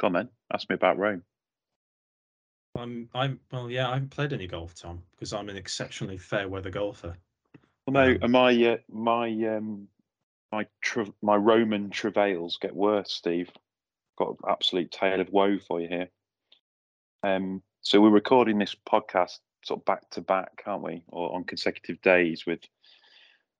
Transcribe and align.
Go 0.00 0.08
on 0.08 0.12
then. 0.14 0.28
Ask 0.52 0.68
me 0.68 0.74
about 0.74 0.98
Rome. 0.98 1.22
I'm 2.76 3.08
I'm 3.14 3.38
well, 3.52 3.70
yeah. 3.70 3.88
I 3.88 3.94
haven't 3.94 4.10
played 4.10 4.32
any 4.32 4.46
golf, 4.46 4.74
Tom, 4.74 5.02
because 5.12 5.32
I'm 5.32 5.48
an 5.48 5.56
exceptionally 5.56 6.18
fair 6.18 6.48
weather 6.48 6.70
golfer. 6.70 7.16
Well, 7.86 8.06
no, 8.06 8.18
Um, 8.22 8.32
my 8.32 8.64
uh, 8.64 8.76
my 8.90 9.28
um 9.56 9.88
my 10.50 10.66
tra- 10.80 11.12
my 11.22 11.36
Roman 11.36 11.90
travails 11.90 12.58
get 12.60 12.74
worse, 12.74 13.12
Steve. 13.12 13.50
Got 14.16 14.30
an 14.30 14.36
absolute 14.48 14.90
tale 14.90 15.20
of 15.20 15.30
woe 15.30 15.58
for 15.58 15.80
you 15.80 15.88
here. 15.88 16.08
Um, 17.22 17.62
so 17.80 18.00
we're 18.00 18.10
recording 18.10 18.58
this 18.58 18.76
podcast 18.88 19.38
sort 19.64 19.80
of 19.80 19.84
back 19.84 20.08
to 20.10 20.20
back, 20.20 20.62
aren't 20.66 20.84
we, 20.84 21.02
or 21.08 21.34
on 21.34 21.44
consecutive 21.44 22.00
days 22.02 22.44
with 22.46 22.60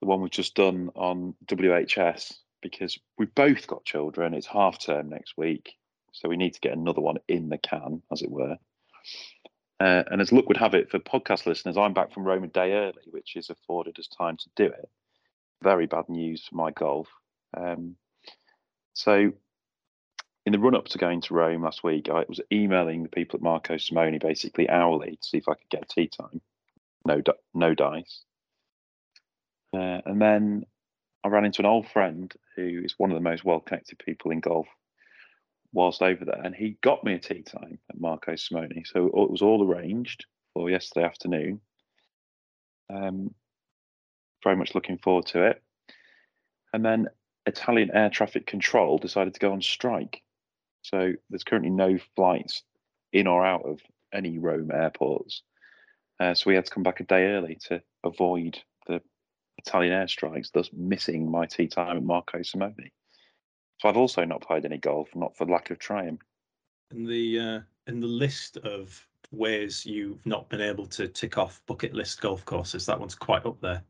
the 0.01 0.07
one 0.07 0.21
we've 0.21 0.31
just 0.31 0.55
done 0.55 0.91
on 0.95 1.35
WHS 1.47 2.35
because 2.63 2.99
we've 3.19 3.35
both 3.35 3.67
got 3.67 3.85
children. 3.85 4.35
It's 4.35 4.47
half 4.47 4.79
term 4.79 5.09
next 5.09 5.35
week, 5.37 5.75
so 6.15 6.29
we 6.29 6.37
need 6.37 6.55
to 6.55 6.61
get 6.61 6.73
another 6.73 7.01
one 7.01 7.17
in 7.29 7.49
the 7.49 7.59
can, 7.59 8.01
as 8.11 8.23
it 8.23 8.31
were. 8.31 8.57
Uh, 9.81 10.05
and 10.11 10.21
as 10.21 10.33
luck 10.33 10.47
would 10.47 10.57
have 10.57 10.75
it 10.75 10.89
for 10.91 11.01
podcast 11.01 11.45
listeners, 11.45 11.77
I'm 11.77 11.93
back 11.93 12.13
from 12.13 12.25
Rome 12.25 12.45
a 12.45 12.49
day 12.49 12.73
early, 12.73 13.03
which 13.11 13.33
has 13.35 13.51
afforded 13.51 13.99
us 13.99 14.07
time 14.07 14.37
to 14.37 14.49
do 14.55 14.67
it. 14.67 14.89
Very 15.63 15.87
bad 15.87 16.09
news 16.09 16.47
for 16.49 16.55
my 16.55 16.71
golf. 16.71 17.09
Um, 17.57 17.97
so, 18.93 19.33
in 20.47 20.53
the 20.53 20.59
run 20.59 20.77
up 20.77 20.87
to 20.89 20.99
going 20.99 21.21
to 21.23 21.35
Rome 21.35 21.65
last 21.65 21.83
week, 21.83 22.09
I 22.09 22.25
was 22.29 22.41
emailing 22.53 23.03
the 23.03 23.09
people 23.09 23.39
at 23.39 23.43
Marco 23.43 23.77
Simone 23.77 24.19
basically 24.19 24.71
hourly 24.71 25.17
to 25.21 25.29
see 25.29 25.39
if 25.39 25.49
I 25.49 25.55
could 25.55 25.69
get 25.69 25.83
a 25.83 25.87
tee 25.87 26.07
time. 26.07 26.41
No, 27.05 27.21
no 27.53 27.75
dice. 27.75 28.23
Uh, 29.75 30.01
and 30.07 30.23
then 30.23 30.65
I 31.25 31.29
ran 31.29 31.45
into 31.45 31.63
an 31.63 31.67
old 31.67 31.89
friend 31.89 32.33
who 32.55 32.83
is 32.85 32.95
one 32.99 33.11
of 33.11 33.17
the 33.17 33.29
most 33.29 33.45
well 33.45 33.59
connected 33.59 33.99
people 33.99 34.31
in 34.31 34.39
golf 34.39 34.69
whilst 35.75 36.01
over 36.01 36.25
there, 36.25 36.41
and 36.43 36.55
he 36.55 36.79
got 36.81 37.05
me 37.05 37.15
a 37.15 37.19
tee 37.19 37.43
time 37.43 37.79
at 37.91 38.01
Marco 38.01 38.37
Simone. 38.37 38.85
So 38.87 39.07
it 39.07 39.31
was 39.31 39.43
all 39.43 39.69
arranged 39.69 40.25
for 40.55 40.71
yesterday 40.71 41.05
afternoon. 41.05 41.61
Um, 42.89 43.35
very 44.43 44.57
much 44.57 44.75
looking 44.75 44.99
forward 44.99 45.27
to 45.27 45.43
it. 45.49 45.63
And 46.73 46.85
then 46.85 47.09
Italian 47.47 47.91
air 47.93 48.09
traffic 48.09 48.47
control 48.47 48.99
decided 48.99 49.35
to 49.35 49.41
go 49.41 49.53
on 49.53 49.61
strike. 49.61 50.23
So 50.83 51.13
there's 51.29 51.45
currently 51.45 51.71
no 51.71 51.99
flights 52.15 52.63
in 53.13 53.27
or 53.27 53.45
out 53.45 53.65
of 53.65 53.81
any 54.13 54.39
Rome 54.39 54.71
airports. 54.73 55.43
Uh, 56.21 56.35
so 56.35 56.49
we 56.49 56.55
had 56.55 56.67
to 56.67 56.71
come 56.71 56.85
back 56.85 57.01
a 57.01 57.05
day 57.05 57.27
early 57.27 57.59
to 57.69 57.83
avoid 58.05 58.59
the 58.87 59.01
Italian 59.59 59.93
airstrikes, 59.93 60.53
thus 60.53 60.71
missing 60.73 61.31
my 61.31 61.47
tee 61.47 61.67
time 61.67 61.97
at 61.97 62.03
Marco 62.05 62.43
Simone. 62.43 62.91
So 63.79 63.89
I've 63.89 63.97
also 63.97 64.25
not 64.25 64.41
played 64.41 64.65
any 64.65 64.79
golf, 64.79 65.09
not 65.15 65.37
for 65.37 65.47
lack 65.47 65.71
of 65.71 65.79
trying. 65.79 66.19
In 66.91 67.05
the 67.05 67.39
uh, 67.39 67.61
in 67.87 68.01
the 68.01 68.07
list 68.07 68.57
of 68.59 69.07
ways 69.31 69.85
you've 69.85 70.25
not 70.27 70.49
been 70.49 70.61
able 70.61 70.87
to 70.87 71.09
tick 71.09 71.39
off 71.39 71.61
bucket 71.67 71.93
list 71.93 72.21
golf 72.21 72.45
courses, 72.45 72.87
that 72.87 72.99
one's 72.99 73.15
quite 73.15 73.45
up 73.47 73.61
there. 73.61 73.83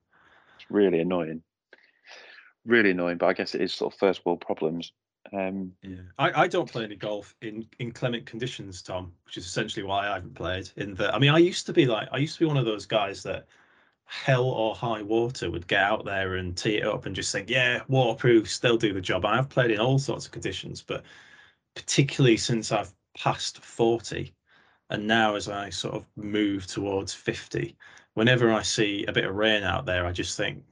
It's 0.56 0.70
really 0.70 1.00
annoying. 1.00 1.42
Really 2.64 2.92
annoying, 2.92 3.18
but 3.18 3.26
I 3.26 3.34
guess 3.34 3.54
it 3.54 3.60
is 3.60 3.74
sort 3.74 3.92
of 3.92 3.98
first 3.98 4.24
world 4.24 4.40
problems. 4.40 4.92
Um, 5.32 5.72
Yeah, 5.82 6.00
I, 6.18 6.42
I 6.42 6.48
don't 6.48 6.70
play 6.70 6.84
any 6.84 6.96
golf 6.96 7.34
in 7.42 7.66
inclement 7.78 8.26
conditions, 8.26 8.82
Tom, 8.82 9.12
which 9.26 9.36
is 9.36 9.44
essentially 9.44 9.84
why 9.84 10.08
I 10.08 10.14
haven't 10.14 10.34
played. 10.34 10.70
In 10.76 10.94
the, 10.94 11.14
I 11.14 11.18
mean, 11.18 11.30
I 11.30 11.38
used 11.38 11.66
to 11.66 11.72
be 11.72 11.86
like, 11.86 12.08
I 12.12 12.18
used 12.18 12.34
to 12.34 12.40
be 12.40 12.46
one 12.46 12.56
of 12.56 12.64
those 12.64 12.86
guys 12.86 13.22
that 13.24 13.46
hell 14.06 14.44
or 14.44 14.74
high 14.74 15.02
water 15.02 15.50
would 15.50 15.66
get 15.66 15.82
out 15.82 16.04
there 16.04 16.36
and 16.36 16.56
tee 16.56 16.76
it 16.76 16.86
up 16.86 17.06
and 17.06 17.16
just 17.16 17.32
think, 17.32 17.50
yeah, 17.50 17.80
waterproofs, 17.88 18.58
they'll 18.58 18.76
do 18.76 18.92
the 18.92 19.00
job. 19.00 19.24
I've 19.24 19.48
played 19.48 19.70
in 19.70 19.80
all 19.80 19.98
sorts 19.98 20.26
of 20.26 20.32
conditions, 20.32 20.82
but 20.82 21.04
particularly 21.74 22.36
since 22.36 22.70
I've 22.72 22.92
passed 23.16 23.58
40 23.58 24.32
and 24.90 25.06
now 25.06 25.34
as 25.34 25.48
I 25.48 25.70
sort 25.70 25.94
of 25.94 26.06
move 26.16 26.66
towards 26.66 27.14
50, 27.14 27.76
whenever 28.14 28.52
I 28.52 28.62
see 28.62 29.04
a 29.06 29.12
bit 29.12 29.24
of 29.24 29.34
rain 29.34 29.62
out 29.62 29.86
there, 29.86 30.06
I 30.06 30.12
just 30.12 30.36
think, 30.36 30.62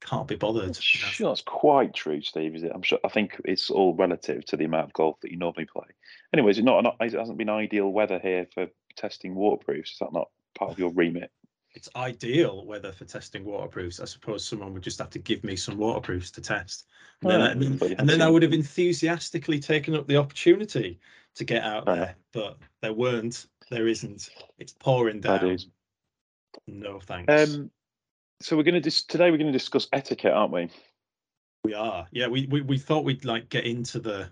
can't 0.00 0.28
be 0.28 0.36
bothered. 0.36 0.68
know? 0.68 0.72
sure, 0.80 1.30
that's 1.30 1.42
quite 1.42 1.92
true, 1.94 2.22
Steve. 2.22 2.54
Is 2.54 2.62
it? 2.62 2.72
I'm 2.74 2.82
sure. 2.82 3.00
I 3.04 3.08
think 3.08 3.40
it's 3.44 3.70
all 3.70 3.94
relative 3.94 4.44
to 4.46 4.56
the 4.56 4.64
amount 4.64 4.86
of 4.86 4.92
golf 4.92 5.20
that 5.20 5.32
you 5.32 5.36
normally 5.36 5.64
play. 5.64 5.86
Anyways, 6.32 6.58
it's 6.58 6.64
not. 6.64 6.84
It 7.00 7.12
hasn't 7.14 7.38
been 7.38 7.48
ideal 7.48 7.88
weather 7.88 8.18
here 8.20 8.46
for 8.54 8.68
testing 8.96 9.34
waterproofs. 9.34 9.92
Is 9.92 9.98
that 9.98 10.12
not 10.12 10.30
part 10.56 10.70
of 10.70 10.78
your 10.78 10.92
remit? 10.92 11.32
It's 11.74 11.88
ideal 11.96 12.64
weather 12.66 12.92
for 12.92 13.04
testing 13.04 13.44
waterproofs. 13.44 14.00
I 14.00 14.04
suppose 14.04 14.44
someone 14.44 14.72
would 14.74 14.82
just 14.82 14.98
have 14.98 15.10
to 15.10 15.18
give 15.18 15.44
me 15.44 15.54
some 15.56 15.76
waterproofs 15.76 16.30
to 16.32 16.40
test. 16.40 16.86
And 17.22 17.30
then, 17.30 17.40
Yeah, 17.40 17.46
I, 17.46 17.50
and 17.50 17.62
then- 17.62 17.76
but 17.76 17.90
and 17.98 18.08
then 18.08 18.22
I 18.22 18.28
would 18.28 18.42
have 18.42 18.52
enthusiastically 18.52 19.60
taken 19.60 19.94
up 19.94 20.06
the 20.06 20.16
opportunity 20.16 20.98
to 21.34 21.44
get 21.44 21.62
out 21.62 21.86
there, 21.86 22.16
but 22.32 22.58
there 22.82 22.92
weren't, 22.92 23.46
there 23.70 23.86
isn't. 23.86 24.30
It's 24.58 24.72
pouring 24.72 25.20
That 25.20 25.42
down. 25.42 25.50
is. 25.50 25.66
No 26.66 26.98
thanks. 27.00 27.32
Um, 27.54 27.70
so 28.40 28.56
we're 28.56 28.62
going 28.64 28.74
to 28.74 28.80
dis- 28.80 29.04
today. 29.04 29.30
We're 29.30 29.36
going 29.38 29.52
to 29.52 29.58
discuss 29.58 29.88
etiquette, 29.92 30.32
aren't 30.32 30.52
we? 30.52 30.68
we 31.64 31.74
are. 31.74 32.06
Yeah, 32.12 32.28
we, 32.28 32.46
we 32.46 32.62
we 32.62 32.78
thought 32.78 33.04
we'd 33.04 33.24
like 33.24 33.48
get 33.50 33.66
into 33.66 33.98
the 34.00 34.30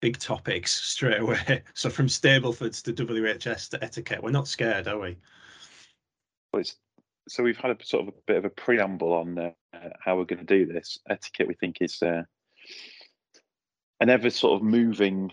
big 0.00 0.18
topics 0.18 0.72
straight 0.72 1.20
away. 1.20 1.62
So 1.74 1.90
from 1.90 2.06
Stablefords 2.08 2.82
to 2.84 2.92
WHS 2.92 3.70
to 3.70 3.82
etiquette, 3.84 4.22
we're 4.22 4.30
not 4.30 4.46
scared, 4.48 4.86
are 4.86 4.98
we? 4.98 5.16
Well, 6.52 6.60
it's 6.60 6.76
so 7.28 7.42
we've 7.42 7.58
had 7.58 7.70
a 7.70 7.84
sort 7.84 8.08
of 8.08 8.14
a 8.14 8.16
bit 8.26 8.36
of 8.36 8.44
a 8.44 8.50
preamble 8.50 9.12
on 9.12 9.38
uh, 9.38 9.50
how 10.00 10.16
we're 10.16 10.24
going 10.24 10.44
to 10.44 10.44
do 10.44 10.66
this. 10.66 10.98
Etiquette, 11.08 11.48
we 11.48 11.54
think, 11.54 11.76
is 11.80 12.02
uh, 12.02 12.22
an 14.00 14.08
ever 14.08 14.30
sort 14.30 14.56
of 14.56 14.66
moving 14.66 15.30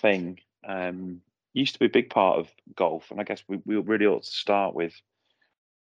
thing. 0.00 0.38
Um, 0.66 1.20
used 1.54 1.74
to 1.74 1.78
be 1.78 1.86
a 1.86 1.90
big 1.90 2.10
part 2.10 2.38
of 2.38 2.48
golf, 2.76 3.10
and 3.10 3.20
I 3.20 3.24
guess 3.24 3.42
we, 3.48 3.58
we 3.64 3.76
really 3.76 4.06
ought 4.06 4.24
to 4.24 4.30
start 4.30 4.74
with 4.74 4.94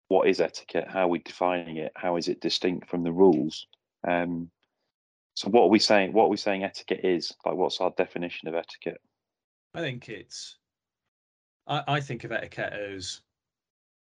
what 0.08 0.28
is 0.28 0.40
etiquette, 0.40 0.88
how 0.88 1.02
are 1.02 1.08
we 1.08 1.20
defining 1.20 1.78
it, 1.78 1.92
how 1.96 2.16
is 2.16 2.28
it 2.28 2.42
distinct 2.42 2.90
from 2.90 3.04
the 3.04 3.12
rules. 3.12 3.68
Um, 4.08 4.52
so, 5.34 5.50
what 5.50 5.64
are 5.64 5.70
we 5.70 5.80
saying? 5.80 6.14
What 6.14 6.26
are 6.26 6.30
we 6.30 6.38
saying 6.38 6.64
etiquette 6.64 7.02
is? 7.04 7.34
Like, 7.46 7.56
what's 7.56 7.82
our 7.82 7.92
definition 7.98 8.48
of 8.48 8.56
etiquette? 8.56 9.02
I 9.74 9.82
think 9.82 10.08
it's. 10.10 10.58
I, 11.68 11.84
I 11.88 12.00
think 12.00 12.24
of 12.24 12.32
etiquette 12.32 12.74
as 12.74 13.22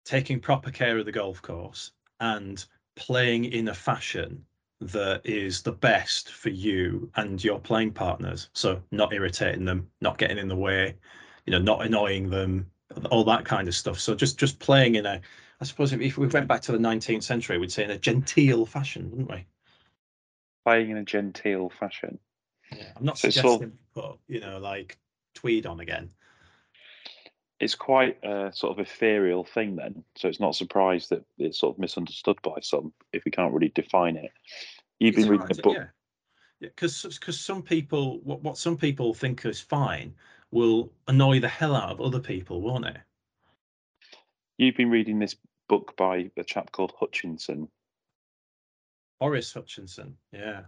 taking 0.04 0.40
proper 0.40 0.70
care 0.70 0.98
of 0.98 1.06
the 1.06 1.12
golf 1.12 1.40
course 1.42 1.92
and 2.20 2.64
playing 2.96 3.46
in 3.46 3.68
a 3.68 3.74
fashion 3.74 4.44
that 4.80 5.20
is 5.24 5.62
the 5.62 5.72
best 5.72 6.30
for 6.32 6.48
you 6.48 7.10
and 7.16 7.42
your 7.44 7.58
playing 7.58 7.92
partners. 7.92 8.48
So 8.54 8.82
not 8.90 9.12
irritating 9.12 9.64
them, 9.64 9.88
not 10.00 10.18
getting 10.18 10.38
in 10.38 10.48
the 10.48 10.56
way, 10.56 10.96
you 11.46 11.50
know, 11.52 11.58
not 11.58 11.84
annoying 11.84 12.30
them, 12.30 12.70
all 13.10 13.24
that 13.24 13.44
kind 13.44 13.68
of 13.68 13.74
stuff. 13.74 14.00
So 14.00 14.14
just 14.14 14.38
just 14.38 14.58
playing 14.58 14.94
in 14.94 15.06
a, 15.06 15.20
I 15.60 15.64
suppose 15.64 15.92
if, 15.92 16.16
we 16.16 16.26
went 16.26 16.48
back 16.48 16.62
to 16.62 16.72
the 16.72 16.78
19th 16.78 17.22
century, 17.22 17.58
we'd 17.58 17.70
say 17.72 17.84
in 17.84 17.90
a 17.90 17.98
genteel 17.98 18.64
fashion, 18.64 19.10
wouldn't 19.10 19.30
we? 19.30 19.46
Playing 20.64 20.90
in 20.90 20.96
a 20.96 21.04
genteel 21.04 21.68
fashion. 21.68 22.18
Yeah. 22.74 22.92
I'm 22.96 23.04
not 23.04 23.18
So 23.18 23.28
it's 23.28 23.36
sort 23.40 23.46
of- 23.46 23.70
suggesting 23.70 23.78
put, 23.94 24.18
you 24.28 24.40
know, 24.40 24.58
like 24.58 24.98
tweed 25.34 25.66
on 25.66 25.80
again. 25.80 26.10
It's 27.60 27.74
quite 27.74 28.18
a 28.24 28.50
sort 28.54 28.72
of 28.78 28.84
ethereal 28.86 29.44
thing 29.44 29.76
then 29.76 30.04
so 30.16 30.28
it's 30.28 30.40
not 30.40 30.50
a 30.50 30.54
surprise 30.54 31.08
that 31.08 31.24
it's 31.38 31.58
sort 31.58 31.76
of 31.76 31.78
misunderstood 31.80 32.36
by 32.42 32.56
some 32.62 32.92
if 33.12 33.24
we 33.24 33.30
can't 33.30 33.52
really 33.54 33.68
define 33.74 34.16
it. 34.16 34.32
You've 34.98 35.16
been 35.16 35.28
reading 35.28 35.46
hard 35.46 35.58
a 35.58 35.62
book 35.62 35.76
Yeah, 35.76 35.86
because 36.60 37.02
because 37.02 37.40
some 37.40 37.62
people 37.62 38.20
what 38.20 38.42
what 38.42 38.58
some 38.58 38.76
people 38.76 39.14
think 39.14 39.44
is 39.46 39.60
fine 39.60 40.14
will 40.50 40.92
annoy 41.08 41.40
the 41.40 41.48
hell 41.48 41.76
out 41.76 41.90
of 41.90 42.00
other 42.00 42.20
people, 42.20 42.60
won't 42.60 42.86
it? 42.86 42.98
you've 44.58 44.76
been 44.76 44.90
reading 44.90 45.18
this 45.18 45.36
book 45.68 45.96
by 45.96 46.30
a 46.36 46.44
chap 46.44 46.70
called 46.72 46.92
hutchinson. 46.98 47.68
Horace 49.20 49.52
Hutchinson, 49.52 50.16
yeah. 50.32 50.62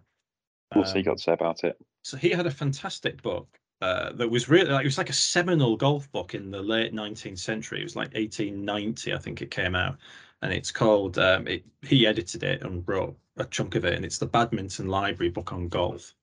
what's 0.73 0.93
he 0.93 1.01
Um, 1.01 1.05
got 1.05 1.19
to 1.19 1.23
say 1.23 1.33
about 1.33 1.65
it? 1.65 1.79
So 2.03 2.17
he 2.17 2.31
had 2.31 2.47
a 2.47 2.51
fantastic 2.51 3.23
book 3.23 3.59
uh, 3.83 4.13
that 4.13 4.31
was 4.31 4.49
really 4.49 4.71
like 4.71 4.85
it 4.85 4.87
was 4.87 4.97
like 4.97 5.11
a 5.11 5.13
seminal 5.13 5.77
golf 5.77 6.11
book 6.13 6.37
in 6.37 6.53
the 6.53 6.63
late 6.63 6.95
19th 6.95 7.41
century. 7.41 7.81
It 7.81 7.85
was 7.85 7.97
like 7.97 8.15
1890, 8.15 9.13
I 9.13 9.19
think 9.19 9.43
it 9.43 9.51
came 9.51 9.75
out, 9.75 9.97
and 10.41 10.53
it's 10.53 10.71
called. 10.71 11.19
Um, 11.19 11.49
it, 11.49 11.65
he 11.83 12.07
edited 12.07 12.45
it 12.45 12.63
and 12.63 12.87
wrote 12.87 13.17
a 13.39 13.45
chunk 13.45 13.75
of 13.75 13.85
it, 13.85 13.95
and 13.95 14.05
it's 14.05 14.19
the 14.19 14.27
Badminton 14.27 14.87
Library 14.87 15.31
book 15.31 15.53
on 15.53 15.69
golf. 15.69 16.15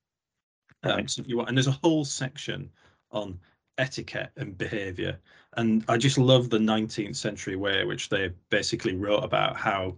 Um, 0.84 1.06
so 1.10 1.22
you 1.28 1.42
and 1.42 1.58
there's 1.58 1.68
a 1.68 1.80
whole 1.84 2.06
section 2.06 2.70
on 3.12 3.38
etiquette 3.78 4.32
and 4.38 4.58
behaviour, 4.58 5.20
and 5.58 5.84
I 5.90 5.98
just 5.98 6.18
love 6.18 6.50
the 6.50 6.60
19th 6.60 7.18
century 7.18 7.58
way 7.58 7.84
which 7.84 8.08
they 8.08 8.32
basically 8.50 8.96
wrote 8.96 9.26
about 9.26 9.58
how 9.58 9.98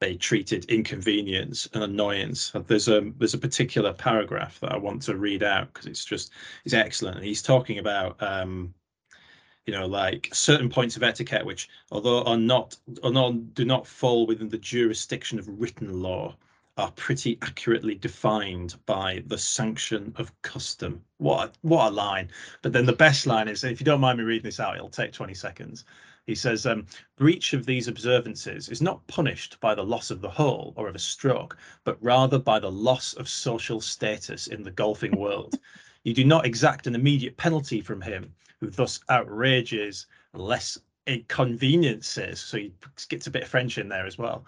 they 0.00 0.16
treated 0.16 0.64
inconvenience 0.70 1.68
and 1.74 1.84
annoyance. 1.84 2.52
There's 2.66 2.88
a 2.88 3.12
there's 3.18 3.34
a 3.34 3.38
particular 3.38 3.92
paragraph 3.92 4.58
that 4.60 4.72
I 4.72 4.76
want 4.76 5.02
to 5.02 5.16
read 5.16 5.42
out 5.42 5.72
because 5.72 5.86
it's 5.86 6.04
just 6.04 6.32
it's 6.64 6.74
excellent. 6.74 7.18
And 7.18 7.26
he's 7.26 7.42
talking 7.42 7.78
about 7.78 8.20
um, 8.22 8.74
you 9.66 9.74
know 9.74 9.86
like 9.86 10.30
certain 10.32 10.70
points 10.70 10.96
of 10.96 11.02
etiquette 11.02 11.44
which 11.44 11.68
although 11.92 12.24
are 12.24 12.38
not 12.38 12.76
although 13.02 13.32
do 13.32 13.64
not 13.64 13.86
fall 13.86 14.26
within 14.26 14.48
the 14.48 14.58
jurisdiction 14.58 15.38
of 15.38 15.60
written 15.60 16.02
law 16.02 16.34
are 16.78 16.90
pretty 16.92 17.38
accurately 17.42 17.94
defined 17.94 18.74
by 18.86 19.22
the 19.26 19.36
sanction 19.36 20.14
of 20.16 20.32
custom. 20.40 21.04
What 21.18 21.48
a, 21.48 21.52
what 21.60 21.88
a 21.88 21.94
line! 21.94 22.30
But 22.62 22.72
then 22.72 22.86
the 22.86 22.94
best 22.94 23.26
line 23.26 23.48
is, 23.48 23.64
if 23.64 23.80
you 23.80 23.84
don't 23.84 24.00
mind 24.00 24.18
me 24.18 24.24
reading 24.24 24.44
this 24.44 24.60
out, 24.60 24.76
it'll 24.76 24.88
take 24.88 25.12
20 25.12 25.34
seconds. 25.34 25.84
He 26.30 26.36
says, 26.36 26.64
um, 26.64 26.86
breach 27.16 27.54
of 27.54 27.66
these 27.66 27.88
observances 27.88 28.68
is 28.68 28.80
not 28.80 29.04
punished 29.08 29.58
by 29.58 29.74
the 29.74 29.82
loss 29.82 30.12
of 30.12 30.20
the 30.20 30.30
hole 30.30 30.72
or 30.76 30.86
of 30.86 30.94
a 30.94 30.98
stroke, 31.00 31.58
but 31.82 32.00
rather 32.00 32.38
by 32.38 32.60
the 32.60 32.70
loss 32.70 33.14
of 33.14 33.28
social 33.28 33.80
status 33.80 34.46
in 34.46 34.62
the 34.62 34.70
golfing 34.70 35.18
world. 35.18 35.58
You 36.04 36.14
do 36.14 36.24
not 36.24 36.46
exact 36.46 36.86
an 36.86 36.94
immediate 36.94 37.36
penalty 37.36 37.80
from 37.80 38.00
him 38.00 38.32
who 38.60 38.70
thus 38.70 39.00
outrages 39.08 40.06
less 40.32 40.78
inconveniences. 41.08 42.38
So 42.38 42.58
he 42.58 42.74
gets 43.08 43.26
a 43.26 43.32
bit 43.32 43.42
of 43.42 43.48
French 43.48 43.76
in 43.76 43.88
there 43.88 44.06
as 44.06 44.16
well. 44.16 44.46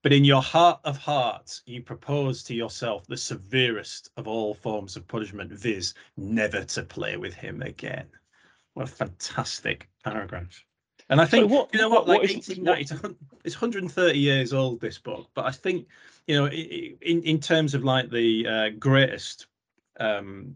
But 0.00 0.14
in 0.14 0.24
your 0.24 0.40
heart 0.40 0.80
of 0.84 0.96
hearts, 0.96 1.60
you 1.66 1.82
propose 1.82 2.42
to 2.44 2.54
yourself 2.54 3.06
the 3.06 3.18
severest 3.18 4.08
of 4.16 4.26
all 4.26 4.54
forms 4.54 4.96
of 4.96 5.06
punishment, 5.06 5.52
viz., 5.52 5.92
never 6.16 6.64
to 6.64 6.82
play 6.82 7.18
with 7.18 7.34
him 7.34 7.60
again. 7.60 8.06
What 8.72 8.88
a 8.88 8.90
fantastic 8.90 9.90
paragraph. 10.02 10.64
And 11.10 11.20
I 11.20 11.26
think, 11.26 11.50
so 11.50 11.56
what, 11.56 11.74
you 11.74 11.80
know 11.80 11.88
what, 11.88 12.06
like 12.06 12.22
what 12.22 12.30
is, 12.30 12.48
1890, 12.48 13.16
it's 13.44 13.56
130 13.56 14.18
years 14.18 14.52
old, 14.52 14.80
this 14.80 14.96
book, 14.96 15.28
but 15.34 15.44
I 15.44 15.50
think, 15.50 15.88
you 16.28 16.36
know, 16.36 16.46
in, 16.46 17.22
in 17.22 17.40
terms 17.40 17.74
of 17.74 17.82
like 17.82 18.10
the 18.10 18.46
uh, 18.46 18.68
greatest 18.78 19.48
um, 19.98 20.54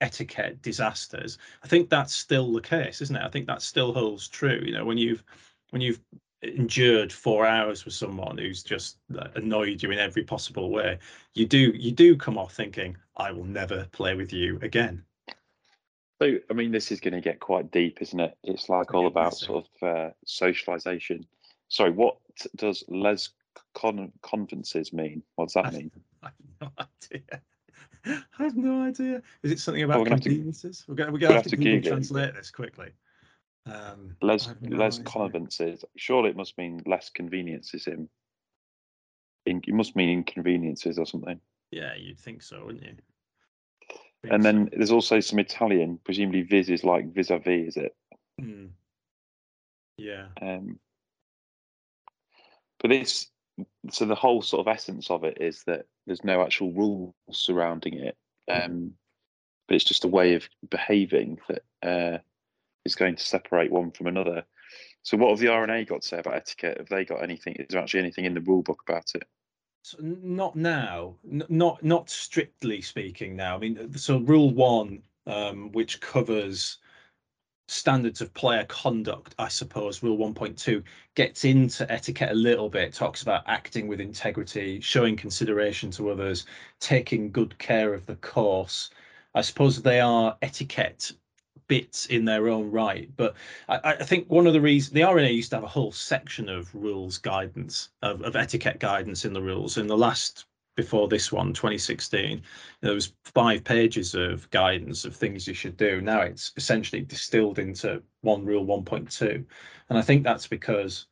etiquette 0.00 0.62
disasters, 0.62 1.36
I 1.62 1.68
think 1.68 1.90
that's 1.90 2.14
still 2.14 2.52
the 2.54 2.62
case, 2.62 3.02
isn't 3.02 3.14
it? 3.14 3.22
I 3.22 3.28
think 3.28 3.46
that 3.48 3.60
still 3.60 3.92
holds 3.92 4.28
true. 4.28 4.62
You 4.64 4.72
know, 4.72 4.86
when 4.86 4.96
you've, 4.96 5.22
when 5.70 5.82
you've 5.82 6.00
endured 6.40 7.12
four 7.12 7.46
hours 7.46 7.84
with 7.84 7.94
someone 7.94 8.38
who's 8.38 8.62
just 8.62 8.96
annoyed 9.34 9.82
you 9.82 9.90
in 9.90 9.98
every 9.98 10.24
possible 10.24 10.70
way, 10.70 10.98
you 11.34 11.44
do, 11.44 11.70
you 11.76 11.92
do 11.92 12.16
come 12.16 12.38
off 12.38 12.54
thinking, 12.54 12.96
I 13.18 13.30
will 13.30 13.44
never 13.44 13.86
play 13.92 14.14
with 14.14 14.32
you 14.32 14.58
again. 14.62 15.04
So, 16.22 16.38
I 16.48 16.52
mean, 16.52 16.70
this 16.70 16.92
is 16.92 17.00
going 17.00 17.14
to 17.14 17.20
get 17.20 17.40
quite 17.40 17.72
deep, 17.72 18.00
isn't 18.00 18.20
it? 18.20 18.38
It's 18.44 18.68
like 18.68 18.94
all 18.94 19.08
about 19.08 19.34
sort 19.34 19.66
of 19.82 19.88
uh, 19.88 20.10
socialization. 20.24 21.26
Sorry, 21.66 21.90
what 21.90 22.18
does 22.54 22.84
les 22.86 23.30
con- 23.74 24.12
convences 24.22 24.92
mean? 24.92 25.24
What 25.34 25.46
does 25.48 25.54
that 25.54 25.72
mean? 25.72 25.90
I 26.22 26.28
have 26.28 26.36
no 26.60 26.70
idea. 26.78 27.40
I 28.38 28.42
have 28.42 28.56
no 28.56 28.82
idea. 28.84 29.22
Is 29.42 29.50
it 29.50 29.58
something 29.58 29.82
about 29.82 29.96
oh, 29.96 30.00
we're 30.02 30.06
conveniences? 30.10 30.84
We're 30.86 30.94
going, 30.94 31.12
we're 31.12 31.18
going 31.18 31.32
to 31.32 31.38
have 31.38 31.46
to, 31.46 31.56
Google, 31.56 31.72
Google 31.72 31.90
translate 31.90 32.34
this 32.36 32.52
quickly. 32.52 32.90
Um, 33.66 34.14
les 34.22 34.48
no 34.60 34.76
les 34.76 35.00
convences. 35.00 35.84
Surely 35.96 36.30
it 36.30 36.36
must 36.36 36.56
mean 36.56 36.82
less 36.86 37.10
conveniences. 37.10 37.88
In, 37.88 38.08
in 39.44 39.60
it 39.66 39.74
must 39.74 39.96
mean 39.96 40.08
inconveniences 40.08 41.00
or 41.00 41.06
something. 41.06 41.40
Yeah, 41.72 41.96
you'd 41.96 42.20
think 42.20 42.42
so, 42.42 42.66
wouldn't 42.66 42.84
you? 42.84 42.94
And 44.30 44.44
then 44.44 44.70
there's 44.72 44.92
also 44.92 45.20
some 45.20 45.38
Italian, 45.38 45.98
presumably 46.04 46.42
vis 46.42 46.68
is 46.68 46.84
like 46.84 47.12
vis-a-vis, 47.12 47.68
is 47.68 47.76
it? 47.76 47.96
Mm. 48.40 48.70
Yeah. 49.96 50.26
Um, 50.40 50.78
but 52.80 52.92
it's 52.92 53.28
so 53.90 54.04
the 54.04 54.14
whole 54.14 54.42
sort 54.42 54.66
of 54.66 54.72
essence 54.72 55.10
of 55.10 55.24
it 55.24 55.38
is 55.40 55.62
that 55.64 55.86
there's 56.06 56.24
no 56.24 56.42
actual 56.42 56.72
rules 56.72 57.14
surrounding 57.30 57.94
it, 57.94 58.16
um, 58.50 58.92
but 59.68 59.74
it's 59.74 59.84
just 59.84 60.04
a 60.04 60.08
way 60.08 60.34
of 60.34 60.48
behaving 60.70 61.38
that 61.48 61.62
uh, 61.82 62.18
is 62.84 62.94
going 62.94 63.16
to 63.16 63.22
separate 63.22 63.70
one 63.70 63.90
from 63.90 64.06
another. 64.06 64.44
So, 65.02 65.16
what 65.16 65.30
have 65.30 65.38
the 65.38 65.48
R&A 65.48 65.84
got 65.84 66.02
to 66.02 66.08
say 66.08 66.18
about 66.18 66.34
etiquette? 66.34 66.78
Have 66.78 66.88
they 66.88 67.04
got 67.04 67.22
anything? 67.22 67.54
Is 67.56 67.66
there 67.70 67.80
actually 67.80 68.00
anything 68.00 68.24
in 68.24 68.34
the 68.34 68.40
rule 68.40 68.62
book 68.62 68.82
about 68.88 69.10
it? 69.14 69.24
Not 70.00 70.54
now, 70.56 71.16
not 71.24 71.82
not 71.82 72.08
strictly 72.08 72.80
speaking. 72.82 73.36
Now, 73.36 73.56
I 73.56 73.58
mean, 73.58 73.96
so 73.98 74.18
rule 74.18 74.50
one, 74.50 75.02
um, 75.26 75.72
which 75.72 76.00
covers 76.00 76.78
standards 77.68 78.20
of 78.20 78.32
player 78.34 78.64
conduct, 78.66 79.34
I 79.38 79.48
suppose, 79.48 80.02
rule 80.02 80.18
1.2 80.18 80.84
gets 81.14 81.44
into 81.44 81.90
etiquette 81.90 82.30
a 82.30 82.34
little 82.34 82.68
bit, 82.68 82.92
talks 82.92 83.22
about 83.22 83.44
acting 83.46 83.88
with 83.88 84.00
integrity, 84.00 84.80
showing 84.80 85.16
consideration 85.16 85.90
to 85.92 86.10
others, 86.10 86.46
taking 86.80 87.32
good 87.32 87.58
care 87.58 87.94
of 87.94 88.06
the 88.06 88.16
course. 88.16 88.90
I 89.34 89.40
suppose 89.40 89.82
they 89.82 90.00
are 90.00 90.36
etiquette 90.42 91.12
bits 91.72 92.04
in 92.04 92.26
their 92.26 92.50
own 92.50 92.70
right. 92.70 93.08
But 93.16 93.34
I, 93.66 93.80
I, 93.82 94.04
think 94.04 94.28
one 94.28 94.46
of 94.46 94.52
the 94.52 94.60
reasons 94.60 94.92
the 94.92 95.04
R&A 95.04 95.30
used 95.30 95.48
to 95.50 95.56
have 95.56 95.64
a 95.64 95.78
whole 95.78 95.90
section 95.90 96.50
of 96.50 96.68
rules 96.74 97.16
guidance, 97.16 97.88
of, 98.02 98.20
of 98.20 98.36
etiquette 98.36 98.78
guidance 98.78 99.24
in 99.24 99.32
the 99.32 99.40
rules. 99.40 99.78
In 99.78 99.86
the 99.86 99.96
last, 99.96 100.44
before 100.76 101.08
this 101.08 101.32
one, 101.32 101.54
2016, 101.54 102.42
there 102.82 102.92
was 102.92 103.14
five 103.24 103.64
pages 103.64 104.14
of 104.14 104.50
guidance 104.50 105.06
of 105.06 105.16
things 105.16 105.48
you 105.48 105.54
should 105.54 105.78
do. 105.78 106.02
Now 106.02 106.20
it's 106.20 106.52
essentially 106.58 107.00
distilled 107.00 107.58
into 107.58 108.02
one 108.20 108.44
rule 108.44 108.66
1.2. 108.66 109.42
And 109.88 109.98
I 109.98 110.02
think 110.02 110.24
that's 110.24 110.46
because 110.46 111.06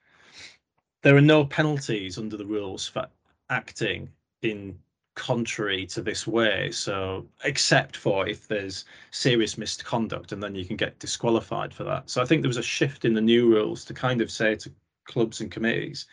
there 1.00 1.16
are 1.16 1.22
no 1.22 1.46
penalties 1.46 2.18
under 2.18 2.36
the 2.36 2.44
rules 2.44 2.86
for 2.86 3.08
acting 3.48 4.10
in 4.42 4.78
contrary 5.14 5.86
to 5.86 6.02
this 6.02 6.26
way. 6.26 6.70
So, 6.70 7.26
except 7.44 7.96
for 7.96 8.28
if 8.28 8.48
there's 8.48 8.84
serious 9.10 9.58
misconduct, 9.58 10.32
and 10.32 10.42
then 10.42 10.54
you 10.54 10.64
can 10.64 10.76
get 10.76 10.98
disqualified 10.98 11.74
for 11.74 11.84
that. 11.84 12.08
So, 12.10 12.22
I 12.22 12.24
think 12.24 12.42
there 12.42 12.48
was 12.48 12.56
a 12.56 12.62
shift 12.62 13.04
in 13.04 13.14
the 13.14 13.20
new 13.20 13.48
rules 13.48 13.84
to 13.86 13.94
kind 13.94 14.20
of 14.20 14.30
say 14.30 14.54
to 14.56 14.72
clubs 15.06 15.40
and 15.40 15.50
committees 15.50 16.06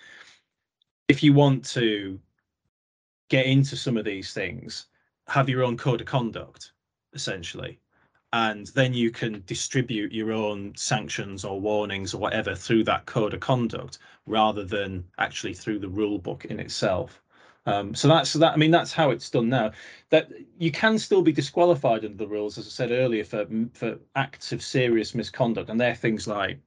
if 1.07 1.23
you 1.23 1.33
want 1.33 1.63
to 1.63 2.19
get 3.29 3.45
into 3.45 3.75
some 3.75 3.97
of 3.97 4.05
these 4.05 4.33
things, 4.33 4.87
have 5.27 5.49
your 5.49 5.63
own 5.63 5.77
code 5.77 6.01
of 6.01 6.07
conduct, 6.07 6.73
essentially. 7.13 7.79
And 8.33 8.67
then 8.67 8.93
you 8.93 9.09
can 9.09 9.41
distribute 9.45 10.11
your 10.11 10.33
own 10.33 10.73
sanctions 10.75 11.45
or 11.45 11.59
warnings 11.59 12.13
or 12.13 12.19
whatever 12.19 12.55
through 12.55 12.83
that 12.85 13.05
code 13.05 13.33
of 13.33 13.39
conduct 13.39 13.99
rather 14.25 14.65
than 14.65 15.05
actually 15.17 15.53
through 15.53 15.79
the 15.79 15.87
rule 15.87 16.19
book 16.19 16.45
in 16.45 16.59
itself. 16.59 17.21
Um, 17.67 17.93
so 17.93 18.07
that's 18.07 18.33
that. 18.33 18.53
I 18.53 18.55
mean, 18.55 18.71
that's 18.71 18.93
how 18.93 19.11
it's 19.11 19.29
done 19.29 19.49
now. 19.49 19.71
That 20.09 20.31
you 20.57 20.71
can 20.71 20.97
still 20.97 21.21
be 21.21 21.33
disqualified 21.33 22.05
under 22.05 22.17
the 22.17 22.27
rules, 22.27 22.57
as 22.57 22.65
I 22.65 22.69
said 22.69 22.91
earlier, 22.91 23.25
for 23.25 23.45
for 23.73 23.99
acts 24.15 24.53
of 24.53 24.63
serious 24.63 25.13
misconduct, 25.13 25.69
and 25.69 25.79
they're 25.79 25.93
things 25.93 26.27
like 26.27 26.59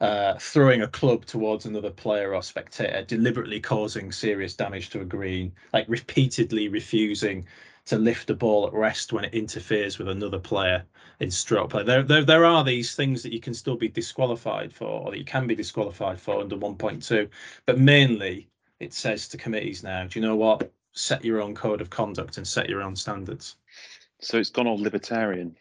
uh, 0.00 0.34
throwing 0.38 0.82
a 0.82 0.88
club 0.88 1.24
towards 1.24 1.64
another 1.64 1.90
player 1.90 2.34
or 2.34 2.42
spectator, 2.42 3.02
deliberately 3.04 3.58
causing 3.58 4.12
serious 4.12 4.54
damage 4.54 4.90
to 4.90 5.00
a 5.00 5.04
green, 5.04 5.52
like 5.72 5.86
repeatedly 5.88 6.68
refusing 6.68 7.46
to 7.86 7.96
lift 7.98 8.28
a 8.30 8.34
ball 8.34 8.66
at 8.66 8.74
rest 8.74 9.12
when 9.14 9.24
it 9.24 9.32
interferes 9.32 9.98
with 9.98 10.08
another 10.08 10.38
player 10.38 10.84
in 11.20 11.30
stroke 11.30 11.70
play. 11.70 11.84
There, 11.84 12.02
there, 12.02 12.24
there 12.24 12.44
are 12.44 12.64
these 12.64 12.94
things 12.94 13.22
that 13.22 13.32
you 13.32 13.40
can 13.40 13.54
still 13.54 13.76
be 13.76 13.88
disqualified 13.88 14.74
for, 14.74 14.84
or 14.88 15.10
that 15.12 15.18
you 15.18 15.24
can 15.24 15.46
be 15.46 15.54
disqualified 15.54 16.20
for 16.20 16.40
under 16.40 16.56
1.2, 16.56 17.30
but 17.64 17.78
mainly 17.78 18.48
it 18.80 18.92
says 18.92 19.28
to 19.28 19.38
committees 19.38 19.82
now, 19.82 20.04
do 20.04 20.18
you 20.18 20.26
know 20.26 20.36
what? 20.36 20.70
Set 20.92 21.24
your 21.24 21.42
own 21.42 21.54
code 21.54 21.80
of 21.80 21.90
conduct 21.90 22.36
and 22.36 22.46
set 22.46 22.68
your 22.68 22.82
own 22.82 22.96
standards. 22.96 23.56
So 24.20 24.38
it's 24.38 24.50
gone 24.50 24.66
all 24.66 24.78
libertarian. 24.78 25.56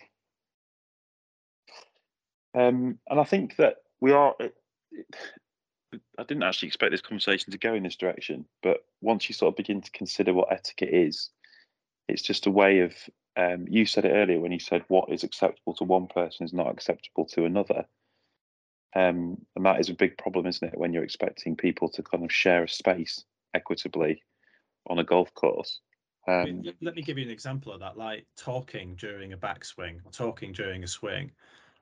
Um, 2.54 3.00
and 3.10 3.20
I 3.20 3.24
think 3.26 3.58
that 3.58 3.78
we 4.00 4.12
are. 4.12 4.34
It, 4.40 4.56
it, 4.92 6.02
I 6.18 6.24
didn't 6.24 6.44
actually 6.44 6.68
expect 6.68 6.92
this 6.92 7.02
conversation 7.02 7.52
to 7.52 7.58
go 7.58 7.74
in 7.74 7.84
this 7.84 7.98
direction, 7.98 8.46
but 8.64 8.86
once 9.02 9.28
you 9.28 9.36
sort 9.36 9.54
of 9.54 9.58
begin 9.58 9.82
to 9.82 9.92
consider 9.92 10.34
what 10.34 10.52
etiquette 10.52 10.94
is, 10.94 11.30
it's 12.08 12.22
just 12.22 12.46
a 12.46 12.52
way 12.52 12.80
of. 12.80 12.94
Um, 13.38 13.66
you 13.70 13.86
said 13.86 14.06
it 14.06 14.14
earlier 14.14 14.40
when 14.40 14.54
you 14.54 14.60
said 14.60 14.86
what 14.88 15.12
is 15.12 15.26
acceptable 15.26 15.74
to 15.74 15.84
one 15.84 16.08
person 16.08 16.46
is 16.46 16.54
not 16.54 16.72
acceptable 16.72 17.26
to 17.26 17.44
another. 17.44 17.86
Um, 18.96 19.38
and 19.56 19.66
that 19.66 19.80
is 19.80 19.90
a 19.90 19.94
big 19.94 20.18
problem, 20.18 20.46
isn't 20.48 20.68
it, 20.74 20.78
when 20.78 20.94
you're 20.94 21.04
expecting 21.04 21.56
people 21.56 21.90
to 21.90 22.04
kind 22.04 22.24
of 22.24 22.32
share 22.32 22.64
a 22.64 22.70
space 22.70 23.24
equitably 23.54 24.24
on 24.88 25.00
a 25.00 25.04
golf 25.04 25.34
course. 25.34 25.82
Um, 26.28 26.64
let 26.82 26.96
me 26.96 27.02
give 27.02 27.18
you 27.18 27.26
an 27.26 27.32
example 27.32 27.72
of 27.72 27.82
that, 27.82 27.98
like 27.98 28.26
talking 28.38 28.96
during 28.96 29.34
a 29.34 29.38
backswing 29.38 29.98
or 30.06 30.12
talking 30.12 30.54
during 30.54 30.84
a 30.84 30.88
swing. 30.88 31.32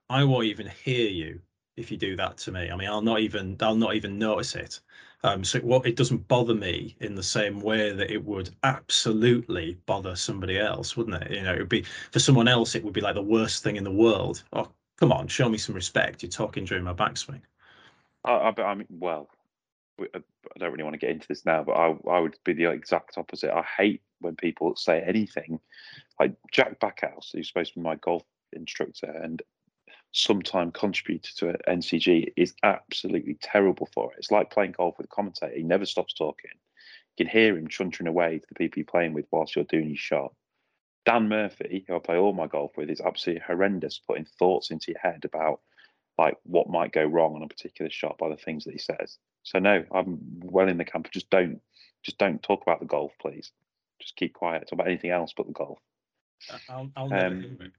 I 0.09 0.23
won't 0.23 0.45
even 0.45 0.67
hear 0.67 1.09
you 1.09 1.39
if 1.77 1.91
you 1.91 1.97
do 1.97 2.15
that 2.17 2.37
to 2.37 2.51
me. 2.51 2.69
I 2.69 2.75
mean, 2.75 2.89
I'll 2.89 3.01
not 3.01 3.19
even 3.19 3.57
I'll 3.61 3.75
not 3.75 3.95
even 3.95 4.19
notice 4.19 4.55
it. 4.55 4.81
Um, 5.23 5.43
so 5.43 5.59
what 5.59 5.85
it 5.85 5.95
doesn't 5.95 6.27
bother 6.27 6.53
me 6.53 6.95
in 6.99 7.15
the 7.15 7.23
same 7.23 7.61
way 7.61 7.93
that 7.93 8.11
it 8.11 8.23
would 8.23 8.49
absolutely 8.63 9.77
bother 9.85 10.15
somebody 10.15 10.59
else, 10.59 10.97
wouldn't 10.97 11.23
it? 11.23 11.31
You 11.31 11.43
know, 11.43 11.53
it 11.53 11.59
would 11.59 11.69
be 11.69 11.85
for 12.11 12.19
someone 12.19 12.47
else, 12.47 12.75
it 12.75 12.83
would 12.83 12.93
be 12.93 13.01
like 13.01 13.15
the 13.15 13.21
worst 13.21 13.63
thing 13.63 13.77
in 13.77 13.83
the 13.83 13.91
world. 13.91 14.43
Oh, 14.51 14.71
come 14.99 15.11
on, 15.11 15.27
show 15.27 15.49
me 15.49 15.57
some 15.57 15.75
respect. 15.75 16.23
You're 16.23 16.29
talking 16.29 16.65
during 16.65 16.83
my 16.83 16.93
backswing. 16.93 17.41
I, 18.23 18.31
I, 18.31 18.61
I 18.61 18.75
mean, 18.75 18.87
well, 18.89 19.29
uh, 19.99 20.05
I 20.15 20.59
don't 20.59 20.71
really 20.71 20.83
want 20.83 20.93
to 20.93 20.99
get 20.99 21.11
into 21.11 21.27
this 21.27 21.45
now, 21.45 21.63
but 21.63 21.73
I, 21.73 21.95
I 22.09 22.19
would 22.19 22.37
be 22.43 22.53
the 22.53 22.71
exact 22.71 23.17
opposite. 23.17 23.53
I 23.53 23.63
hate 23.77 24.01
when 24.19 24.35
people 24.35 24.75
say 24.75 25.03
anything 25.05 25.59
like 26.19 26.35
Jack 26.51 26.79
Backhouse, 26.79 27.31
who's 27.31 27.47
supposed 27.47 27.73
to 27.73 27.79
be 27.79 27.83
my 27.83 27.95
golf 27.95 28.23
instructor 28.53 29.07
and 29.07 29.41
sometime 30.11 30.71
contributor 30.71 31.31
to 31.37 31.57
NCG, 31.67 32.33
is 32.37 32.53
absolutely 32.63 33.37
terrible 33.41 33.87
for 33.93 34.11
it. 34.11 34.19
It's 34.19 34.31
like 34.31 34.51
playing 34.51 34.73
golf 34.73 34.97
with 34.97 35.05
a 35.05 35.15
commentator. 35.15 35.53
He 35.55 35.63
never 35.63 35.85
stops 35.85 36.13
talking. 36.13 36.51
You 37.17 37.25
can 37.25 37.31
hear 37.31 37.57
him 37.57 37.67
chuntering 37.67 38.07
away 38.07 38.39
to 38.39 38.45
the 38.47 38.55
people 38.55 38.79
you're 38.79 38.85
playing 38.85 39.13
with 39.13 39.25
whilst 39.31 39.55
you're 39.55 39.65
doing 39.65 39.89
your 39.89 39.97
shot. 39.97 40.33
Dan 41.05 41.27
Murphy, 41.27 41.83
who 41.87 41.95
I 41.95 41.99
play 41.99 42.17
all 42.17 42.33
my 42.33 42.47
golf 42.47 42.71
with, 42.77 42.89
is 42.89 43.01
absolutely 43.01 43.43
horrendous 43.45 43.99
putting 43.99 44.25
thoughts 44.25 44.71
into 44.71 44.91
your 44.91 44.99
head 44.99 45.25
about 45.25 45.59
like 46.17 46.37
what 46.43 46.69
might 46.69 46.93
go 46.93 47.03
wrong 47.03 47.35
on 47.35 47.43
a 47.43 47.47
particular 47.47 47.89
shot 47.91 48.17
by 48.17 48.29
the 48.29 48.37
things 48.37 48.63
that 48.63 48.73
he 48.73 48.79
says. 48.79 49.17
So 49.43 49.59
no, 49.59 49.83
I'm 49.91 50.19
well 50.41 50.69
in 50.69 50.77
the 50.77 50.85
camp. 50.85 51.09
Just 51.11 51.29
don't, 51.29 51.59
just 52.03 52.17
don't 52.17 52.41
talk 52.41 52.61
about 52.61 52.79
the 52.79 52.85
golf, 52.85 53.11
please. 53.19 53.51
Just 53.99 54.15
keep 54.15 54.33
quiet. 54.33 54.61
Talk 54.61 54.73
about 54.73 54.87
anything 54.87 55.11
else 55.11 55.33
but 55.35 55.47
the 55.47 55.53
golf. 55.53 55.79
I'll, 56.69 56.89
I'll 56.95 57.09
never 57.09 57.25
Um, 57.27 57.41
hear 57.41 57.67
it. 57.67 57.71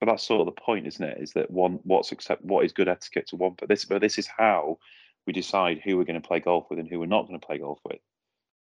But 0.00 0.06
that's 0.06 0.22
sort 0.22 0.40
of 0.40 0.46
the 0.46 0.60
point, 0.60 0.86
isn't 0.86 1.04
it? 1.04 1.18
Is 1.20 1.32
that 1.34 1.50
one 1.50 1.78
what's 1.84 2.12
accept 2.12 2.44
what 2.44 2.64
is 2.64 2.72
good 2.72 2.88
etiquette 2.88 3.28
to 3.28 3.36
one. 3.36 3.54
But 3.58 3.68
this, 3.68 3.84
but 3.84 4.00
this 4.00 4.18
is 4.18 4.26
how 4.26 4.78
we 5.26 5.32
decide 5.32 5.80
who 5.82 5.96
we're 5.96 6.04
going 6.04 6.20
to 6.20 6.26
play 6.26 6.40
golf 6.40 6.66
with 6.68 6.78
and 6.78 6.88
who 6.88 6.98
we're 6.98 7.06
not 7.06 7.26
going 7.26 7.38
to 7.38 7.46
play 7.46 7.58
golf 7.58 7.78
with, 7.84 8.00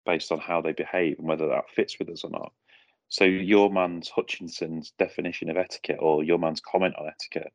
based 0.06 0.32
on 0.32 0.40
how 0.40 0.62
they 0.62 0.72
behave 0.72 1.18
and 1.20 1.28
whether 1.28 1.48
that 1.48 1.70
fits 1.70 1.98
with 2.00 2.10
us 2.10 2.24
or 2.24 2.30
not. 2.30 2.54
So 3.10 3.24
your 3.24 3.72
man's 3.72 4.10
Hutchinson's 4.10 4.92
definition 4.98 5.50
of 5.50 5.58
etiquette, 5.58 6.00
or 6.00 6.24
your 6.24 6.40
man's 6.40 6.62
comment 6.62 6.96
on 6.98 7.08
etiquette, 7.08 7.54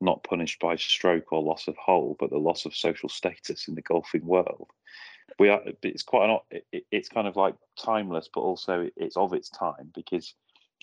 not 0.00 0.22
punished 0.24 0.60
by 0.60 0.76
stroke 0.76 1.32
or 1.32 1.42
loss 1.42 1.68
of 1.68 1.76
hole, 1.76 2.16
but 2.18 2.30
the 2.30 2.38
loss 2.38 2.66
of 2.66 2.74
social 2.74 3.08
status 3.08 3.68
in 3.68 3.74
the 3.74 3.82
golfing 3.82 4.24
world. 4.24 4.70
We 5.38 5.48
are. 5.48 5.62
It's 5.82 6.02
quite 6.02 6.30
an. 6.30 6.38
it- 6.50 6.66
it- 6.72 6.86
It's 6.90 7.08
kind 7.08 7.26
of 7.26 7.36
like 7.36 7.56
timeless, 7.76 8.28
but 8.32 8.40
also 8.40 8.88
it's 8.96 9.16
of 9.16 9.32
its 9.32 9.50
time 9.50 9.90
because 9.94 10.34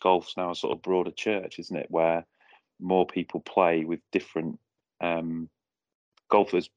golf's 0.01 0.35
now 0.37 0.51
a 0.51 0.55
sort 0.55 0.73
of 0.75 0.81
broader 0.81 1.11
church, 1.11 1.59
isn't 1.59 1.75
it? 1.77 1.89
Where 1.89 2.25
more 2.79 3.05
people 3.05 3.39
play 3.39 3.85
with 3.85 4.01
different. 4.11 4.59
Um, 4.99 5.49
golf 6.29 6.51
has 6.51 6.69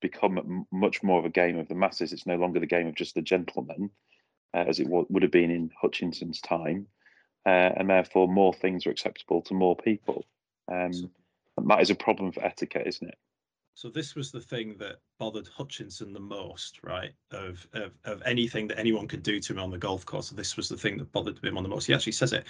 become 0.00 0.66
much 0.70 1.02
more 1.02 1.18
of 1.18 1.24
a 1.24 1.30
game 1.30 1.58
of 1.58 1.68
the 1.68 1.74
masses. 1.74 2.12
It's 2.12 2.26
no 2.26 2.36
longer 2.36 2.60
the 2.60 2.66
game 2.66 2.86
of 2.86 2.94
just 2.94 3.14
the 3.14 3.22
gentlemen, 3.22 3.90
uh, 4.54 4.64
as 4.68 4.80
it 4.80 4.88
wa- 4.88 5.04
would 5.08 5.22
have 5.22 5.32
been 5.32 5.50
in 5.50 5.70
Hutchinson's 5.80 6.40
time, 6.40 6.86
uh, 7.46 7.70
and 7.76 7.90
therefore 7.90 8.28
more 8.28 8.54
things 8.54 8.86
are 8.86 8.90
acceptable 8.90 9.42
to 9.42 9.54
more 9.54 9.76
people. 9.76 10.24
Um, 10.70 10.92
and 11.56 11.68
that 11.70 11.80
is 11.80 11.90
a 11.90 11.94
problem 11.94 12.32
for 12.32 12.44
etiquette, 12.44 12.86
isn't 12.86 13.08
it? 13.08 13.18
So 13.76 13.88
this 13.88 14.14
was 14.14 14.30
the 14.30 14.40
thing 14.40 14.76
that 14.78 15.00
bothered 15.18 15.48
Hutchinson 15.48 16.12
the 16.12 16.20
most, 16.20 16.78
right? 16.84 17.12
Of, 17.32 17.66
of 17.72 17.92
of 18.04 18.22
anything 18.24 18.68
that 18.68 18.78
anyone 18.78 19.08
could 19.08 19.24
do 19.24 19.40
to 19.40 19.52
him 19.52 19.58
on 19.58 19.70
the 19.70 19.78
golf 19.78 20.06
course. 20.06 20.30
This 20.30 20.56
was 20.56 20.68
the 20.68 20.76
thing 20.76 20.96
that 20.98 21.10
bothered 21.10 21.42
him 21.44 21.56
on 21.56 21.64
the 21.64 21.68
most. 21.68 21.86
He 21.86 21.94
actually 21.94 22.12
says 22.12 22.32
it. 22.32 22.46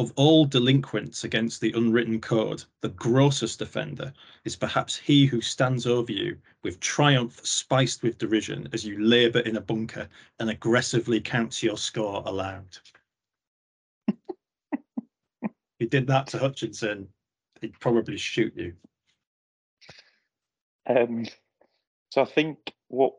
Of 0.00 0.12
all 0.16 0.44
delinquents 0.44 1.22
against 1.22 1.60
the 1.60 1.72
unwritten 1.76 2.20
code, 2.20 2.64
the 2.80 2.88
grossest 2.88 3.62
offender 3.62 4.12
is 4.44 4.56
perhaps 4.56 4.96
he 4.96 5.26
who 5.26 5.40
stands 5.40 5.86
over 5.86 6.10
you 6.10 6.36
with 6.64 6.80
triumph 6.80 7.40
spiced 7.46 8.02
with 8.02 8.18
derision 8.18 8.68
as 8.72 8.84
you 8.84 8.98
labour 8.98 9.40
in 9.40 9.56
a 9.56 9.60
bunker 9.60 10.08
and 10.40 10.50
aggressively 10.50 11.20
counts 11.20 11.62
your 11.62 11.78
score 11.78 12.24
aloud. 12.26 12.76
he 15.78 15.86
did 15.86 16.08
that 16.08 16.26
to 16.28 16.38
Hutchinson, 16.38 17.08
he'd 17.60 17.78
probably 17.78 18.16
shoot 18.16 18.52
you. 18.56 18.74
Um, 20.86 21.26
so 22.10 22.22
I 22.22 22.26
think 22.26 22.72
what 22.88 23.14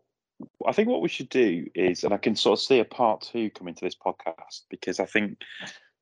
I 0.67 0.74
think 0.74 0.89
what 0.89 1.01
we 1.01 1.10
should 1.10 1.29
do 1.29 1.67
is, 1.74 2.03
and 2.03 2.13
I 2.13 2.17
can 2.17 2.36
sort 2.36 2.60
of 2.60 2.63
see 2.63 2.79
a 2.79 2.86
part 2.86 3.22
two 3.22 3.50
coming 3.51 3.74
to 3.75 3.86
this 3.86 3.95
podcast 3.95 4.63
because 4.69 5.00
I 5.00 5.05
think 5.05 5.39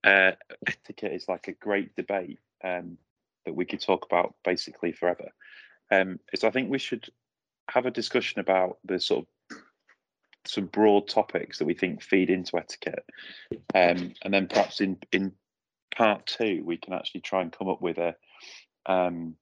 uh, 0.04 0.32
etiquette 0.68 1.14
is 1.14 1.28
like 1.28 1.48
a 1.48 1.54
great 1.54 1.96
debate 1.96 2.40
um, 2.64 2.98
that 3.46 3.56
we 3.56 3.66
could 3.66 3.82
talk 3.82 4.06
about 4.06 4.36
basically 4.44 4.92
forever. 4.92 5.30
Um, 5.92 6.20
is 6.32 6.44
I 6.44 6.50
think 6.50 6.70
we 6.70 6.80
should 6.80 7.10
have 7.70 7.86
a 7.86 7.92
discussion 7.92 8.40
about 8.40 8.78
the 8.84 9.00
sort 9.00 9.26
of 9.52 9.58
some 10.46 10.66
broad 10.66 11.08
topics 11.08 11.60
that 11.60 11.66
we 11.66 11.74
think 11.74 12.02
feed 12.02 12.30
into 12.30 12.58
etiquette, 12.58 13.06
um, 13.76 14.14
and 14.24 14.34
then 14.34 14.48
perhaps 14.48 14.82
in 14.82 14.98
in 15.12 15.32
part 15.96 16.26
two 16.26 16.64
we 16.66 16.78
can 16.78 16.94
actually 16.94 17.22
try 17.22 17.42
and 17.42 17.52
come 17.52 17.70
up 17.70 17.82
with 17.82 17.98
a 17.98 18.16
um, 18.86 19.36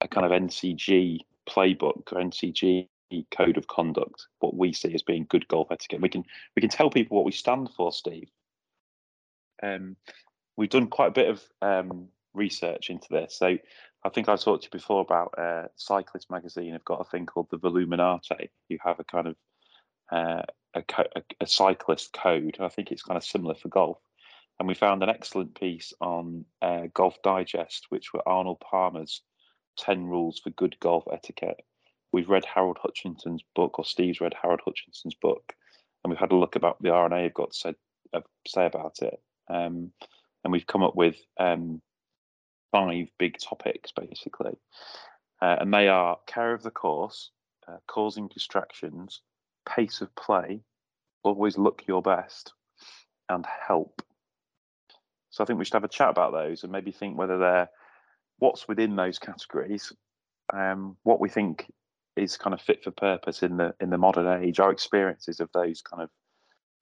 a 0.00 0.08
kind 0.08 0.26
of 0.26 0.32
NCG 0.32 1.20
playbook 1.48 2.12
or 2.12 2.20
NCG 2.20 2.88
code 3.30 3.56
of 3.56 3.66
conduct, 3.66 4.26
what 4.40 4.54
we 4.54 4.72
see 4.72 4.94
as 4.94 5.02
being 5.02 5.26
good 5.28 5.48
golf 5.48 5.68
etiquette. 5.70 6.00
We 6.00 6.08
can 6.08 6.24
we 6.54 6.60
can 6.60 6.70
tell 6.70 6.90
people 6.90 7.16
what 7.16 7.26
we 7.26 7.32
stand 7.32 7.70
for, 7.76 7.92
Steve. 7.92 8.28
Um, 9.62 9.96
we've 10.56 10.68
done 10.68 10.88
quite 10.88 11.08
a 11.08 11.12
bit 11.12 11.30
of 11.30 11.42
um, 11.62 12.08
research 12.34 12.90
into 12.90 13.08
this. 13.10 13.36
So 13.36 13.56
I 14.04 14.08
think 14.10 14.28
I 14.28 14.36
talked 14.36 14.64
to 14.64 14.66
you 14.66 14.78
before 14.78 15.00
about 15.00 15.34
uh, 15.38 15.68
Cyclist 15.76 16.30
magazine 16.30 16.72
have 16.72 16.84
got 16.84 17.00
a 17.00 17.04
thing 17.04 17.26
called 17.26 17.48
the 17.50 17.58
Velominati. 17.58 18.50
You 18.68 18.78
have 18.84 19.00
a 19.00 19.04
kind 19.04 19.28
of 19.28 19.36
uh, 20.12 20.42
a, 20.74 20.82
co- 20.82 21.08
a, 21.16 21.22
a 21.40 21.46
cyclist 21.46 22.12
code. 22.12 22.58
I 22.60 22.68
think 22.68 22.90
it's 22.92 23.02
kind 23.02 23.16
of 23.16 23.24
similar 23.24 23.54
for 23.54 23.68
golf. 23.68 23.98
And 24.58 24.66
we 24.66 24.74
found 24.74 25.02
an 25.02 25.08
excellent 25.08 25.58
piece 25.58 25.92
on 26.00 26.44
uh, 26.60 26.88
Golf 26.92 27.16
Digest, 27.22 27.86
which 27.90 28.12
were 28.12 28.28
Arnold 28.28 28.60
Palmer's 28.60 29.22
10 29.78 30.04
rules 30.04 30.38
for 30.38 30.50
good 30.50 30.76
golf 30.80 31.04
etiquette. 31.12 31.60
We've 32.12 32.28
read 32.28 32.44
Harold 32.44 32.78
Hutchinson's 32.80 33.42
book, 33.54 33.78
or 33.78 33.84
Steve's 33.84 34.20
read 34.20 34.34
Harold 34.40 34.60
Hutchinson's 34.64 35.14
book, 35.14 35.54
and 36.02 36.10
we've 36.10 36.18
had 36.18 36.32
a 36.32 36.36
look 36.36 36.56
about 36.56 36.80
the 36.82 36.90
R&A 36.90 37.22
have 37.22 37.34
got 37.34 37.52
to 37.52 37.58
say, 37.58 37.74
uh, 38.12 38.20
say 38.46 38.66
about 38.66 38.98
it. 39.02 39.20
Um, 39.48 39.92
and 40.44 40.52
we've 40.52 40.66
come 40.66 40.82
up 40.82 40.94
with 40.94 41.16
um, 41.38 41.82
five 42.72 43.08
big 43.18 43.38
topics, 43.38 43.92
basically. 43.92 44.56
Uh, 45.40 45.56
and 45.60 45.72
they 45.72 45.88
are 45.88 46.18
care 46.26 46.52
of 46.52 46.62
the 46.62 46.70
course, 46.70 47.30
uh, 47.66 47.76
causing 47.86 48.28
distractions, 48.28 49.20
pace 49.68 50.00
of 50.00 50.14
play, 50.14 50.60
always 51.22 51.58
look 51.58 51.82
your 51.86 52.02
best, 52.02 52.52
and 53.28 53.44
help. 53.66 54.02
So 55.30 55.44
I 55.44 55.46
think 55.46 55.58
we 55.58 55.64
should 55.64 55.74
have 55.74 55.84
a 55.84 55.88
chat 55.88 56.10
about 56.10 56.32
those 56.32 56.62
and 56.62 56.72
maybe 56.72 56.90
think 56.90 57.16
whether 57.16 57.38
they're 57.38 57.68
what's 58.38 58.68
within 58.68 58.96
those 58.96 59.18
categories, 59.18 59.92
um, 60.52 60.96
what 61.02 61.20
we 61.20 61.28
think 61.28 61.70
is 62.16 62.36
kind 62.36 62.54
of 62.54 62.60
fit 62.60 62.82
for 62.82 62.90
purpose 62.90 63.42
in 63.42 63.56
the 63.56 63.74
in 63.80 63.90
the 63.90 63.98
modern 63.98 64.42
age, 64.42 64.60
our 64.60 64.72
experiences 64.72 65.40
of 65.40 65.50
those 65.52 65.82
kind 65.82 66.02
of 66.02 66.10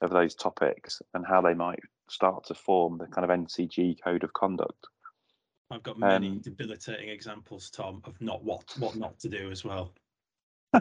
of 0.00 0.10
those 0.10 0.34
topics, 0.34 1.00
and 1.14 1.26
how 1.26 1.40
they 1.40 1.54
might 1.54 1.80
start 2.08 2.44
to 2.44 2.54
form 2.54 2.98
the 2.98 3.06
kind 3.06 3.24
of 3.24 3.30
NCG 3.30 4.02
code 4.02 4.24
of 4.24 4.32
conduct. 4.32 4.86
I've 5.70 5.82
got 5.82 5.98
many 5.98 6.28
Um, 6.28 6.38
debilitating 6.38 7.08
examples, 7.08 7.70
Tom, 7.70 8.00
of 8.04 8.20
not 8.20 8.44
what 8.44 8.74
what 8.78 8.94
not 8.96 9.18
to 9.20 9.28
do 9.28 9.50
as 9.50 9.64
well. 9.64 9.92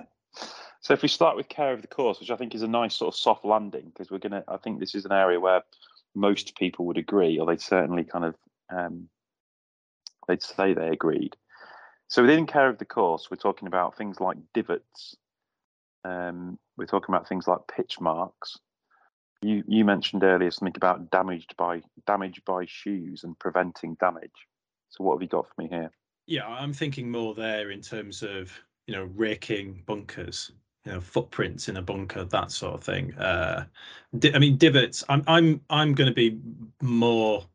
So 0.81 0.93
if 0.93 1.01
we 1.01 1.07
start 1.07 1.35
with 1.35 1.49
care 1.49 1.73
of 1.73 1.81
the 1.81 1.87
course, 1.87 2.19
which 2.19 2.29
I 2.29 2.35
think 2.35 2.53
is 2.53 2.61
a 2.61 2.67
nice 2.67 2.93
sort 2.93 3.11
of 3.11 3.17
soft 3.17 3.43
landing, 3.43 3.85
because 3.85 4.11
we're 4.11 4.19
gonna, 4.19 4.43
I 4.47 4.57
think 4.57 4.79
this 4.79 4.93
is 4.93 5.05
an 5.05 5.11
area 5.11 5.39
where 5.39 5.63
most 6.13 6.55
people 6.55 6.85
would 6.85 6.99
agree, 6.99 7.39
or 7.39 7.47
they'd 7.47 7.59
certainly 7.59 8.03
kind 8.03 8.25
of, 8.25 8.35
um, 8.69 9.09
they'd 10.27 10.41
say 10.41 10.73
they 10.73 10.89
agreed. 10.89 11.35
So 12.07 12.21
within 12.21 12.45
care 12.45 12.69
of 12.69 12.77
the 12.77 12.85
course, 12.85 13.29
we're 13.29 13.37
talking 13.37 13.67
about 13.67 13.97
things 13.97 14.19
like 14.19 14.37
divots. 14.53 15.15
Um, 16.03 16.59
we're 16.77 16.85
talking 16.85 17.13
about 17.13 17.27
things 17.27 17.47
like 17.47 17.61
pitch 17.73 17.99
marks. 17.99 18.57
You 19.41 19.63
you 19.67 19.85
mentioned 19.85 20.23
earlier 20.23 20.51
something 20.51 20.73
about 20.75 21.09
damaged 21.11 21.55
by 21.57 21.81
damage 22.05 22.41
by 22.45 22.65
shoes 22.67 23.23
and 23.23 23.37
preventing 23.37 23.95
damage. 23.99 24.47
So 24.89 25.03
what 25.03 25.15
have 25.15 25.21
you 25.21 25.27
got 25.27 25.47
for 25.47 25.61
me 25.61 25.67
here? 25.67 25.91
Yeah, 26.27 26.47
I'm 26.47 26.73
thinking 26.73 27.11
more 27.11 27.35
there 27.35 27.71
in 27.71 27.81
terms 27.81 28.23
of 28.23 28.51
you 28.87 28.95
know 28.95 29.09
raking 29.15 29.83
bunkers, 29.85 30.51
you 30.85 30.93
know 30.93 31.01
footprints 31.01 31.69
in 31.69 31.77
a 31.77 31.81
bunker, 31.81 32.23
that 32.23 32.51
sort 32.51 32.75
of 32.75 32.83
thing. 32.83 33.13
Uh, 33.15 33.65
di- 34.17 34.33
I 34.33 34.39
mean 34.39 34.57
divots. 34.57 35.03
I'm 35.09 35.23
I'm 35.27 35.61
I'm 35.69 35.93
going 35.93 36.09
to 36.09 36.15
be 36.15 36.39
more 36.81 37.45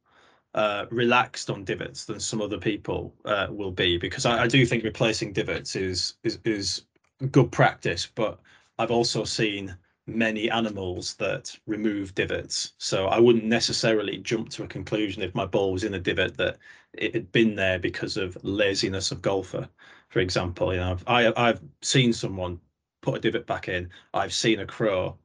uh, 0.54 0.86
relaxed 0.90 1.48
on 1.50 1.64
divots 1.64 2.04
than 2.04 2.18
some 2.18 2.42
other 2.42 2.58
people 2.58 3.14
uh, 3.24 3.46
will 3.50 3.70
be 3.70 3.98
because 3.98 4.26
I, 4.26 4.44
I 4.44 4.46
do 4.48 4.66
think 4.66 4.82
replacing 4.82 5.32
divots 5.32 5.76
is 5.76 6.14
is 6.24 6.38
is 6.44 6.86
good 7.30 7.52
practice, 7.52 8.08
but 8.14 8.40
I've 8.78 8.90
also 8.90 9.24
seen 9.24 9.76
many 10.06 10.50
animals 10.50 11.14
that 11.14 11.56
remove 11.66 12.14
divots. 12.14 12.72
So 12.78 13.06
I 13.06 13.20
wouldn't 13.20 13.44
necessarily 13.44 14.18
jump 14.18 14.48
to 14.50 14.64
a 14.64 14.68
conclusion 14.68 15.22
if 15.22 15.34
my 15.34 15.46
ball 15.46 15.72
was 15.72 15.84
in 15.84 15.94
a 15.94 16.00
divot 16.00 16.36
that 16.38 16.58
it 16.94 17.14
had 17.14 17.30
been 17.30 17.54
there 17.54 17.78
because 17.78 18.16
of 18.16 18.36
laziness 18.42 19.12
of 19.12 19.22
golfer, 19.22 19.68
for 20.08 20.18
example. 20.18 20.72
You 20.72 20.80
know, 20.80 20.92
I've, 20.92 21.04
I, 21.06 21.48
I've 21.48 21.60
seen 21.82 22.12
someone 22.12 22.60
put 23.02 23.16
a 23.16 23.20
divot 23.20 23.46
back 23.46 23.68
in. 23.68 23.88
I've 24.14 24.32
seen 24.32 24.60
a 24.60 24.66
crow 24.66 25.16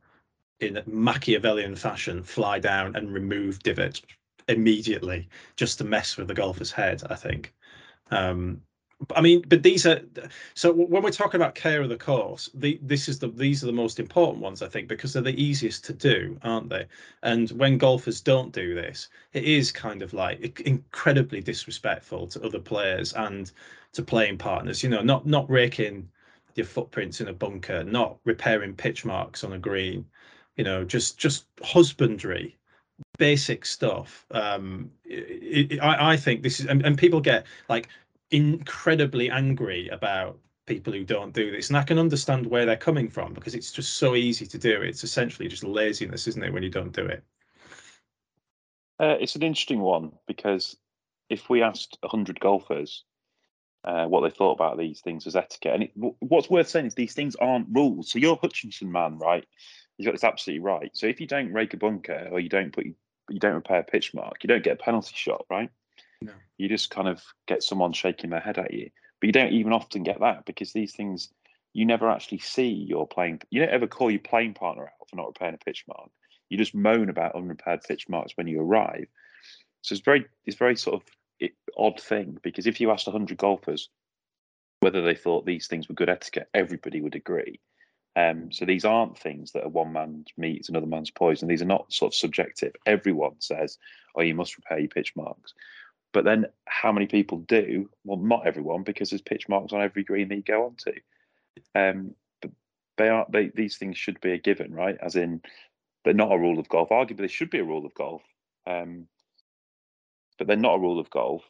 in 0.59 0.81
Machiavellian 0.85 1.75
fashion 1.75 2.21
fly 2.21 2.59
down 2.59 2.95
and 2.95 3.11
remove 3.11 3.59
divot 3.63 4.01
immediately 4.47 5.29
just 5.55 5.77
to 5.79 5.83
mess 5.83 6.17
with 6.17 6.27
the 6.27 6.33
golfer's 6.33 6.71
head. 6.71 7.03
I 7.09 7.15
think. 7.15 7.53
Um, 8.11 8.61
I 9.15 9.19
mean, 9.21 9.43
but 9.47 9.61
these 9.61 9.85
are 9.85 10.01
so 10.53 10.71
when 10.71 11.03
we're 11.03 11.11
talking 11.11 11.39
about 11.39 11.53
care 11.53 11.81
of 11.81 11.89
the 11.89 11.97
course, 11.97 12.49
the 12.53 12.79
this 12.81 13.09
is 13.09 13.19
the 13.19 13.27
these 13.27 13.61
are 13.61 13.67
the 13.67 13.73
most 13.73 13.99
important 13.99 14.41
ones 14.41 14.61
I 14.61 14.69
think 14.69 14.87
because 14.87 15.11
they're 15.13 15.21
the 15.21 15.41
easiest 15.41 15.83
to 15.85 15.93
do, 15.93 16.37
aren't 16.43 16.69
they? 16.69 16.87
And 17.21 17.49
when 17.51 17.77
golfers 17.77 18.21
don't 18.21 18.53
do 18.53 18.73
this, 18.73 19.09
it 19.33 19.43
is 19.43 19.71
kind 19.71 20.01
of 20.01 20.13
like 20.13 20.61
incredibly 20.61 21.41
disrespectful 21.41 22.27
to 22.27 22.43
other 22.43 22.59
players 22.59 23.11
and 23.13 23.51
to 23.93 24.01
playing 24.01 24.37
partners. 24.37 24.81
You 24.81 24.89
know, 24.89 25.01
not 25.01 25.25
not 25.25 25.49
raking 25.49 26.09
your 26.55 26.65
footprints 26.65 27.19
in 27.19 27.27
a 27.27 27.33
bunker, 27.33 27.83
not 27.83 28.17
repairing 28.23 28.75
pitch 28.75 29.03
marks 29.03 29.43
on 29.43 29.53
a 29.53 29.59
green. 29.59 30.05
You 30.55 30.63
know, 30.63 30.85
just 30.85 31.17
just 31.17 31.47
husbandry, 31.61 32.57
basic 33.17 33.65
stuff. 33.65 34.25
Um, 34.31 34.91
it, 35.03 35.73
it, 35.73 35.79
I, 35.79 36.13
I 36.13 36.17
think 36.17 36.43
this 36.43 36.59
is, 36.59 36.65
and, 36.67 36.85
and 36.85 36.97
people 36.97 37.21
get 37.21 37.45
like 37.69 37.89
incredibly 38.31 39.29
angry 39.29 39.87
about 39.89 40.37
people 40.65 40.91
who 40.91 41.03
don't 41.03 41.31
do 41.31 41.51
this 41.51 41.69
and 41.69 41.77
i 41.77 41.83
can 41.83 41.99
understand 41.99 42.43
where 42.47 42.65
they're 42.65 42.75
coming 42.75 43.07
from 43.07 43.35
because 43.35 43.53
it's 43.53 43.71
just 43.71 43.97
so 43.97 44.15
easy 44.15 44.47
to 44.47 44.57
do 44.57 44.81
it's 44.81 45.03
essentially 45.03 45.47
just 45.47 45.63
laziness 45.63 46.27
isn't 46.27 46.43
it 46.43 46.51
when 46.51 46.63
you 46.63 46.71
don't 46.71 46.91
do 46.91 47.05
it 47.05 47.23
uh, 48.99 49.15
it's 49.19 49.35
an 49.35 49.43
interesting 49.43 49.79
one 49.79 50.11
because 50.25 50.75
if 51.29 51.49
we 51.49 51.61
asked 51.61 51.97
100 52.01 52.39
golfers 52.39 53.03
uh, 53.83 54.05
what 54.05 54.21
they 54.21 54.35
thought 54.35 54.53
about 54.53 54.77
these 54.77 55.01
things 55.01 55.27
as 55.27 55.35
etiquette, 55.35 55.73
and 55.73 55.83
it, 55.83 55.91
what's 56.19 56.49
worth 56.49 56.67
saying 56.67 56.87
is 56.87 56.95
these 56.95 57.13
things 57.13 57.35
aren't 57.35 57.67
rules. 57.71 58.09
So 58.09 58.19
you're 58.19 58.37
Hutchinson 58.37 58.91
man, 58.91 59.19
right? 59.19 59.45
You 59.97 60.05
got 60.05 60.13
this 60.13 60.23
absolutely 60.23 60.63
right. 60.63 60.89
So 60.93 61.07
if 61.07 61.21
you 61.21 61.27
don't 61.27 61.53
rake 61.53 61.73
a 61.73 61.77
bunker 61.77 62.29
or 62.31 62.39
you 62.39 62.49
don't 62.49 62.73
put 62.73 62.85
you 63.29 63.39
don't 63.39 63.53
repair 63.53 63.79
a 63.79 63.83
pitch 63.83 64.13
mark, 64.13 64.43
you 64.43 64.47
don't 64.47 64.63
get 64.63 64.79
a 64.79 64.83
penalty 64.83 65.13
shot, 65.15 65.45
right? 65.49 65.69
No. 66.21 66.31
You 66.57 66.69
just 66.69 66.89
kind 66.89 67.07
of 67.07 67.23
get 67.47 67.63
someone 67.63 67.93
shaking 67.93 68.29
their 68.29 68.39
head 68.39 68.57
at 68.57 68.73
you. 68.73 68.89
But 69.19 69.27
you 69.27 69.33
don't 69.33 69.53
even 69.53 69.73
often 69.73 70.03
get 70.03 70.19
that 70.19 70.45
because 70.45 70.73
these 70.73 70.93
things 70.93 71.29
you 71.73 71.85
never 71.85 72.09
actually 72.09 72.39
see 72.39 72.69
your 72.69 73.07
playing. 73.07 73.41
You 73.49 73.61
don't 73.61 73.73
ever 73.73 73.87
call 73.87 74.09
your 74.09 74.21
playing 74.21 74.53
partner 74.53 74.83
out 74.83 75.09
for 75.09 75.15
not 75.15 75.27
repairing 75.27 75.55
a 75.55 75.65
pitch 75.65 75.83
mark. 75.87 76.09
You 76.49 76.57
just 76.57 76.75
moan 76.75 77.09
about 77.09 77.35
unrepaired 77.35 77.81
pitch 77.83 78.07
marks 78.07 78.33
when 78.35 78.47
you 78.47 78.61
arrive. 78.61 79.07
So 79.81 79.93
it's 79.93 80.03
very, 80.03 80.25
it's 80.45 80.57
very 80.57 80.75
sort 80.75 81.01
of 81.01 81.49
odd 81.77 81.99
thing 81.99 82.37
because 82.41 82.67
if 82.67 82.79
you 82.79 82.91
asked 82.91 83.07
100 83.07 83.37
golfers 83.37 83.89
whether 84.79 85.01
they 85.01 85.15
thought 85.15 85.45
these 85.45 85.67
things 85.67 85.89
were 85.89 85.95
good 85.95 86.09
etiquette, 86.09 86.47
everybody 86.53 87.01
would 87.01 87.15
agree. 87.15 87.59
Um, 88.15 88.51
so 88.51 88.65
these 88.65 88.85
aren't 88.85 89.17
things 89.17 89.51
that 89.51 89.63
are 89.65 89.69
one 89.69 89.91
man's 89.91 90.27
meat 90.37 90.69
another 90.69 90.87
man's 90.87 91.11
poison. 91.11 91.47
These 91.47 91.61
are 91.61 91.65
not 91.65 91.91
sort 91.91 92.13
of 92.13 92.15
subjective. 92.15 92.73
Everyone 92.85 93.35
says, 93.39 93.77
"Oh, 94.15 94.21
you 94.21 94.35
must 94.35 94.57
repair 94.57 94.79
your 94.79 94.87
pitch 94.87 95.15
marks." 95.15 95.53
But 96.13 96.23
then, 96.23 96.45
how 96.65 96.93
many 96.93 97.07
people 97.07 97.39
do? 97.39 97.89
Well, 98.05 98.17
not 98.17 98.47
everyone, 98.47 98.83
because 98.83 99.09
there's 99.09 99.21
pitch 99.21 99.49
marks 99.49 99.73
on 99.73 99.81
every 99.81 100.03
green 100.03 100.29
that 100.29 100.35
you 100.35 100.43
go 100.43 100.65
onto. 100.65 100.93
Um, 101.75 102.15
but 102.41 102.51
they 102.97 103.09
are 103.09 103.25
they, 103.29 103.49
these 103.53 103.77
things 103.77 103.97
should 103.97 104.21
be 104.21 104.31
a 104.31 104.37
given, 104.37 104.73
right? 104.73 104.97
As 105.01 105.17
in, 105.17 105.41
they're 106.05 106.13
not 106.13 106.31
a 106.31 106.39
rule 106.39 106.57
of 106.57 106.69
golf. 106.69 106.89
Arguably, 106.89 107.17
they 107.17 107.27
should 107.27 107.49
be 107.49 107.59
a 107.59 107.65
rule 107.65 107.85
of 107.85 107.93
golf, 107.95 108.21
um, 108.65 109.07
but 110.37 110.47
they're 110.47 110.55
not 110.55 110.75
a 110.75 110.79
rule 110.79 110.99
of 110.99 111.09
golf. 111.09 111.43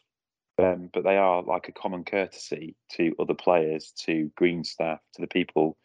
Um, 0.58 0.90
but 0.94 1.04
they 1.04 1.18
are 1.18 1.44
like 1.44 1.68
a 1.68 1.74
common 1.74 2.06
courtesy 2.06 2.76
to 2.94 3.14
other 3.20 3.34
players, 3.34 3.92
to 4.06 4.32
green 4.36 4.64
staff, 4.64 5.00
to 5.14 5.22
the 5.22 5.28
people 5.28 5.78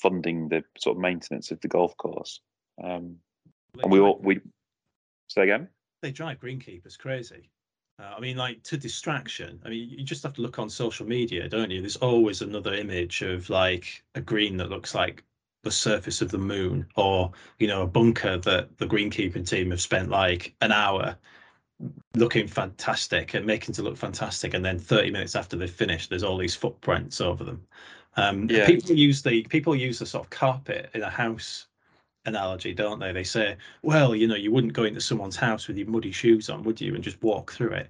funding 0.00 0.48
the 0.48 0.62
sort 0.78 0.96
of 0.96 1.00
maintenance 1.00 1.50
of 1.50 1.60
the 1.60 1.68
golf 1.68 1.96
course. 1.96 2.40
Um, 2.82 3.16
and 3.82 3.92
we 3.92 4.00
all 4.00 4.18
we 4.22 4.40
say 5.28 5.42
again. 5.42 5.68
They 6.02 6.12
drive 6.12 6.40
greenkeepers 6.40 6.98
crazy. 6.98 7.50
Uh, 7.98 8.14
I 8.16 8.20
mean, 8.20 8.36
like 8.36 8.62
to 8.64 8.76
distraction. 8.76 9.60
I 9.64 9.70
mean, 9.70 9.88
you 9.88 10.04
just 10.04 10.22
have 10.22 10.34
to 10.34 10.42
look 10.42 10.58
on 10.58 10.68
social 10.68 11.06
media, 11.06 11.48
don't 11.48 11.70
you? 11.70 11.80
There's 11.80 11.96
always 11.96 12.42
another 12.42 12.74
image 12.74 13.22
of 13.22 13.48
like 13.48 14.04
a 14.14 14.20
green 14.20 14.58
that 14.58 14.68
looks 14.68 14.94
like 14.94 15.24
the 15.66 15.70
surface 15.72 16.22
of 16.22 16.30
the 16.30 16.38
moon 16.38 16.86
or 16.94 17.32
you 17.58 17.66
know 17.66 17.82
a 17.82 17.86
bunker 17.88 18.38
that 18.38 18.78
the 18.78 18.86
greenkeeping 18.86 19.44
team 19.44 19.72
have 19.72 19.80
spent 19.80 20.08
like 20.08 20.54
an 20.60 20.70
hour 20.70 21.16
looking 22.14 22.46
fantastic 22.46 23.34
and 23.34 23.44
making 23.44 23.74
to 23.74 23.82
look 23.82 23.96
fantastic 23.96 24.54
and 24.54 24.64
then 24.64 24.78
30 24.78 25.10
minutes 25.10 25.34
after 25.34 25.56
they've 25.56 25.68
finished 25.68 26.08
there's 26.08 26.22
all 26.22 26.38
these 26.38 26.54
footprints 26.54 27.20
over 27.20 27.42
them 27.42 27.60
um, 28.16 28.48
yeah. 28.50 28.66
people 28.66 28.92
use 28.92 29.22
the 29.22 29.42
people 29.44 29.74
use 29.74 29.98
the 29.98 30.06
sort 30.06 30.24
of 30.24 30.30
carpet 30.30 30.90
in 30.94 31.02
a 31.02 31.10
house 31.10 31.66
analogy 32.24 32.74
don't 32.74 32.98
they 32.98 33.12
they 33.12 33.24
say 33.24 33.56
well 33.82 34.14
you 34.14 34.26
know 34.26 34.34
you 34.34 34.50
wouldn't 34.50 34.72
go 34.72 34.84
into 34.84 35.00
someone's 35.00 35.36
house 35.36 35.68
with 35.68 35.76
your 35.76 35.86
muddy 35.86 36.10
shoes 36.10 36.50
on 36.50 36.62
would 36.64 36.80
you 36.80 36.94
and 36.94 37.04
just 37.04 37.22
walk 37.22 37.52
through 37.52 37.70
it 37.70 37.88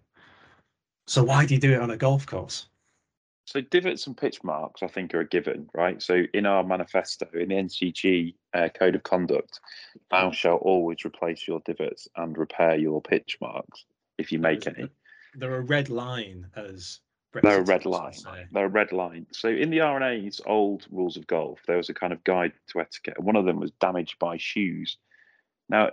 so 1.06 1.24
why 1.24 1.46
do 1.46 1.54
you 1.54 1.60
do 1.60 1.72
it 1.72 1.80
on 1.80 1.90
a 1.90 1.96
golf 1.96 2.26
course 2.26 2.66
so 3.46 3.60
divots 3.60 4.08
and 4.08 4.16
pitch 4.16 4.42
marks, 4.42 4.82
I 4.82 4.88
think, 4.88 5.14
are 5.14 5.20
a 5.20 5.26
given, 5.26 5.70
right? 5.72 6.02
So 6.02 6.24
in 6.34 6.46
our 6.46 6.64
manifesto, 6.64 7.28
in 7.32 7.50
the 7.50 7.54
NCG 7.54 8.34
uh, 8.52 8.68
Code 8.70 8.96
of 8.96 9.04
Conduct, 9.04 9.60
thou 10.10 10.32
shalt 10.32 10.62
always 10.62 11.04
replace 11.04 11.46
your 11.46 11.60
divots 11.64 12.08
and 12.16 12.36
repair 12.36 12.76
your 12.76 13.00
pitch 13.00 13.38
marks 13.40 13.84
if 14.18 14.32
you 14.32 14.40
make 14.40 14.66
any. 14.66 14.88
They're 15.36 15.54
a 15.54 15.60
red 15.60 15.90
line, 15.90 16.48
as 16.56 16.98
A 17.44 17.62
red 17.62 17.84
line. 17.84 18.14
They're 18.52 18.66
a 18.66 18.68
red 18.68 18.92
line. 18.92 19.26
So 19.32 19.48
in 19.48 19.70
the 19.70 19.80
R&A's 19.80 20.40
old 20.46 20.86
rules 20.90 21.16
of 21.16 21.26
golf, 21.26 21.60
there 21.66 21.76
was 21.76 21.88
a 21.88 21.94
kind 21.94 22.12
of 22.12 22.22
guide 22.24 22.52
to 22.68 22.80
etiquette. 22.80 23.20
One 23.20 23.36
of 23.36 23.44
them 23.44 23.60
was 23.60 23.70
damage 23.72 24.16
by 24.18 24.36
shoes. 24.36 24.96
Now 25.68 25.90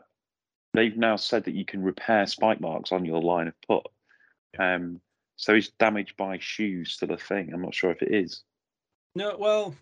they've 0.74 0.98
now 0.98 1.16
said 1.16 1.46
that 1.46 1.56
you 1.56 1.66
can 1.66 1.84
repair 1.84 2.26
spike 2.28 2.62
marks 2.62 2.92
on 2.92 3.06
your 3.06 3.22
line 3.22 3.48
of 3.48 3.54
putt. 3.68 3.88
Um, 4.60 5.02
so 5.36 5.56
is 5.56 5.70
damage 5.80 6.16
by 6.18 6.38
shoes 6.40 6.94
still 6.94 7.12
a 7.12 7.18
thing? 7.18 7.52
I'm 7.54 7.62
not 7.62 7.74
sure 7.74 7.92
if 7.92 8.02
it 8.02 8.14
is. 8.14 8.44
No, 9.16 9.36
well, 9.38 9.76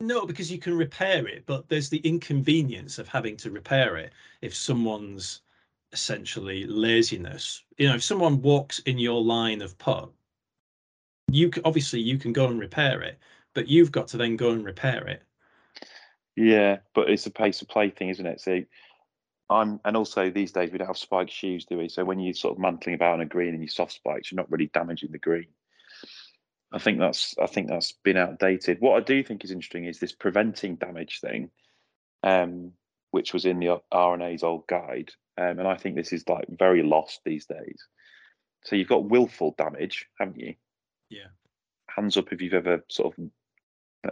no, 0.00 0.26
because 0.26 0.50
you 0.50 0.58
can 0.58 0.76
repair 0.76 1.26
it, 1.26 1.44
but 1.46 1.68
there's 1.68 1.88
the 1.88 1.98
inconvenience 1.98 2.98
of 2.98 3.08
having 3.08 3.36
to 3.38 3.50
repair 3.50 3.96
it 3.96 4.12
if 4.42 4.54
someone's 4.54 5.42
essentially 5.96 6.66
laziness. 6.66 7.64
You 7.78 7.88
know, 7.88 7.94
if 7.94 8.04
someone 8.04 8.42
walks 8.42 8.80
in 8.80 8.98
your 8.98 9.22
line 9.22 9.62
of 9.62 9.78
putt, 9.78 10.10
you 11.32 11.48
can, 11.48 11.62
obviously 11.64 12.00
you 12.00 12.18
can 12.18 12.34
go 12.34 12.48
and 12.48 12.60
repair 12.60 13.00
it, 13.00 13.18
but 13.54 13.66
you've 13.66 13.92
got 13.92 14.08
to 14.08 14.18
then 14.18 14.36
go 14.36 14.50
and 14.50 14.62
repair 14.62 15.08
it. 15.08 15.22
Yeah, 16.36 16.80
but 16.94 17.08
it's 17.08 17.24
a 17.24 17.30
pace 17.30 17.62
of 17.62 17.68
play 17.68 17.88
thing, 17.88 18.10
isn't 18.10 18.26
it? 18.26 18.42
So 18.42 18.60
I'm, 19.48 19.80
and 19.86 19.96
also 19.96 20.28
these 20.28 20.52
days 20.52 20.70
we 20.70 20.76
don't 20.76 20.86
have 20.86 20.98
spike 20.98 21.30
shoes, 21.30 21.64
do 21.64 21.78
we? 21.78 21.88
So 21.88 22.04
when 22.04 22.20
you're 22.20 22.34
sort 22.34 22.52
of 22.52 22.60
mantling 22.60 22.94
about 22.94 23.14
on 23.14 23.22
a 23.22 23.24
green 23.24 23.54
and 23.54 23.62
you 23.62 23.68
soft 23.68 23.92
spikes, 23.92 24.30
you're 24.30 24.36
not 24.36 24.50
really 24.50 24.66
damaging 24.66 25.12
the 25.12 25.18
green. 25.18 25.48
I 26.72 26.78
think 26.78 26.98
that's 26.98 27.34
I 27.42 27.46
think 27.46 27.68
that's 27.68 27.92
been 28.04 28.18
outdated. 28.18 28.80
What 28.80 28.98
I 28.98 29.00
do 29.00 29.22
think 29.22 29.44
is 29.44 29.50
interesting 29.50 29.86
is 29.86 29.98
this 29.98 30.12
preventing 30.12 30.76
damage 30.76 31.20
thing, 31.20 31.50
um, 32.22 32.72
which 33.12 33.32
was 33.32 33.46
in 33.46 33.60
the 33.60 33.80
R&A's 33.90 34.42
old 34.42 34.66
guide, 34.66 35.10
um, 35.38 35.58
and 35.58 35.68
I 35.68 35.76
think 35.76 35.96
this 35.96 36.12
is 36.12 36.28
like 36.28 36.46
very 36.48 36.82
lost 36.82 37.20
these 37.24 37.46
days. 37.46 37.86
So 38.64 38.76
you've 38.76 38.88
got 38.88 39.08
willful 39.08 39.54
damage, 39.56 40.06
haven't 40.18 40.40
you? 40.40 40.54
Yeah. 41.10 41.28
Hands 41.88 42.16
up 42.16 42.32
if 42.32 42.42
you've 42.42 42.54
ever 42.54 42.84
sort 42.88 43.16
of 43.16 43.24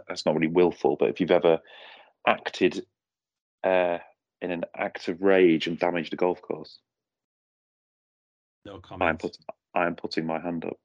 that's 0.07 0.25
not 0.25 0.35
really 0.35 0.47
willful, 0.47 0.97
but 0.99 1.09
if 1.09 1.19
you've 1.19 1.31
ever 1.31 1.59
acted 2.27 2.85
uh, 3.63 3.99
in 4.41 4.51
an 4.51 4.63
act 4.75 5.07
of 5.07 5.21
rage 5.21 5.67
and 5.67 5.79
damaged 5.79 6.13
a 6.13 6.17
golf 6.17 6.41
course? 6.41 6.79
No 8.65 8.79
comment. 8.79 9.03
I 9.03 9.09
am, 9.09 9.17
put, 9.17 9.37
I 9.73 9.85
am 9.85 9.95
putting 9.95 10.25
my 10.25 10.39
hand 10.39 10.65
up. 10.65 10.77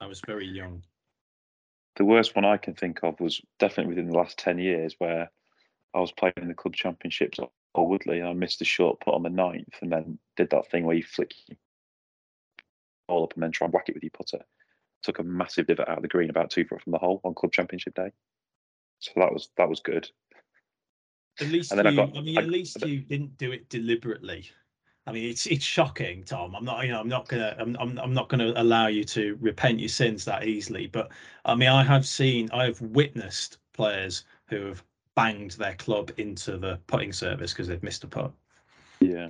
I 0.00 0.06
was 0.06 0.20
very 0.26 0.46
young. 0.46 0.82
The 1.96 2.04
worst 2.04 2.36
one 2.36 2.44
I 2.44 2.56
can 2.56 2.74
think 2.74 3.00
of 3.02 3.18
was 3.20 3.40
definitely 3.58 3.94
within 3.94 4.10
the 4.10 4.16
last 4.16 4.38
10 4.38 4.58
years 4.58 4.94
where 4.98 5.30
I 5.94 6.00
was 6.00 6.12
playing 6.12 6.34
in 6.36 6.48
the 6.48 6.54
club 6.54 6.74
championships 6.74 7.38
at 7.76 7.86
Woodley 7.86 8.20
and 8.20 8.28
I 8.28 8.32
missed 8.32 8.60
a 8.60 8.64
short 8.64 9.00
put 9.00 9.14
on 9.14 9.22
the 9.22 9.30
ninth 9.30 9.76
and 9.82 9.92
then 9.92 10.18
did 10.36 10.50
that 10.50 10.70
thing 10.70 10.84
where 10.84 10.96
you 10.96 11.02
flick 11.02 11.34
all 13.08 13.24
up 13.24 13.34
and 13.34 13.42
then 13.42 13.52
try 13.52 13.66
and 13.66 13.74
whack 13.74 13.88
it 13.88 13.94
with 13.94 14.02
your 14.02 14.10
putter. 14.10 14.44
Took 15.02 15.18
a 15.18 15.22
massive 15.22 15.66
divot 15.66 15.88
out 15.88 15.98
of 15.98 16.02
the 16.02 16.08
green 16.08 16.30
about 16.30 16.50
two 16.50 16.64
foot 16.64 16.82
from 16.82 16.92
the 16.92 16.98
hole 16.98 17.20
on 17.24 17.34
club 17.34 17.52
championship 17.52 17.94
day. 17.94 18.10
So 19.00 19.12
that 19.16 19.32
was 19.32 19.50
that 19.56 19.68
was 19.68 19.80
good. 19.80 20.08
At 21.40 21.48
least 21.48 21.72
you, 21.72 21.78
I, 21.78 21.94
got, 21.94 22.16
I 22.16 22.20
mean, 22.20 22.38
I, 22.38 22.42
at 22.42 22.48
least 22.48 22.84
you 22.84 23.00
didn't 23.00 23.38
do 23.38 23.52
it 23.52 23.68
deliberately. 23.68 24.50
I 25.06 25.12
mean, 25.12 25.30
it's 25.30 25.46
it's 25.46 25.64
shocking, 25.64 26.24
Tom. 26.24 26.54
I'm 26.54 26.64
not, 26.64 26.84
you 26.84 26.90
know, 26.90 27.00
I'm 27.00 27.08
not 27.08 27.28
gonna, 27.28 27.56
I'm, 27.58 27.76
I'm, 27.80 27.98
I'm 27.98 28.12
not 28.12 28.28
gonna 28.28 28.52
allow 28.56 28.88
you 28.88 29.04
to 29.04 29.38
repent 29.40 29.78
your 29.78 29.88
sins 29.88 30.24
that 30.24 30.46
easily. 30.46 30.86
But 30.86 31.10
I 31.44 31.54
mean, 31.54 31.68
I 31.68 31.84
have 31.84 32.06
seen, 32.06 32.50
I 32.52 32.64
have 32.64 32.80
witnessed 32.80 33.58
players 33.72 34.24
who 34.48 34.66
have 34.66 34.82
banged 35.18 35.52
their 35.52 35.74
club 35.74 36.12
into 36.16 36.56
the 36.58 36.78
putting 36.86 37.12
service 37.12 37.52
because 37.52 37.68
they've 37.68 37.82
missed 37.82 38.04
a 38.04 38.06
putt. 38.06 38.32
Yeah. 39.00 39.28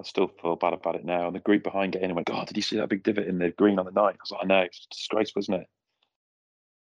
I 0.00 0.02
still 0.02 0.28
feel 0.40 0.56
bad 0.56 0.72
about 0.72 0.96
it 0.96 1.04
now. 1.04 1.26
And 1.26 1.36
the 1.36 1.40
group 1.40 1.62
behind 1.62 1.92
getting 1.92 2.10
in 2.10 2.16
went, 2.16 2.26
God, 2.26 2.46
did 2.46 2.56
you 2.56 2.62
see 2.62 2.76
that 2.76 2.88
big 2.88 3.02
divot 3.02 3.26
in 3.26 3.38
the 3.38 3.50
green 3.50 3.78
on 3.78 3.84
the 3.84 3.92
night? 3.92 4.14
I 4.14 4.22
was 4.22 4.30
like, 4.30 4.40
I 4.42 4.46
know, 4.46 4.60
it's 4.60 4.86
disgraceful, 4.90 5.40
isn't 5.40 5.54
it? 5.54 5.66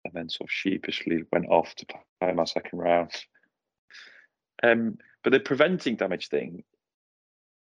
and 0.05 0.13
then 0.13 0.29
sort 0.29 0.47
of 0.47 0.53
sheepishly 0.53 1.23
went 1.31 1.47
off 1.49 1.75
to 1.75 1.85
play 1.85 2.31
my 2.33 2.45
second 2.45 2.79
round. 2.79 3.11
Um, 4.63 4.97
but 5.23 5.33
the 5.33 5.39
preventing 5.39 5.95
damage 5.95 6.29
thing, 6.29 6.63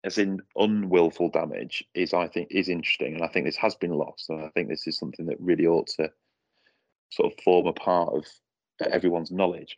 as 0.04 0.17
in 0.17 0.39
unwillful 0.56 1.30
damage, 1.30 1.84
is 1.93 2.13
I 2.13 2.28
think 2.28 2.50
is 2.52 2.69
interesting, 2.69 3.15
and 3.15 3.24
I 3.24 3.28
think 3.28 3.45
this 3.45 3.58
has 3.58 3.76
been 3.76 3.91
lost, 3.91 4.30
and 4.30 4.41
I 4.41 4.50
think 4.50 4.69
this 4.69 4.88
is 4.88 4.98
something 4.98 5.26
that 5.26 5.41
really 5.41 5.65
ought 5.65 5.88
to 5.98 6.10
sort 7.12 7.34
of 7.34 7.39
form 7.43 7.67
a 7.67 7.74
part 7.74 8.13
of 8.13 8.26
everyone's 8.82 9.32
knowledge. 9.32 9.78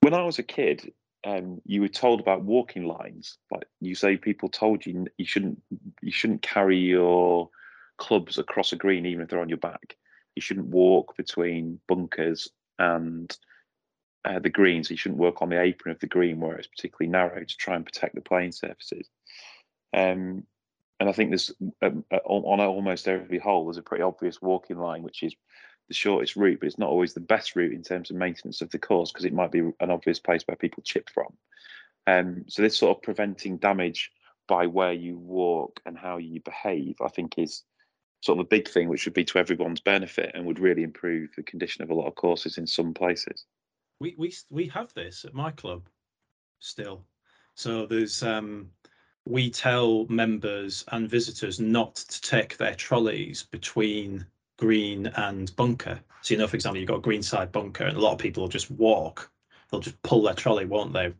When 0.00 0.14
I 0.14 0.22
was 0.22 0.38
a 0.38 0.42
kid, 0.42 0.92
um, 1.24 1.60
you 1.64 1.82
were 1.82 1.88
told 1.88 2.20
about 2.20 2.42
walking 2.42 2.84
lines. 2.84 3.36
Like 3.50 3.64
you 3.80 3.94
say, 3.94 4.16
people 4.16 4.48
told 4.48 4.86
you 4.86 5.06
you 5.18 5.26
shouldn't 5.26 5.60
you 6.00 6.12
shouldn't 6.12 6.42
carry 6.42 6.78
your 6.78 7.50
clubs 7.98 8.38
across 8.38 8.72
a 8.72 8.76
green, 8.76 9.06
even 9.06 9.22
if 9.22 9.28
they're 9.28 9.40
on 9.40 9.48
your 9.48 9.58
back. 9.58 9.96
You 10.34 10.42
shouldn't 10.42 10.68
walk 10.68 11.16
between 11.16 11.80
bunkers 11.86 12.48
and 12.78 13.36
uh, 14.24 14.38
the 14.38 14.48
greens. 14.48 14.90
You 14.90 14.96
shouldn't 14.96 15.20
work 15.20 15.42
on 15.42 15.50
the 15.50 15.60
apron 15.60 15.92
of 15.92 16.00
the 16.00 16.06
green 16.06 16.40
where 16.40 16.56
it's 16.56 16.68
particularly 16.68 17.10
narrow 17.10 17.44
to 17.44 17.56
try 17.56 17.76
and 17.76 17.84
protect 17.84 18.14
the 18.14 18.22
playing 18.22 18.52
surfaces. 18.52 19.08
Um, 19.92 20.44
and 20.98 21.08
I 21.08 21.12
think 21.12 21.30
there's 21.30 21.52
um, 21.82 22.04
uh, 22.12 22.18
on 22.24 22.60
almost 22.60 23.08
every 23.08 23.38
hole 23.38 23.66
there's 23.66 23.78
a 23.78 23.82
pretty 23.82 24.02
obvious 24.02 24.40
walking 24.40 24.78
line, 24.78 25.02
which 25.02 25.22
is 25.22 25.34
the 25.90 25.94
shortest 25.94 26.36
route, 26.36 26.60
but 26.60 26.68
it's 26.68 26.78
not 26.78 26.88
always 26.88 27.14
the 27.14 27.20
best 27.20 27.56
route 27.56 27.72
in 27.72 27.82
terms 27.82 28.10
of 28.10 28.16
maintenance 28.16 28.62
of 28.62 28.70
the 28.70 28.78
course 28.78 29.10
because 29.10 29.24
it 29.24 29.32
might 29.32 29.50
be 29.50 29.58
an 29.58 29.90
obvious 29.90 30.20
place 30.20 30.44
where 30.46 30.56
people 30.56 30.84
chip 30.84 31.10
from. 31.10 31.32
Um, 32.06 32.44
so 32.46 32.62
this 32.62 32.78
sort 32.78 32.96
of 32.96 33.02
preventing 33.02 33.56
damage 33.56 34.12
by 34.46 34.66
where 34.66 34.92
you 34.92 35.18
walk 35.18 35.80
and 35.84 35.98
how 35.98 36.18
you 36.18 36.40
behave, 36.42 36.94
I 37.00 37.08
think, 37.08 37.34
is 37.38 37.64
sort 38.20 38.38
of 38.38 38.46
a 38.46 38.48
big 38.48 38.68
thing, 38.68 38.88
which 38.88 39.04
would 39.04 39.14
be 39.14 39.24
to 39.24 39.38
everyone's 39.38 39.80
benefit 39.80 40.30
and 40.32 40.46
would 40.46 40.60
really 40.60 40.84
improve 40.84 41.30
the 41.36 41.42
condition 41.42 41.82
of 41.82 41.90
a 41.90 41.94
lot 41.94 42.06
of 42.06 42.14
courses 42.14 42.56
in 42.56 42.68
some 42.68 42.94
places. 42.94 43.44
We 43.98 44.14
we 44.16 44.32
we 44.48 44.68
have 44.68 44.94
this 44.94 45.24
at 45.24 45.34
my 45.34 45.50
club 45.50 45.88
still. 46.60 47.04
So 47.56 47.84
there's 47.84 48.22
um, 48.22 48.70
we 49.26 49.50
tell 49.50 50.06
members 50.08 50.84
and 50.92 51.10
visitors 51.10 51.58
not 51.58 51.96
to 51.96 52.20
take 52.20 52.56
their 52.56 52.76
trolleys 52.76 53.42
between 53.42 54.24
green 54.60 55.06
and 55.16 55.54
bunker. 55.56 55.98
So 56.22 56.34
you 56.34 56.38
know, 56.38 56.46
for 56.46 56.54
example, 56.54 56.78
you've 56.78 56.88
got 56.88 56.98
a 56.98 57.00
green 57.08 57.22
side 57.22 57.50
bunker, 57.50 57.84
and 57.84 57.96
a 57.96 58.00
lot 58.00 58.12
of 58.12 58.18
people 58.18 58.42
will 58.42 58.48
just 58.48 58.70
walk. 58.70 59.30
They'll 59.70 59.80
just 59.80 60.00
pull 60.02 60.22
their 60.22 60.34
trolley, 60.34 60.66
won't 60.66 60.92
they? 60.92 61.12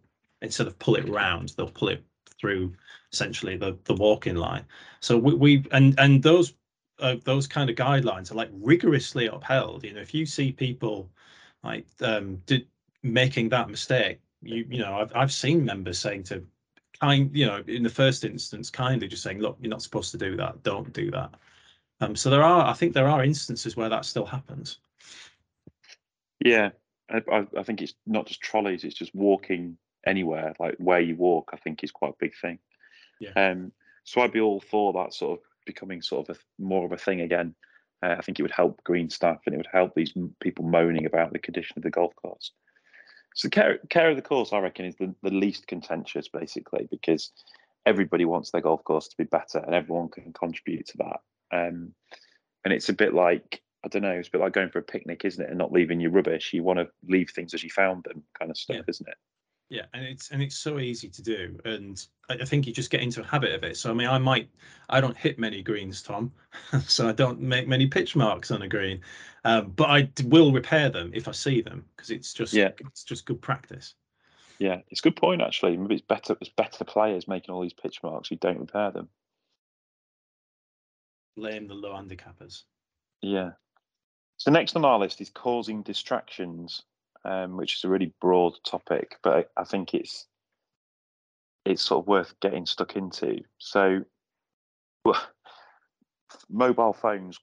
Instead 0.42 0.66
of 0.66 0.78
pull 0.78 0.96
it 0.96 1.08
round, 1.08 1.54
they'll 1.56 1.70
pull 1.70 1.88
it 1.88 2.04
through 2.38 2.74
essentially 3.12 3.56
the 3.56 3.76
the 3.84 3.94
walking 3.94 4.36
line. 4.36 4.64
So 5.00 5.16
we, 5.16 5.34
we 5.34 5.64
and 5.72 5.98
and 5.98 6.22
those 6.22 6.52
uh, 6.98 7.16
those 7.24 7.46
kind 7.46 7.70
of 7.70 7.76
guidelines 7.76 8.30
are 8.30 8.34
like 8.36 8.50
rigorously 8.52 9.26
upheld. 9.26 9.84
You 9.84 9.94
know, 9.94 10.00
if 10.00 10.12
you 10.14 10.26
see 10.26 10.52
people 10.52 11.10
like 11.64 11.86
um, 12.02 12.42
did, 12.46 12.66
making 13.02 13.48
that 13.50 13.70
mistake, 13.70 14.20
you 14.42 14.66
you 14.68 14.78
know, 14.80 14.98
I've 15.00 15.12
I've 15.14 15.32
seen 15.32 15.64
members 15.64 15.98
saying 15.98 16.24
to 16.24 16.44
kind, 17.00 17.30
you 17.34 17.46
know, 17.46 17.62
in 17.66 17.82
the 17.82 17.90
first 17.90 18.24
instance, 18.24 18.68
kindly 18.70 19.08
just 19.08 19.22
saying, 19.22 19.40
look, 19.40 19.56
you're 19.60 19.70
not 19.70 19.82
supposed 19.82 20.10
to 20.10 20.18
do 20.18 20.36
that. 20.36 20.62
Don't 20.62 20.92
do 20.92 21.10
that. 21.10 21.30
Um, 22.00 22.16
so 22.16 22.30
there 22.30 22.42
are, 22.42 22.66
I 22.66 22.72
think, 22.72 22.94
there 22.94 23.08
are 23.08 23.22
instances 23.22 23.76
where 23.76 23.88
that 23.88 24.04
still 24.04 24.26
happens. 24.26 24.78
Yeah, 26.42 26.70
I, 27.10 27.46
I 27.56 27.62
think 27.62 27.82
it's 27.82 27.94
not 28.06 28.26
just 28.26 28.40
trolleys; 28.40 28.84
it's 28.84 28.94
just 28.94 29.14
walking 29.14 29.76
anywhere, 30.06 30.54
like 30.58 30.76
where 30.78 31.00
you 31.00 31.16
walk. 31.16 31.50
I 31.52 31.56
think 31.56 31.84
is 31.84 31.90
quite 31.90 32.12
a 32.12 32.20
big 32.20 32.32
thing. 32.40 32.58
Yeah. 33.20 33.32
Um, 33.36 33.72
so 34.04 34.22
I'd 34.22 34.32
be 34.32 34.40
all 34.40 34.60
for 34.60 34.92
that 34.94 35.12
sort 35.12 35.38
of 35.38 35.44
becoming 35.66 36.02
sort 36.02 36.28
of 36.28 36.36
a, 36.36 36.62
more 36.62 36.86
of 36.86 36.92
a 36.92 36.96
thing 36.96 37.20
again. 37.20 37.54
Uh, 38.02 38.16
I 38.18 38.22
think 38.22 38.38
it 38.38 38.42
would 38.42 38.50
help 38.50 38.82
green 38.82 39.10
staff 39.10 39.40
and 39.44 39.54
it 39.54 39.58
would 39.58 39.68
help 39.70 39.94
these 39.94 40.14
people 40.40 40.64
moaning 40.64 41.04
about 41.04 41.32
the 41.32 41.38
condition 41.38 41.74
of 41.76 41.82
the 41.82 41.90
golf 41.90 42.14
course. 42.16 42.52
So 43.34 43.48
care, 43.48 43.78
care 43.90 44.10
of 44.10 44.16
the 44.16 44.22
course, 44.22 44.52
I 44.52 44.58
reckon, 44.58 44.86
is 44.86 44.96
the, 44.96 45.14
the 45.22 45.30
least 45.30 45.66
contentious, 45.66 46.28
basically, 46.28 46.88
because 46.90 47.30
everybody 47.86 48.24
wants 48.24 48.50
their 48.50 48.62
golf 48.62 48.82
course 48.84 49.08
to 49.08 49.16
be 49.16 49.24
better 49.24 49.58
and 49.58 49.74
everyone 49.74 50.08
can 50.08 50.32
contribute 50.32 50.86
to 50.86 50.96
that. 50.98 51.20
Um, 51.52 51.94
and 52.64 52.72
it's 52.72 52.88
a 52.88 52.94
bit 52.94 53.14
like 53.14 53.62
I 53.84 53.88
don't 53.88 54.02
know, 54.02 54.10
it's 54.10 54.28
a 54.28 54.32
bit 54.32 54.40
like 54.40 54.52
going 54.52 54.68
for 54.68 54.78
a 54.78 54.82
picnic, 54.82 55.24
isn't 55.24 55.42
it? 55.42 55.48
And 55.48 55.58
not 55.58 55.72
leaving 55.72 56.00
your 56.00 56.10
rubbish. 56.10 56.52
You 56.52 56.62
want 56.62 56.78
to 56.80 56.88
leave 57.08 57.30
things 57.30 57.54
as 57.54 57.64
you 57.64 57.70
found 57.70 58.04
them, 58.04 58.22
kind 58.38 58.50
of 58.50 58.58
stuff, 58.58 58.76
yeah. 58.76 58.82
isn't 58.86 59.08
it? 59.08 59.14
Yeah, 59.70 59.84
and 59.94 60.04
it's 60.04 60.30
and 60.32 60.42
it's 60.42 60.56
so 60.56 60.80
easy 60.80 61.08
to 61.08 61.22
do, 61.22 61.56
and 61.64 62.04
I 62.28 62.44
think 62.44 62.66
you 62.66 62.72
just 62.72 62.90
get 62.90 63.02
into 63.02 63.20
a 63.20 63.24
habit 63.24 63.54
of 63.54 63.62
it. 63.62 63.76
So 63.76 63.88
I 63.88 63.94
mean, 63.94 64.08
I 64.08 64.18
might, 64.18 64.50
I 64.88 65.00
don't 65.00 65.16
hit 65.16 65.38
many 65.38 65.62
greens, 65.62 66.02
Tom, 66.02 66.32
so 66.86 67.08
I 67.08 67.12
don't 67.12 67.40
make 67.40 67.68
many 67.68 67.86
pitch 67.86 68.16
marks 68.16 68.50
on 68.50 68.62
a 68.62 68.68
green, 68.68 69.00
um, 69.44 69.70
but 69.70 69.88
I 69.88 70.10
will 70.24 70.50
repair 70.50 70.90
them 70.90 71.12
if 71.14 71.28
I 71.28 71.30
see 71.30 71.60
them 71.62 71.84
because 71.94 72.10
it's 72.10 72.34
just 72.34 72.52
yeah. 72.52 72.70
it's 72.80 73.04
just 73.04 73.26
good 73.26 73.40
practice. 73.40 73.94
Yeah, 74.58 74.80
it's 74.88 75.00
a 75.00 75.04
good 75.04 75.16
point 75.16 75.40
actually. 75.40 75.76
Maybe 75.76 75.94
it's 75.94 76.04
better 76.04 76.36
it's 76.40 76.50
better 76.50 76.84
players 76.84 77.28
making 77.28 77.54
all 77.54 77.62
these 77.62 77.72
pitch 77.72 78.02
marks 78.02 78.28
who 78.28 78.36
don't 78.36 78.58
repair 78.58 78.90
them. 78.90 79.08
Blame 81.36 81.66
the 81.68 81.74
low 81.74 81.92
handicappers. 81.92 82.62
Yeah. 83.22 83.50
So 84.36 84.50
next 84.50 84.76
on 84.76 84.84
our 84.84 84.98
list 84.98 85.20
is 85.20 85.30
causing 85.30 85.82
distractions 85.82 86.82
um, 87.24 87.56
which 87.56 87.76
is 87.76 87.84
a 87.84 87.88
really 87.88 88.12
broad 88.20 88.54
topic, 88.64 89.18
but 89.22 89.50
I, 89.56 89.64
think 89.64 89.94
it's 89.94 90.26
it's 91.64 91.82
sort 91.82 92.02
of 92.02 92.08
worth 92.08 92.38
getting 92.40 92.66
stuck 92.66 92.96
into. 92.96 93.42
So, 93.58 94.00
well, 95.04 95.22
mobile 96.48 96.92
phones, 96.92 97.38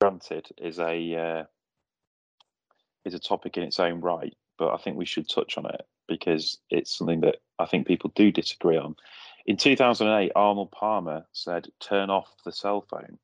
granted, 0.00 0.48
is 0.58 0.78
a 0.78 1.16
uh, 1.16 1.44
is 3.04 3.14
a 3.14 3.18
topic 3.18 3.56
in 3.56 3.64
its 3.64 3.80
own 3.80 4.00
right, 4.00 4.36
but 4.58 4.72
I 4.72 4.76
think 4.76 4.96
we 4.96 5.06
should 5.06 5.28
touch 5.28 5.58
on 5.58 5.66
it 5.66 5.82
because 6.06 6.58
it's 6.70 6.96
something 6.96 7.20
that 7.22 7.36
I 7.58 7.66
think 7.66 7.86
people 7.86 8.12
do 8.14 8.30
disagree 8.30 8.76
on. 8.76 8.94
In 9.46 9.56
2008, 9.56 10.32
Arnold 10.36 10.70
Palmer 10.70 11.26
said, 11.32 11.68
"Turn 11.80 12.10
off 12.10 12.34
the 12.44 12.52
cell 12.52 12.82
phone." 12.82 13.18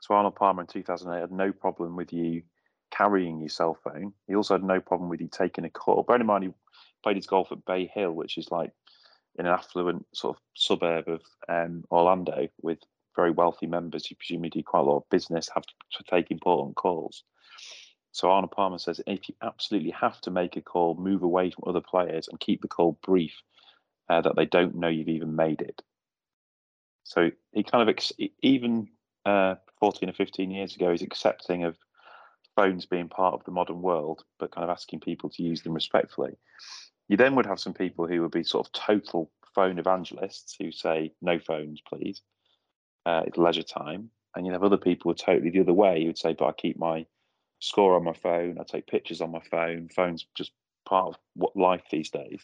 So 0.00 0.14
Arnold 0.14 0.36
Palmer 0.36 0.62
in 0.62 0.66
2008 0.66 1.20
had 1.20 1.32
no 1.32 1.52
problem 1.52 1.96
with 1.96 2.12
you 2.12 2.42
carrying 2.90 3.40
your 3.40 3.48
cell 3.48 3.74
phone. 3.74 4.14
He 4.26 4.34
also 4.34 4.54
had 4.54 4.64
no 4.64 4.80
problem 4.80 5.10
with 5.10 5.20
you 5.20 5.28
taking 5.28 5.64
a 5.64 5.70
call. 5.70 6.02
Bear 6.02 6.16
in 6.16 6.26
mind, 6.26 6.44
he 6.44 6.50
played 7.02 7.16
his 7.16 7.26
golf 7.26 7.52
at 7.52 7.64
Bay 7.64 7.86
Hill, 7.86 8.12
which 8.12 8.38
is 8.38 8.50
like 8.50 8.72
in 9.38 9.46
an 9.46 9.52
affluent 9.52 10.06
sort 10.14 10.36
of 10.36 10.42
suburb 10.54 11.08
of 11.08 11.22
um, 11.48 11.84
Orlando 11.90 12.48
with 12.60 12.78
very 13.14 13.30
wealthy 13.30 13.66
members 13.66 14.06
who 14.06 14.14
presumably 14.14 14.50
do 14.50 14.62
quite 14.62 14.80
a 14.80 14.84
lot 14.84 14.98
of 14.98 15.10
business, 15.10 15.50
have 15.54 15.64
to 15.64 16.02
take 16.04 16.30
important 16.30 16.76
calls. 16.76 17.24
So 18.12 18.30
Arnold 18.30 18.52
Palmer 18.52 18.78
says 18.78 19.00
if 19.06 19.28
you 19.28 19.34
absolutely 19.42 19.90
have 19.90 20.20
to 20.22 20.30
make 20.30 20.56
a 20.56 20.60
call, 20.60 20.94
move 20.94 21.22
away 21.22 21.50
from 21.50 21.64
other 21.66 21.80
players 21.80 22.28
and 22.28 22.40
keep 22.40 22.62
the 22.62 22.68
call 22.68 22.98
brief, 23.02 23.42
uh, 24.08 24.20
that 24.20 24.36
they 24.36 24.46
don't 24.46 24.74
know 24.76 24.88
you've 24.88 25.08
even 25.08 25.36
made 25.36 25.60
it. 25.60 25.82
So 27.04 27.30
he 27.52 27.62
kind 27.62 27.82
of 27.82 27.88
ex- 27.88 28.12
even 28.42 28.88
uh, 29.24 29.56
14 29.80 30.08
or 30.08 30.12
15 30.12 30.50
years 30.50 30.76
ago, 30.76 30.90
he's 30.90 31.02
accepting 31.02 31.64
of 31.64 31.76
phones 32.56 32.86
being 32.86 33.08
part 33.08 33.34
of 33.34 33.44
the 33.44 33.50
modern 33.50 33.82
world, 33.82 34.24
but 34.38 34.50
kind 34.50 34.64
of 34.64 34.70
asking 34.70 35.00
people 35.00 35.30
to 35.30 35.42
use 35.42 35.62
them 35.62 35.74
respectfully. 35.74 36.36
You 37.08 37.16
then 37.16 37.34
would 37.36 37.46
have 37.46 37.60
some 37.60 37.72
people 37.72 38.06
who 38.06 38.20
would 38.22 38.30
be 38.30 38.42
sort 38.42 38.66
of 38.66 38.72
total 38.72 39.30
phone 39.54 39.78
evangelists 39.78 40.56
who 40.60 40.70
say, 40.72 41.12
no 41.22 41.38
phones, 41.38 41.80
please. 41.80 42.20
Uh, 43.06 43.22
it's 43.26 43.38
leisure 43.38 43.62
time. 43.62 44.10
And 44.34 44.46
you'd 44.46 44.52
have 44.52 44.62
other 44.62 44.76
people 44.76 45.04
who 45.04 45.12
are 45.12 45.14
totally 45.14 45.50
the 45.50 45.60
other 45.60 45.72
way. 45.72 46.00
You 46.00 46.08
would 46.08 46.18
say, 46.18 46.34
but 46.34 46.46
I 46.46 46.52
keep 46.52 46.78
my 46.78 47.06
score 47.60 47.96
on 47.96 48.04
my 48.04 48.12
phone. 48.12 48.58
I 48.60 48.64
take 48.64 48.86
pictures 48.86 49.20
on 49.20 49.30
my 49.30 49.40
phone. 49.50 49.88
Phone's 49.88 50.26
just 50.34 50.52
part 50.86 51.08
of 51.08 51.18
what 51.34 51.56
life 51.56 51.84
these 51.90 52.10
days. 52.10 52.42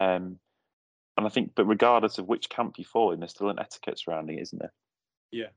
Um, 0.00 0.38
and 1.20 1.26
I 1.26 1.30
think, 1.30 1.52
but 1.54 1.66
regardless 1.66 2.16
of 2.16 2.28
which 2.28 2.48
camp 2.48 2.78
you 2.78 2.84
fall 2.84 3.12
in, 3.12 3.20
there's 3.20 3.32
still 3.32 3.50
an 3.50 3.58
etiquette 3.58 3.98
surrounding 3.98 4.38
it, 4.38 4.42
isn't 4.42 4.58
there? 4.58 4.72
Yeah, 5.30 5.48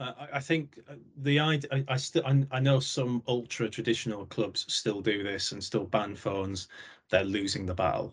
uh, 0.00 0.12
I 0.32 0.40
think 0.40 0.80
uh, 0.90 0.94
the 1.18 1.38
idea, 1.38 1.70
I, 1.72 1.84
I 1.88 1.96
still 1.96 2.26
I, 2.26 2.44
I, 2.50 2.58
know 2.58 2.80
some 2.80 3.22
ultra 3.28 3.68
traditional 3.68 4.26
clubs 4.26 4.66
still 4.68 5.00
do 5.00 5.22
this 5.22 5.52
and 5.52 5.62
still 5.62 5.84
ban 5.84 6.16
phones. 6.16 6.66
They're 7.10 7.24
losing 7.24 7.66
the 7.66 7.74
battle. 7.74 8.12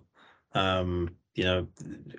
Um, 0.53 1.15
you 1.33 1.45
know, 1.45 1.67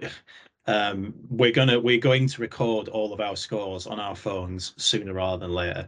um, 0.66 1.14
we're 1.30 1.52
gonna 1.52 1.78
we're 1.78 1.98
going 1.98 2.26
to 2.26 2.40
record 2.40 2.88
all 2.88 3.12
of 3.12 3.20
our 3.20 3.36
scores 3.36 3.86
on 3.86 4.00
our 4.00 4.16
phones 4.16 4.74
sooner 4.76 5.12
rather 5.12 5.46
than 5.46 5.54
later. 5.54 5.86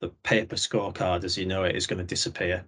The 0.00 0.10
paper 0.22 0.56
scorecard, 0.56 1.24
as 1.24 1.36
you 1.36 1.46
know 1.46 1.64
it, 1.64 1.74
is 1.74 1.88
going 1.88 1.98
to 1.98 2.04
disappear. 2.04 2.64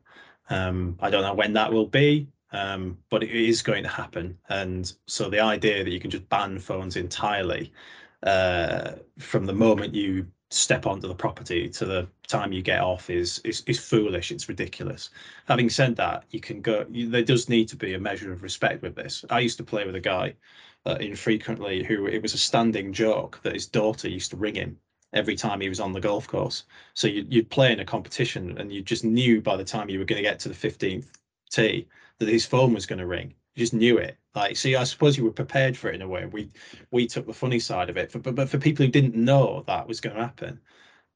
Um, 0.50 0.96
I 1.00 1.10
don't 1.10 1.22
know 1.22 1.34
when 1.34 1.52
that 1.52 1.72
will 1.72 1.86
be, 1.86 2.28
um, 2.52 2.98
but 3.10 3.22
it 3.22 3.30
is 3.30 3.62
going 3.62 3.82
to 3.82 3.88
happen. 3.88 4.38
And 4.48 4.92
so 5.06 5.28
the 5.28 5.40
idea 5.40 5.84
that 5.84 5.90
you 5.90 6.00
can 6.00 6.10
just 6.10 6.28
ban 6.28 6.58
phones 6.58 6.96
entirely 6.96 7.72
uh, 8.22 8.92
from 9.18 9.46
the 9.46 9.52
moment 9.52 9.94
you 9.94 10.26
step 10.50 10.86
onto 10.86 11.08
the 11.08 11.14
property 11.14 11.68
to 11.68 11.84
the 11.84 12.06
time 12.28 12.52
you 12.52 12.62
get 12.62 12.80
off 12.80 13.10
is 13.10 13.40
is, 13.40 13.62
is 13.66 13.80
foolish. 13.80 14.30
It's 14.30 14.48
ridiculous. 14.48 15.10
Having 15.46 15.70
said 15.70 15.96
that 15.96 16.24
you 16.30 16.40
can 16.40 16.60
go 16.60 16.86
you, 16.90 17.08
there 17.10 17.22
does 17.22 17.48
need 17.48 17.68
to 17.68 17.76
be 17.76 17.94
a 17.94 17.98
measure 17.98 18.32
of 18.32 18.42
respect 18.42 18.82
with 18.82 18.94
this. 18.94 19.24
I 19.30 19.40
used 19.40 19.58
to 19.58 19.64
play 19.64 19.84
with 19.84 19.96
a 19.96 20.00
guy 20.00 20.34
uh, 20.86 20.96
infrequently 21.00 21.82
who 21.82 22.06
it 22.06 22.22
was 22.22 22.34
a 22.34 22.38
standing 22.38 22.92
joke 22.92 23.40
that 23.42 23.54
his 23.54 23.66
daughter 23.66 24.08
used 24.08 24.30
to 24.30 24.36
ring 24.36 24.54
him 24.54 24.78
every 25.12 25.34
time 25.34 25.60
he 25.60 25.68
was 25.68 25.80
on 25.80 25.92
the 25.92 26.00
golf 26.00 26.28
course. 26.28 26.64
So 26.94 27.08
you, 27.08 27.26
you'd 27.28 27.50
play 27.50 27.72
in 27.72 27.80
a 27.80 27.84
competition 27.84 28.56
and 28.58 28.72
you 28.72 28.82
just 28.82 29.04
knew 29.04 29.40
by 29.40 29.56
the 29.56 29.64
time 29.64 29.88
you 29.88 29.98
were 29.98 30.04
going 30.04 30.22
to 30.22 30.28
get 30.28 30.38
to 30.40 30.48
the 30.48 30.54
15th 30.54 31.10
tee 31.50 31.88
that 32.18 32.28
his 32.28 32.46
phone 32.46 32.72
was 32.74 32.86
going 32.86 32.98
to 32.98 33.06
ring 33.06 33.34
you 33.56 33.62
just 33.62 33.74
knew 33.74 33.96
it. 33.98 34.18
Like, 34.34 34.56
see, 34.56 34.76
I 34.76 34.84
suppose 34.84 35.16
you 35.16 35.24
were 35.24 35.32
prepared 35.32 35.76
for 35.76 35.88
it 35.88 35.94
in 35.94 36.02
a 36.02 36.08
way. 36.08 36.26
We 36.26 36.50
we 36.90 37.06
took 37.06 37.26
the 37.26 37.32
funny 37.32 37.58
side 37.58 37.88
of 37.90 37.96
it, 37.96 38.12
for, 38.12 38.18
but 38.18 38.34
but 38.34 38.48
for 38.50 38.58
people 38.58 38.84
who 38.84 38.92
didn't 38.92 39.16
know 39.16 39.64
that 39.66 39.88
was 39.88 40.00
going 40.00 40.14
to 40.16 40.22
happen, 40.22 40.60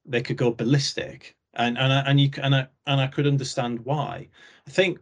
they 0.06 0.22
could 0.22 0.38
go 0.38 0.50
ballistic, 0.50 1.36
and 1.54 1.78
and 1.78 1.92
and 2.08 2.20
you 2.20 2.30
and 2.42 2.54
I 2.54 2.68
and 2.86 3.00
I 3.00 3.06
could 3.08 3.26
understand 3.26 3.80
why. 3.84 4.28
I 4.66 4.70
think 4.70 4.98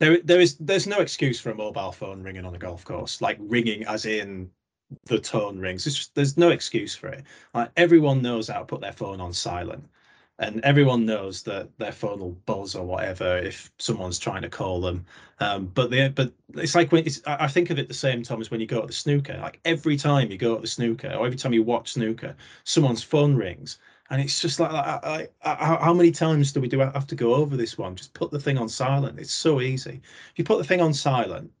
there 0.00 0.18
there 0.22 0.40
is 0.40 0.56
there's 0.58 0.86
no 0.86 1.00
excuse 1.00 1.38
for 1.40 1.50
a 1.50 1.54
mobile 1.54 1.92
phone 1.92 2.22
ringing 2.22 2.46
on 2.46 2.54
a 2.54 2.58
golf 2.58 2.84
course, 2.84 3.20
like 3.20 3.36
ringing 3.40 3.84
as 3.86 4.06
in 4.06 4.50
the 5.06 5.20
tone 5.20 5.58
rings. 5.58 5.84
Just 5.84 6.14
there's 6.14 6.38
no 6.38 6.50
excuse 6.50 6.94
for 6.96 7.08
it. 7.08 7.24
Like 7.54 7.70
everyone 7.76 8.22
knows 8.22 8.48
how 8.48 8.60
to 8.60 8.64
put 8.64 8.80
their 8.80 8.92
phone 8.92 9.20
on 9.20 9.32
silent, 9.34 9.86
and 10.40 10.60
everyone 10.62 11.04
knows 11.04 11.42
that 11.42 11.68
their 11.78 11.92
phone 11.92 12.18
will 12.18 12.32
buzz 12.46 12.74
or 12.74 12.84
whatever 12.84 13.36
if 13.38 13.70
someone's 13.78 14.18
trying 14.18 14.40
to 14.42 14.48
call 14.48 14.80
them. 14.80 15.04
Um, 15.38 15.66
but 15.66 15.90
they 15.90 16.08
but 16.08 16.32
it's 16.54 16.74
like 16.74 16.90
when 16.92 17.06
it's, 17.06 17.20
I 17.26 17.46
think 17.46 17.68
of 17.70 17.78
it 17.78 17.88
the 17.88 17.94
same 17.94 18.22
time 18.22 18.40
as 18.40 18.50
when 18.50 18.60
you 18.60 18.66
go 18.66 18.80
to 18.80 18.86
the 18.86 18.92
snooker. 18.92 19.38
Like 19.40 19.60
every 19.66 19.96
time 19.96 20.30
you 20.30 20.38
go 20.38 20.56
to 20.56 20.62
the 20.62 20.66
snooker 20.66 21.08
or 21.08 21.26
every 21.26 21.36
time 21.36 21.52
you 21.52 21.62
watch 21.62 21.92
snooker, 21.92 22.34
someone's 22.64 23.02
phone 23.02 23.36
rings. 23.36 23.78
And 24.08 24.20
it's 24.20 24.40
just 24.40 24.58
like, 24.58 24.72
like, 25.04 25.32
how 25.42 25.94
many 25.94 26.10
times 26.10 26.52
do 26.52 26.60
we 26.60 26.68
do 26.68 26.80
have 26.80 27.06
to 27.06 27.14
go 27.14 27.34
over 27.34 27.56
this 27.56 27.78
one? 27.78 27.94
Just 27.94 28.12
put 28.14 28.32
the 28.32 28.40
thing 28.40 28.58
on 28.58 28.68
silent. 28.68 29.20
It's 29.20 29.32
so 29.32 29.60
easy. 29.60 30.00
If 30.32 30.38
you 30.38 30.44
put 30.44 30.58
the 30.58 30.64
thing 30.64 30.80
on 30.80 30.92
silent, 30.92 31.52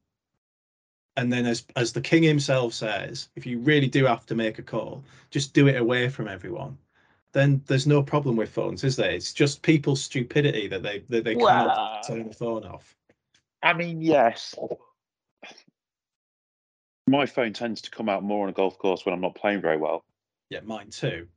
and 1.16 1.32
then 1.32 1.46
as 1.46 1.64
as 1.76 1.92
the 1.92 2.00
king 2.00 2.22
himself 2.22 2.72
says 2.72 3.28
if 3.36 3.44
you 3.46 3.58
really 3.58 3.88
do 3.88 4.06
have 4.06 4.24
to 4.26 4.34
make 4.34 4.58
a 4.58 4.62
call 4.62 5.04
just 5.30 5.52
do 5.52 5.66
it 5.68 5.76
away 5.76 6.08
from 6.08 6.28
everyone 6.28 6.76
then 7.32 7.62
there's 7.66 7.86
no 7.86 8.02
problem 8.02 8.36
with 8.36 8.50
phones 8.50 8.84
is 8.84 8.96
there? 8.96 9.10
It's 9.10 9.32
just 9.32 9.62
people's 9.62 10.02
stupidity 10.02 10.68
that 10.68 10.82
they 10.82 11.04
that 11.08 11.24
they 11.24 11.34
well, 11.34 11.74
can't 11.74 12.06
turn 12.06 12.28
the 12.28 12.34
phone 12.34 12.64
off. 12.64 12.94
I 13.62 13.72
mean 13.72 14.00
yes. 14.00 14.54
My 17.06 17.26
phone 17.26 17.52
tends 17.52 17.80
to 17.82 17.90
come 17.90 18.08
out 18.08 18.22
more 18.22 18.44
on 18.44 18.50
a 18.50 18.52
golf 18.52 18.78
course 18.78 19.04
when 19.04 19.12
i'm 19.12 19.20
not 19.20 19.34
playing 19.34 19.60
very 19.60 19.76
well. 19.76 20.04
Yeah 20.48 20.60
mine 20.64 20.90
too. 20.90 21.28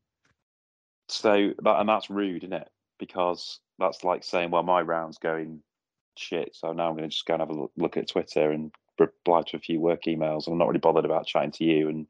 So 1.09 1.51
that 1.63 1.79
and 1.79 1.89
that's 1.89 2.09
rude 2.09 2.43
isn't 2.43 2.53
it? 2.53 2.69
Because 2.99 3.59
that's 3.79 4.03
like 4.03 4.23
saying 4.23 4.51
well 4.51 4.63
my 4.63 4.81
round's 4.81 5.17
going 5.17 5.61
shit 6.15 6.55
so 6.55 6.71
now 6.73 6.87
i'm 6.87 6.95
going 6.95 7.09
to 7.09 7.09
just 7.09 7.25
go 7.25 7.33
and 7.33 7.41
have 7.41 7.49
a 7.49 7.65
look 7.75 7.97
at 7.97 8.07
twitter 8.07 8.51
and 8.51 8.71
reply 8.99 9.41
to 9.47 9.57
a 9.57 9.59
few 9.59 9.79
work 9.79 10.03
emails. 10.03 10.47
I'm 10.47 10.57
not 10.57 10.67
really 10.67 10.79
bothered 10.79 11.05
about 11.05 11.25
chatting 11.25 11.51
to 11.51 11.63
you 11.63 11.89
and 11.89 12.07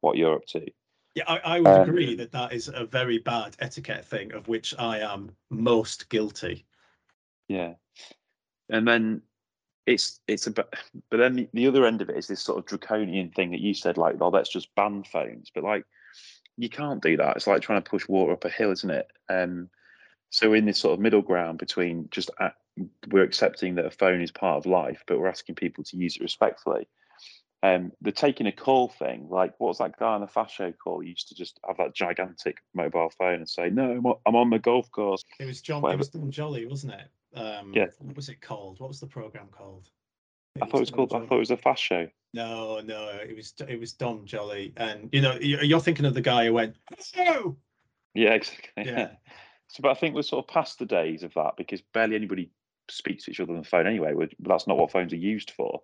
what 0.00 0.16
you're 0.16 0.34
up 0.34 0.46
to. 0.48 0.66
Yeah, 1.14 1.24
I, 1.26 1.38
I 1.38 1.60
would 1.60 1.66
um, 1.66 1.88
agree 1.88 2.14
that 2.16 2.32
that 2.32 2.52
is 2.52 2.68
a 2.68 2.86
very 2.86 3.18
bad 3.18 3.56
etiquette 3.58 4.04
thing 4.04 4.32
of 4.32 4.48
which 4.48 4.74
I 4.78 5.00
am 5.00 5.30
most 5.50 6.08
guilty. 6.08 6.64
Yeah, 7.48 7.74
and 8.70 8.88
then 8.88 9.22
it's 9.86 10.20
it's 10.26 10.46
about, 10.46 10.74
but 11.10 11.18
then 11.18 11.34
the, 11.34 11.48
the 11.52 11.66
other 11.66 11.84
end 11.84 12.00
of 12.00 12.08
it 12.08 12.16
is 12.16 12.28
this 12.28 12.40
sort 12.40 12.58
of 12.58 12.66
draconian 12.66 13.30
thing 13.30 13.50
that 13.50 13.60
you 13.60 13.74
said, 13.74 13.98
like, 13.98 14.16
oh, 14.20 14.28
let's 14.28 14.52
just 14.52 14.74
ban 14.74 15.04
phones. 15.04 15.50
But 15.54 15.64
like, 15.64 15.84
you 16.56 16.68
can't 16.68 17.02
do 17.02 17.16
that. 17.18 17.36
It's 17.36 17.46
like 17.46 17.62
trying 17.62 17.82
to 17.82 17.90
push 17.90 18.08
water 18.08 18.32
up 18.32 18.44
a 18.44 18.48
hill, 18.48 18.70
isn't 18.70 18.90
it? 18.90 19.08
Um, 19.28 19.68
so 20.30 20.54
in 20.54 20.64
this 20.64 20.78
sort 20.78 20.94
of 20.94 21.00
middle 21.00 21.20
ground 21.20 21.58
between 21.58 22.08
just 22.10 22.30
we're 23.10 23.22
accepting 23.22 23.74
that 23.74 23.84
a 23.84 23.90
phone 23.90 24.22
is 24.22 24.30
part 24.30 24.56
of 24.56 24.66
life, 24.66 25.04
but 25.06 25.18
we're 25.18 25.28
asking 25.28 25.56
people 25.56 25.84
to 25.84 25.96
use 25.96 26.16
it 26.16 26.22
respectfully. 26.22 26.88
Um, 27.64 27.92
the 28.00 28.10
taking 28.10 28.48
a 28.48 28.52
call 28.52 28.88
thing, 28.88 29.28
like 29.30 29.54
what 29.58 29.68
was 29.68 29.78
that 29.78 29.96
guy 29.96 30.14
on 30.14 30.20
the 30.20 30.26
fast 30.26 30.54
show 30.54 30.72
call? 30.72 31.00
He 31.00 31.10
used 31.10 31.28
to 31.28 31.36
just 31.36 31.60
have 31.66 31.76
that 31.76 31.94
gigantic 31.94 32.56
mobile 32.74 33.10
phone 33.16 33.34
and 33.34 33.48
say, 33.48 33.70
"No, 33.70 34.18
I'm 34.26 34.34
on 34.34 34.50
the 34.50 34.58
golf 34.58 34.90
course." 34.90 35.22
It 35.38 35.46
was 35.46 35.60
John. 35.60 35.80
Whatever. 35.80 36.02
It 36.02 36.14
was 36.14 36.34
Jolly, 36.34 36.66
wasn't 36.66 36.94
it? 36.94 37.38
Um, 37.38 37.72
yeah. 37.72 37.86
What 38.00 38.16
was 38.16 38.28
it 38.28 38.40
called? 38.40 38.80
What 38.80 38.88
was 38.88 38.98
the 38.98 39.06
program 39.06 39.46
called? 39.52 39.88
I 40.60 40.66
thought 40.66 40.78
it 40.78 40.80
was 40.80 40.90
called. 40.90 41.10
Jolly. 41.10 41.24
I 41.24 41.28
thought 41.28 41.36
it 41.36 41.38
was 41.38 41.50
a 41.52 41.56
fast 41.56 41.82
show. 41.82 42.08
No, 42.34 42.80
no, 42.80 43.08
it 43.08 43.36
was 43.36 43.54
it 43.68 43.78
was 43.78 43.92
Dom 43.92 44.26
Jolly, 44.26 44.72
and 44.76 45.08
you 45.12 45.20
know 45.20 45.38
you're 45.40 45.80
thinking 45.80 46.04
of 46.04 46.14
the 46.14 46.20
guy 46.20 46.46
who 46.46 46.54
went, 46.54 46.74
"Oh." 47.18 47.56
Yeah, 48.14 48.34
exactly. 48.34 48.84
Yeah. 48.84 49.10
So, 49.68 49.80
but 49.80 49.92
I 49.92 49.94
think 49.94 50.14
we're 50.14 50.20
sort 50.20 50.44
of 50.44 50.52
past 50.52 50.78
the 50.78 50.84
days 50.84 51.22
of 51.22 51.32
that 51.32 51.56
because 51.56 51.80
barely 51.94 52.14
anybody 52.14 52.50
speaks 52.90 53.24
to 53.24 53.30
each 53.30 53.40
other 53.40 53.54
on 53.54 53.58
the 53.62 53.66
phone 53.66 53.86
anyway. 53.86 54.12
That's 54.40 54.66
not 54.66 54.76
what 54.76 54.90
phones 54.90 55.14
are 55.14 55.16
used 55.16 55.50
for. 55.50 55.80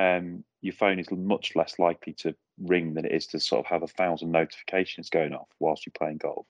Um, 0.00 0.44
your 0.62 0.72
phone 0.72 0.98
is 0.98 1.10
much 1.10 1.54
less 1.54 1.78
likely 1.78 2.14
to 2.14 2.34
ring 2.58 2.94
than 2.94 3.04
it 3.04 3.12
is 3.12 3.26
to 3.28 3.38
sort 3.38 3.60
of 3.60 3.70
have 3.70 3.82
a 3.82 3.86
thousand 3.86 4.32
notifications 4.32 5.10
going 5.10 5.34
off 5.34 5.48
whilst 5.58 5.84
you're 5.84 5.92
playing 5.96 6.16
golf. 6.16 6.46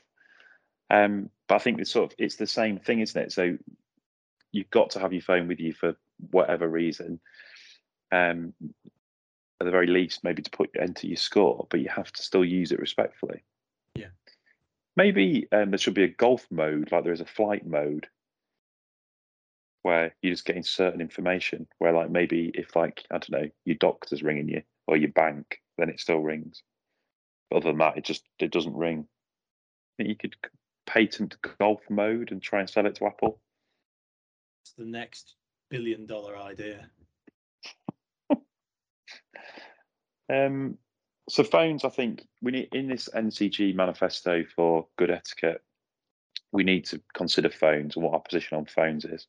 Um, 0.88 1.30
but 1.48 1.56
I 1.56 1.58
think 1.58 1.80
it's 1.80 1.90
sort 1.90 2.12
of 2.12 2.16
it's 2.18 2.36
the 2.36 2.46
same 2.46 2.78
thing, 2.78 3.00
isn't 3.00 3.20
it? 3.20 3.32
So 3.32 3.58
you've 4.52 4.70
got 4.70 4.90
to 4.90 5.00
have 5.00 5.12
your 5.12 5.22
phone 5.22 5.48
with 5.48 5.58
you 5.58 5.72
for 5.72 5.96
whatever 6.30 6.68
reason. 6.68 7.20
Um, 8.12 8.54
at 9.60 9.64
the 9.64 9.70
very 9.70 9.88
least, 9.88 10.24
maybe 10.24 10.42
to 10.42 10.50
put 10.50 10.70
enter 10.78 11.06
your 11.06 11.16
score, 11.16 11.66
but 11.70 11.80
you 11.80 11.88
have 11.88 12.10
to 12.12 12.22
still 12.22 12.44
use 12.44 12.72
it 12.72 12.78
respectfully. 12.78 13.42
Yeah. 13.94 14.06
Maybe 14.96 15.48
um, 15.52 15.70
there 15.70 15.78
should 15.78 15.94
be 15.94 16.04
a 16.04 16.08
golf 16.08 16.46
mode, 16.50 16.90
like 16.92 17.04
there 17.04 17.12
is 17.12 17.20
a 17.20 17.26
flight 17.26 17.66
mode, 17.66 18.08
where 19.82 20.14
you're 20.22 20.32
just 20.32 20.44
getting 20.44 20.62
certain 20.62 21.00
information 21.00 21.66
where 21.78 21.92
like 21.92 22.10
maybe 22.10 22.50
if 22.54 22.76
like 22.76 23.04
i 23.10 23.14
don't 23.14 23.30
know 23.30 23.48
your 23.64 23.76
doctor's 23.76 24.22
ringing 24.22 24.48
you 24.48 24.62
or 24.86 24.96
your 24.96 25.10
bank 25.10 25.60
then 25.80 25.88
it 25.88 25.98
still 25.98 26.20
rings. 26.20 26.62
But 27.50 27.58
other 27.58 27.70
than 27.70 27.78
that 27.78 27.96
it 27.96 28.04
just 28.04 28.24
it 28.38 28.52
doesn't 28.52 28.76
ring. 28.76 29.06
You 29.98 30.14
could 30.14 30.36
patent 30.86 31.36
golf 31.58 31.80
mode 31.90 32.30
and 32.30 32.40
try 32.40 32.60
and 32.60 32.70
sell 32.70 32.86
it 32.86 32.94
to 32.96 33.06
apple. 33.06 33.40
It's 34.62 34.72
the 34.74 34.84
next 34.84 35.34
billion 35.70 36.06
dollar 36.06 36.36
idea. 36.36 36.88
Um 40.28 40.78
so 41.28 41.44
phones 41.44 41.84
i 41.84 41.88
think 41.88 42.26
we 42.42 42.50
need 42.50 42.68
in 42.72 42.88
this 42.88 43.08
ncg 43.14 43.74
manifesto 43.74 44.42
for 44.56 44.86
good 44.96 45.10
etiquette 45.10 45.62
we 46.50 46.64
need 46.64 46.84
to 46.84 47.00
consider 47.14 47.48
phones 47.48 47.94
and 47.94 48.04
what 48.04 48.14
our 48.14 48.20
position 48.20 48.58
on 48.58 48.64
phones 48.64 49.04
is 49.04 49.28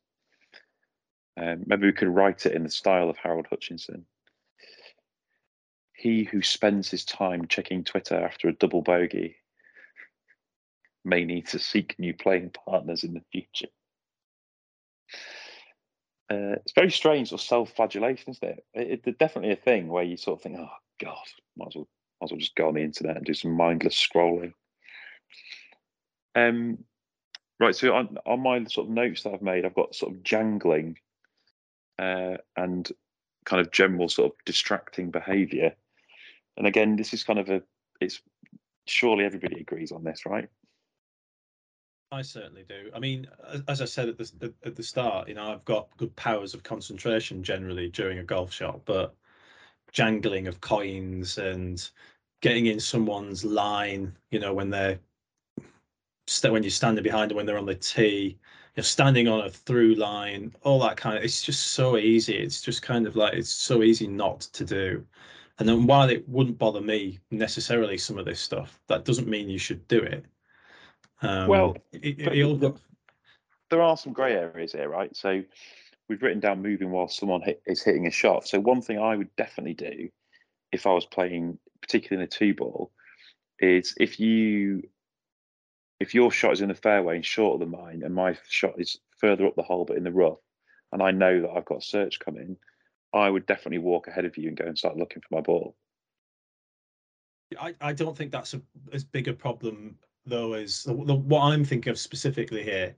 um, 1.36 1.64
maybe 1.66 1.86
we 1.86 1.92
could 1.92 2.08
write 2.08 2.46
it 2.46 2.52
in 2.52 2.62
the 2.62 2.70
style 2.70 3.08
of 3.08 3.16
Harold 3.16 3.46
Hutchinson. 3.48 4.04
He 5.94 6.24
who 6.24 6.42
spends 6.42 6.90
his 6.90 7.04
time 7.04 7.46
checking 7.46 7.84
Twitter 7.84 8.16
after 8.16 8.48
a 8.48 8.52
double 8.52 8.82
bogey 8.82 9.36
may 11.04 11.24
need 11.24 11.46
to 11.48 11.58
seek 11.58 11.98
new 11.98 12.14
playing 12.14 12.50
partners 12.50 13.04
in 13.04 13.14
the 13.14 13.22
future. 13.32 13.68
Uh, 16.30 16.56
it's 16.56 16.72
very 16.72 16.90
strange 16.90 17.28
sort 17.28 17.40
of 17.40 17.46
self-flagellation, 17.46 18.30
isn't 18.30 18.50
it? 18.50 18.64
it? 18.74 19.00
It's 19.04 19.18
definitely 19.18 19.52
a 19.52 19.56
thing 19.56 19.88
where 19.88 20.04
you 20.04 20.16
sort 20.16 20.38
of 20.38 20.42
think, 20.42 20.58
"Oh 20.58 20.70
God, 21.00 21.26
might 21.56 21.68
as 21.68 21.76
well, 21.76 21.88
might 22.20 22.26
as 22.26 22.30
well 22.32 22.40
just 22.40 22.54
go 22.54 22.68
on 22.68 22.74
the 22.74 22.82
internet 22.82 23.16
and 23.16 23.26
do 23.26 23.34
some 23.34 23.52
mindless 23.52 23.96
scrolling." 23.96 24.54
Um, 26.34 26.84
right. 27.60 27.74
So 27.74 27.94
on, 27.94 28.16
on 28.24 28.40
my 28.40 28.64
sort 28.64 28.86
of 28.86 28.92
notes 28.92 29.22
that 29.22 29.34
I've 29.34 29.42
made, 29.42 29.64
I've 29.66 29.74
got 29.74 29.94
sort 29.94 30.12
of 30.12 30.22
jangling 30.22 30.96
uh, 31.98 32.36
and 32.56 32.90
kind 33.44 33.60
of 33.60 33.72
general 33.72 34.08
sort 34.08 34.32
of 34.32 34.44
distracting 34.44 35.10
behavior. 35.10 35.74
And 36.56 36.66
again, 36.66 36.96
this 36.96 37.12
is 37.12 37.24
kind 37.24 37.38
of 37.38 37.48
a 37.48 37.62
it's 38.00 38.20
surely 38.86 39.24
everybody 39.24 39.60
agrees 39.60 39.92
on 39.92 40.04
this, 40.04 40.26
right? 40.26 40.48
I 42.10 42.20
certainly 42.20 42.64
do. 42.68 42.90
I 42.94 42.98
mean, 42.98 43.26
as 43.68 43.80
I 43.80 43.86
said 43.86 44.08
at 44.08 44.18
the 44.18 44.52
at 44.64 44.76
the 44.76 44.82
start, 44.82 45.28
you 45.28 45.34
know, 45.34 45.50
I've 45.50 45.64
got 45.64 45.96
good 45.96 46.14
powers 46.16 46.52
of 46.52 46.62
concentration 46.62 47.42
generally 47.42 47.88
during 47.88 48.18
a 48.18 48.24
golf 48.24 48.52
shot, 48.52 48.82
but 48.84 49.14
jangling 49.92 50.46
of 50.46 50.60
coins 50.60 51.38
and 51.38 51.88
getting 52.42 52.66
in 52.66 52.80
someone's 52.80 53.44
line, 53.44 54.14
you 54.30 54.40
know, 54.40 54.52
when 54.52 54.68
they're 54.68 54.98
when 56.48 56.62
you're 56.62 56.70
standing 56.70 57.02
behind 57.02 57.30
them 57.30 57.36
when 57.36 57.46
they're 57.46 57.58
on 57.58 57.66
the 57.66 57.74
tee, 57.74 58.38
you're 58.76 58.84
standing 58.84 59.28
on 59.28 59.40
a 59.46 59.50
through 59.50 59.94
line, 59.94 60.54
all 60.62 60.80
that 60.80 60.96
kind 60.96 61.18
of. 61.18 61.24
It's 61.24 61.42
just 61.42 61.68
so 61.68 61.96
easy. 61.96 62.34
It's 62.34 62.62
just 62.62 62.82
kind 62.82 63.06
of 63.06 63.16
like 63.16 63.34
it's 63.34 63.50
so 63.50 63.82
easy 63.82 64.06
not 64.06 64.40
to 64.40 64.64
do. 64.64 65.04
And 65.58 65.68
then 65.68 65.86
while 65.86 66.08
it 66.08 66.26
wouldn't 66.28 66.58
bother 66.58 66.80
me 66.80 67.18
necessarily, 67.30 67.98
some 67.98 68.18
of 68.18 68.24
this 68.24 68.40
stuff, 68.40 68.80
that 68.88 69.04
doesn't 69.04 69.28
mean 69.28 69.48
you 69.48 69.58
should 69.58 69.86
do 69.88 69.98
it. 69.98 70.24
Um, 71.20 71.48
well, 71.48 71.76
it, 71.92 72.18
it, 72.18 72.74
there 73.70 73.82
are 73.82 73.96
some 73.96 74.12
grey 74.12 74.34
areas 74.34 74.72
here, 74.72 74.88
right? 74.88 75.14
So 75.14 75.42
we've 76.08 76.22
written 76.22 76.40
down 76.40 76.62
moving 76.62 76.90
while 76.90 77.08
someone 77.08 77.42
hit, 77.42 77.62
is 77.66 77.82
hitting 77.82 78.06
a 78.06 78.10
shot. 78.10 78.48
So 78.48 78.58
one 78.58 78.80
thing 78.80 78.98
I 78.98 79.16
would 79.16 79.34
definitely 79.36 79.74
do 79.74 80.08
if 80.72 80.86
I 80.86 80.92
was 80.92 81.06
playing, 81.06 81.58
particularly 81.80 82.22
in 82.22 82.26
a 82.26 82.30
two 82.30 82.54
ball, 82.54 82.90
is 83.60 83.94
if 84.00 84.18
you 84.18 84.82
if 86.02 86.14
your 86.14 86.30
shot 86.30 86.52
is 86.52 86.60
in 86.60 86.68
the 86.68 86.74
fairway 86.74 87.16
and 87.16 87.24
shorter 87.24 87.64
than 87.64 87.70
mine, 87.70 88.02
and 88.04 88.14
my 88.14 88.36
shot 88.48 88.74
is 88.78 88.98
further 89.18 89.46
up 89.46 89.54
the 89.54 89.62
hole 89.62 89.84
but 89.84 89.96
in 89.96 90.04
the 90.04 90.10
rough, 90.10 90.38
and 90.90 91.02
I 91.02 91.12
know 91.12 91.40
that 91.40 91.50
I've 91.50 91.64
got 91.64 91.78
a 91.78 91.82
search 91.82 92.18
coming, 92.18 92.56
I 93.14 93.30
would 93.30 93.46
definitely 93.46 93.78
walk 93.78 94.08
ahead 94.08 94.24
of 94.24 94.36
you 94.36 94.48
and 94.48 94.56
go 94.56 94.66
and 94.66 94.76
start 94.76 94.96
looking 94.96 95.22
for 95.22 95.36
my 95.36 95.40
ball. 95.40 95.76
I, 97.58 97.74
I 97.80 97.92
don't 97.92 98.16
think 98.16 98.32
that's 98.32 98.54
a, 98.54 98.62
as 98.92 99.04
big 99.04 99.28
a 99.28 99.32
problem 99.32 99.96
though 100.24 100.54
as 100.54 100.84
the, 100.84 100.94
the, 100.94 101.14
what 101.14 101.42
I'm 101.42 101.64
thinking 101.64 101.90
of 101.90 101.98
specifically 101.98 102.62
here 102.62 102.94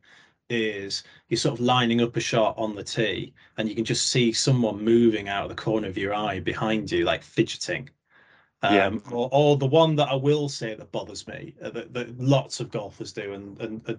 is 0.51 1.03
you're 1.29 1.39
sort 1.39 1.59
of 1.59 1.65
lining 1.65 2.03
up 2.03 2.17
a 2.17 2.21
shot 2.21 2.55
on 2.57 2.75
the 2.75 2.85
tee 2.85 3.35
and 3.57 3.69
you 3.69 3.75
can 3.75 3.85
just 3.85 4.11
see 4.11 4.33
someone 4.33 4.85
moving 4.85 5.29
out 5.29 5.45
of 5.45 5.49
the 5.49 5.63
corner 5.63 5.89
of 5.89 5.99
your 5.99 6.15
eye 6.15 6.41
behind 6.41 6.91
you, 6.91 7.05
like 7.05 7.23
fidgeting. 7.23 7.89
Um, 8.65 8.75
yeah. 8.75 9.13
Or, 9.13 9.29
or, 9.31 9.57
the 9.59 9.67
one 9.67 9.95
that 9.97 10.09
I 10.09 10.15
will 10.15 10.49
say 10.49 10.75
that 10.75 10.91
bothers 10.91 11.27
me, 11.29 11.55
uh, 11.63 11.69
that, 11.71 11.93
that, 11.93 12.19
lots 12.19 12.61
of 12.61 12.71
golfers 12.71 13.13
do, 13.13 13.35
and, 13.35 13.61
and, 13.61 13.99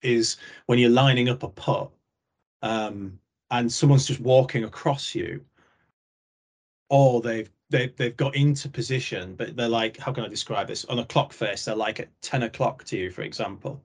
is 0.00 0.38
when 0.64 0.78
you're 0.78 0.88
lining 0.88 1.28
up 1.28 1.42
a 1.42 1.48
putt, 1.48 1.90
um, 2.62 3.18
and 3.50 3.70
someone's 3.70 4.06
just 4.06 4.20
walking 4.20 4.64
across 4.64 5.14
you, 5.14 5.44
or 6.88 7.20
they've 7.20 7.50
they 7.68 7.92
they've 7.98 8.16
got 8.16 8.34
into 8.34 8.70
position, 8.70 9.34
but 9.34 9.56
they're 9.56 9.68
like, 9.68 9.98
how 9.98 10.10
can 10.10 10.24
I 10.24 10.28
describe 10.28 10.68
this? 10.68 10.86
On 10.86 10.98
a 10.98 11.04
clock 11.04 11.32
face, 11.32 11.66
they're 11.66 11.74
like 11.74 12.00
at 12.00 12.08
ten 12.22 12.44
o'clock 12.44 12.84
to 12.84 12.96
you, 12.96 13.10
for 13.10 13.22
example, 13.22 13.82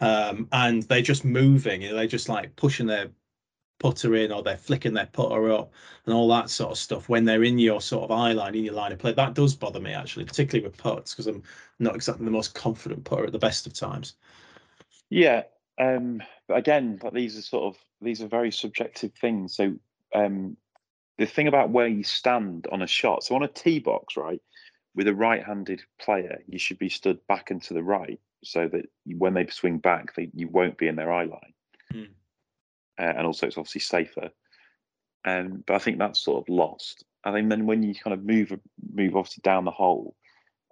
um, 0.00 0.48
and 0.52 0.82
they're 0.84 1.02
just 1.02 1.26
moving, 1.26 1.84
and 1.84 1.98
they're 1.98 2.06
just 2.06 2.30
like 2.30 2.56
pushing 2.56 2.86
their 2.86 3.08
putter 3.82 4.14
in, 4.14 4.32
or 4.32 4.42
they're 4.42 4.56
flicking 4.56 4.94
their 4.94 5.06
putter 5.06 5.50
up, 5.50 5.72
and 6.06 6.14
all 6.14 6.28
that 6.28 6.48
sort 6.48 6.70
of 6.70 6.78
stuff. 6.78 7.08
When 7.08 7.24
they're 7.24 7.44
in 7.44 7.58
your 7.58 7.80
sort 7.80 8.04
of 8.04 8.10
eye 8.10 8.32
line, 8.32 8.54
in 8.54 8.64
your 8.64 8.74
line 8.74 8.92
of 8.92 8.98
play, 8.98 9.12
that 9.12 9.34
does 9.34 9.54
bother 9.54 9.80
me 9.80 9.92
actually, 9.92 10.24
particularly 10.24 10.66
with 10.66 10.76
putts, 10.76 11.12
because 11.12 11.26
I'm 11.26 11.42
not 11.78 11.96
exactly 11.96 12.24
the 12.24 12.30
most 12.30 12.54
confident 12.54 13.04
putter 13.04 13.26
at 13.26 13.32
the 13.32 13.38
best 13.38 13.66
of 13.66 13.74
times. 13.74 14.14
Yeah, 15.10 15.42
um, 15.78 16.22
but 16.48 16.56
again, 16.58 16.98
but 17.02 17.12
these 17.12 17.36
are 17.36 17.42
sort 17.42 17.74
of 17.74 17.82
these 18.00 18.22
are 18.22 18.28
very 18.28 18.52
subjective 18.52 19.12
things. 19.20 19.56
So 19.56 19.74
um, 20.14 20.56
the 21.18 21.26
thing 21.26 21.48
about 21.48 21.70
where 21.70 21.88
you 21.88 22.04
stand 22.04 22.66
on 22.72 22.82
a 22.82 22.86
shot, 22.86 23.24
so 23.24 23.34
on 23.34 23.42
a 23.42 23.48
tee 23.48 23.78
box, 23.78 24.16
right, 24.16 24.40
with 24.94 25.08
a 25.08 25.14
right-handed 25.14 25.82
player, 26.00 26.42
you 26.46 26.58
should 26.58 26.78
be 26.78 26.88
stood 26.88 27.18
back 27.26 27.50
and 27.50 27.62
to 27.62 27.74
the 27.74 27.82
right, 27.82 28.20
so 28.42 28.68
that 28.68 28.86
when 29.18 29.34
they 29.34 29.46
swing 29.46 29.78
back, 29.78 30.14
they, 30.14 30.30
you 30.34 30.48
won't 30.48 30.78
be 30.78 30.88
in 30.88 30.96
their 30.96 31.12
eye 31.12 31.24
line. 31.24 31.51
Uh, 33.02 33.12
and 33.16 33.26
also 33.26 33.46
it's 33.46 33.58
obviously 33.58 33.80
safer. 33.80 34.30
Um, 35.24 35.64
but 35.66 35.74
I 35.74 35.78
think 35.78 35.98
that's 35.98 36.20
sort 36.20 36.42
of 36.42 36.48
lost. 36.48 37.04
I 37.24 37.32
think 37.32 37.48
then 37.48 37.66
when 37.66 37.82
you 37.82 37.94
kind 37.94 38.14
of 38.14 38.24
move 38.24 38.52
move 38.92 39.16
obviously 39.16 39.42
down 39.42 39.64
the 39.64 39.70
hole, 39.70 40.14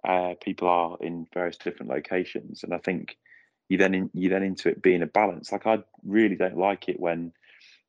uh, 0.07 0.35
people 0.41 0.67
are 0.67 0.97
in 1.01 1.27
various 1.33 1.57
different 1.57 1.91
locations, 1.91 2.63
and 2.63 2.73
I 2.73 2.77
think 2.77 3.17
you 3.69 3.77
then 3.77 3.93
in, 3.93 4.09
you 4.13 4.29
then 4.29 4.43
into 4.43 4.69
it 4.69 4.81
being 4.81 5.01
a 5.01 5.07
balance. 5.07 5.51
Like 5.51 5.67
I 5.67 5.79
really 6.03 6.35
don't 6.35 6.57
like 6.57 6.89
it 6.89 6.99
when 6.99 7.33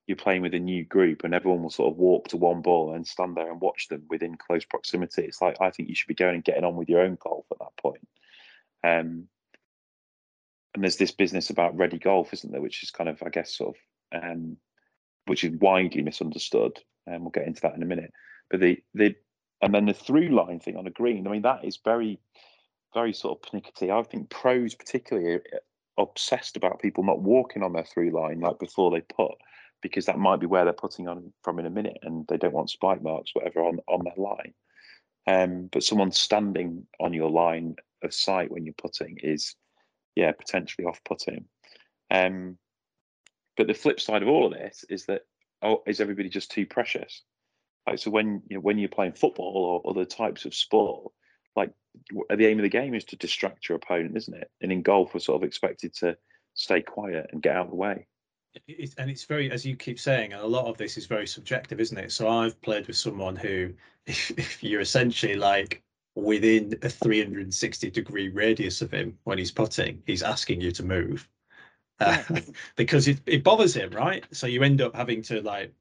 you're 0.07 0.17
playing 0.17 0.43
with 0.43 0.55
a 0.55 0.59
new 0.59 0.85
group 0.85 1.23
and 1.23 1.33
everyone 1.33 1.63
will 1.63 1.71
sort 1.71 1.93
of 1.93 1.97
walk 1.97 2.27
to 2.29 2.37
one 2.37 2.61
ball 2.61 2.93
and 2.93 3.07
stand 3.07 3.37
there 3.37 3.51
and 3.51 3.61
watch 3.61 3.87
them 3.89 4.03
within 4.11 4.37
close 4.37 4.65
proximity. 4.65 5.23
It's 5.23 5.41
like 5.41 5.61
I 5.61 5.71
think 5.71 5.89
you 5.89 5.95
should 5.95 6.09
be 6.09 6.15
going 6.15 6.35
and 6.35 6.45
getting 6.45 6.65
on 6.65 6.77
with 6.77 6.89
your 6.89 7.03
own 7.03 7.17
golf 7.21 7.47
at 7.53 7.59
that 7.61 7.77
point. 7.81 8.09
Um, 8.85 9.29
and 10.75 10.83
there's 10.83 10.97
this 10.97 11.13
business 11.13 11.51
about 11.51 11.77
ready 11.77 11.99
golf, 11.99 12.33
isn't 12.33 12.51
there? 12.51 12.61
Which 12.61 12.83
is 12.83 12.91
kind 12.91 13.11
of, 13.11 13.23
I 13.23 13.29
guess, 13.29 13.55
sort 13.55 13.77
of, 13.77 13.81
um, 14.12 14.57
which 15.27 15.44
is 15.44 15.57
widely 15.61 16.03
misunderstood, 16.03 16.79
and 17.07 17.22
we'll 17.22 17.31
get 17.31 17.46
into 17.46 17.61
that 17.62 17.75
in 17.75 17.83
a 17.83 17.87
minute. 17.87 18.12
But 18.51 18.61
the 18.61 18.79
the 18.94 19.14
and 19.61 19.75
then 19.75 19.87
the 19.87 19.94
through 19.94 20.29
line 20.29 20.61
thing 20.61 20.77
on 20.77 20.85
the 20.85 20.90
green, 20.90 21.27
I 21.27 21.31
mean, 21.31 21.42
that 21.42 21.64
is 21.64 21.79
very, 21.85 22.18
very 22.94 23.12
sort 23.12 23.38
of 23.38 23.51
pernickety. 23.51 23.90
I 23.90 24.03
think 24.03 24.29
pros 24.31 24.75
particularly 24.75 25.35
are 25.35 25.42
obsessed 25.98 26.57
about 26.57 26.81
people 26.81 27.05
not 27.05 27.20
walking 27.20 27.62
on 27.62 27.72
their 27.72 27.85
through 27.85 28.11
line 28.11 28.40
like 28.40 28.59
before 28.59 28.90
they 28.90 29.03
put, 29.03 29.33
because 29.81 30.07
that 30.07 30.18
might 30.18 30.40
be 30.40 30.46
where 30.46 30.64
they're 30.64 30.72
putting 30.72 31.07
on 31.09 31.33
from 31.42 31.59
in 31.59 31.66
a 31.66 31.70
minute, 31.70 31.98
and 32.03 32.27
they 32.27 32.37
don't 32.37 32.55
want 32.55 32.70
spike 32.70 33.03
marks, 33.03 33.35
whatever, 33.35 33.61
on 33.61 33.79
on 33.88 34.05
their 34.05 34.14
line. 34.16 34.55
Um, 35.27 35.68
but 35.70 35.85
someone 35.85 36.11
standing 36.11 36.87
on 36.98 37.12
your 37.12 37.31
line 37.31 37.77
of 38.03 38.12
sight 38.12 38.51
when 38.51 38.64
you're 38.64 38.75
putting 38.75 39.18
is, 39.22 39.55
yeah, 40.16 40.33
potentially 40.33 40.85
off-putting. 40.85 41.44
Um, 42.11 42.59
but 43.57 43.67
the 43.67 43.75
flip 43.75 44.01
side 44.01 44.23
of 44.23 44.29
all 44.29 44.47
of 44.47 44.53
this 44.53 44.85
is 44.88 45.07
that 45.07 45.23
oh, 45.62 45.83
is 45.87 46.01
everybody 46.01 46.29
just 46.29 46.51
too 46.51 46.67
precious? 46.67 47.23
Like 47.87 47.99
so, 47.99 48.11
when 48.11 48.43
you 48.49 48.57
know, 48.57 48.61
when 48.61 48.79
you're 48.79 48.88
playing 48.88 49.12
football 49.12 49.83
or 49.85 49.91
other 49.91 50.05
types 50.05 50.45
of 50.45 50.55
sport, 50.55 51.12
like 51.57 51.73
the 52.11 52.47
aim 52.47 52.59
of 52.59 52.62
the 52.62 52.69
game 52.69 52.95
is 52.95 53.05
to 53.05 53.17
distract 53.17 53.69
your 53.69 53.77
opponent, 53.77 54.17
isn't 54.17 54.35
it? 54.35 54.51
And 54.61 54.71
in 54.73 54.83
golf, 54.83 55.15
we're 55.15 55.21
sort 55.21 55.43
of 55.43 55.47
expected 55.47 55.95
to 55.97 56.17
stay 56.55 56.83
quiet 56.83 57.29
and 57.33 57.43
get 57.43 57.57
out 57.57 57.67
of 57.67 57.71
the 57.71 57.77
way. 57.77 58.07
And 58.99 59.11
it's 59.11 59.25
very, 59.25 59.51
as 59.51 59.65
you 59.65 59.77
keep 59.77 59.99
saying, 59.99 60.35
and 60.35 60.43
a 60.43 60.47
lot 60.47 60.67
of 60.67 60.77
this 60.77 60.99
is 60.99 61.07
very 61.07 61.27
subjective, 61.27 61.81
isn't 61.81 61.97
it? 61.97 62.12
So 62.12 62.29
I've 62.29 62.61
played 62.61 62.87
with 62.87 62.97
someone 62.97 63.35
who, 63.35 63.73
if, 64.07 64.31
if 64.38 64.62
you're 64.62 64.81
essentially 64.81 65.35
like 65.35 65.83
within 66.15 66.79
a 66.83 66.91
360 66.91 67.91
degree 67.91 68.29
radius 68.29 68.83
of 68.83 68.91
him 68.91 69.19
when 69.25 69.38
he's 69.38 69.51
putting, 69.51 70.03
he's 70.07 70.23
asking 70.23 70.61
you 70.61 70.71
to 70.73 70.83
move 70.83 71.29
uh, 72.01 72.23
because 72.77 73.09
it, 73.09 73.21
it 73.27 73.45
bothers 73.45 73.75
him, 73.75 73.91
right? 73.91 74.25
So 74.33 74.47
you 74.47 74.63
end 74.63 74.81
up 74.81 74.95
having 74.95 75.23
to 75.23 75.41
like, 75.43 75.73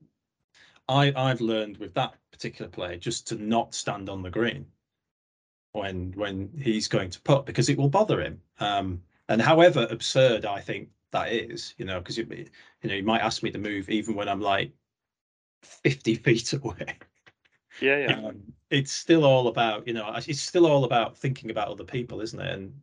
I 0.88 1.14
I've 1.16 1.42
learned 1.42 1.78
with 1.78 1.94
that 1.96 2.16
particular 2.32 2.70
player 2.70 2.98
just 2.98 3.28
to 3.28 3.36
not 3.36 3.74
stand 3.74 4.10
on 4.10 4.22
the 4.22 4.30
green 4.30 4.66
when 5.74 6.12
when 6.14 6.50
he's 6.58 6.88
going 6.88 7.10
to 7.10 7.22
put 7.22 7.46
because 7.46 7.70
it 7.70 7.78
will 7.78 7.90
bother 7.90 8.22
him. 8.22 8.42
Um, 8.60 9.04
and 9.30 9.42
however 9.42 9.88
absurd 9.90 10.46
I 10.46 10.60
think 10.60 10.90
that 11.12 11.32
is, 11.32 11.74
you 11.78 11.86
know, 11.86 12.00
because 12.00 12.18
you 12.18 12.26
you 12.82 12.90
know 12.90 12.96
you 12.96 13.04
might 13.04 13.22
ask 13.22 13.44
me 13.44 13.52
to 13.52 13.60
move 13.60 13.90
even 13.90 14.16
when 14.16 14.30
I'm 14.30 14.42
like 14.42 14.74
50 15.64 16.16
feet 16.26 16.54
away. 16.54 16.98
Yeah, 17.80 17.98
yeah. 17.98 18.28
Um, 18.28 18.54
it's 18.70 18.92
still 18.92 19.26
all 19.26 19.48
about 19.48 19.88
you 19.88 19.94
know 19.94 20.14
it's 20.28 20.42
still 20.42 20.68
all 20.68 20.84
about 20.86 21.18
thinking 21.18 21.52
about 21.52 21.70
other 21.70 21.84
people, 21.84 22.22
isn't 22.22 22.40
it? 22.40 22.54
And 22.54 22.82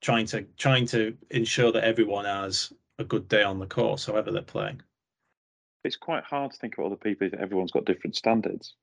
trying 0.00 0.26
to 0.26 0.42
trying 0.56 0.86
to 0.86 1.16
ensure 1.30 1.72
that 1.72 1.84
everyone 1.84 2.24
has 2.24 2.72
a 2.98 3.04
good 3.04 3.28
day 3.28 3.42
on 3.42 3.58
the 3.58 3.66
course, 3.66 4.06
however 4.06 4.30
they're 4.30 4.42
playing. 4.42 4.80
It's 5.84 5.96
quite 5.96 6.24
hard 6.24 6.52
to 6.52 6.58
think 6.58 6.76
of 6.78 6.84
other 6.84 6.96
people. 6.96 7.28
Everyone's 7.38 7.70
got 7.70 7.84
different 7.84 8.16
standards. 8.16 8.74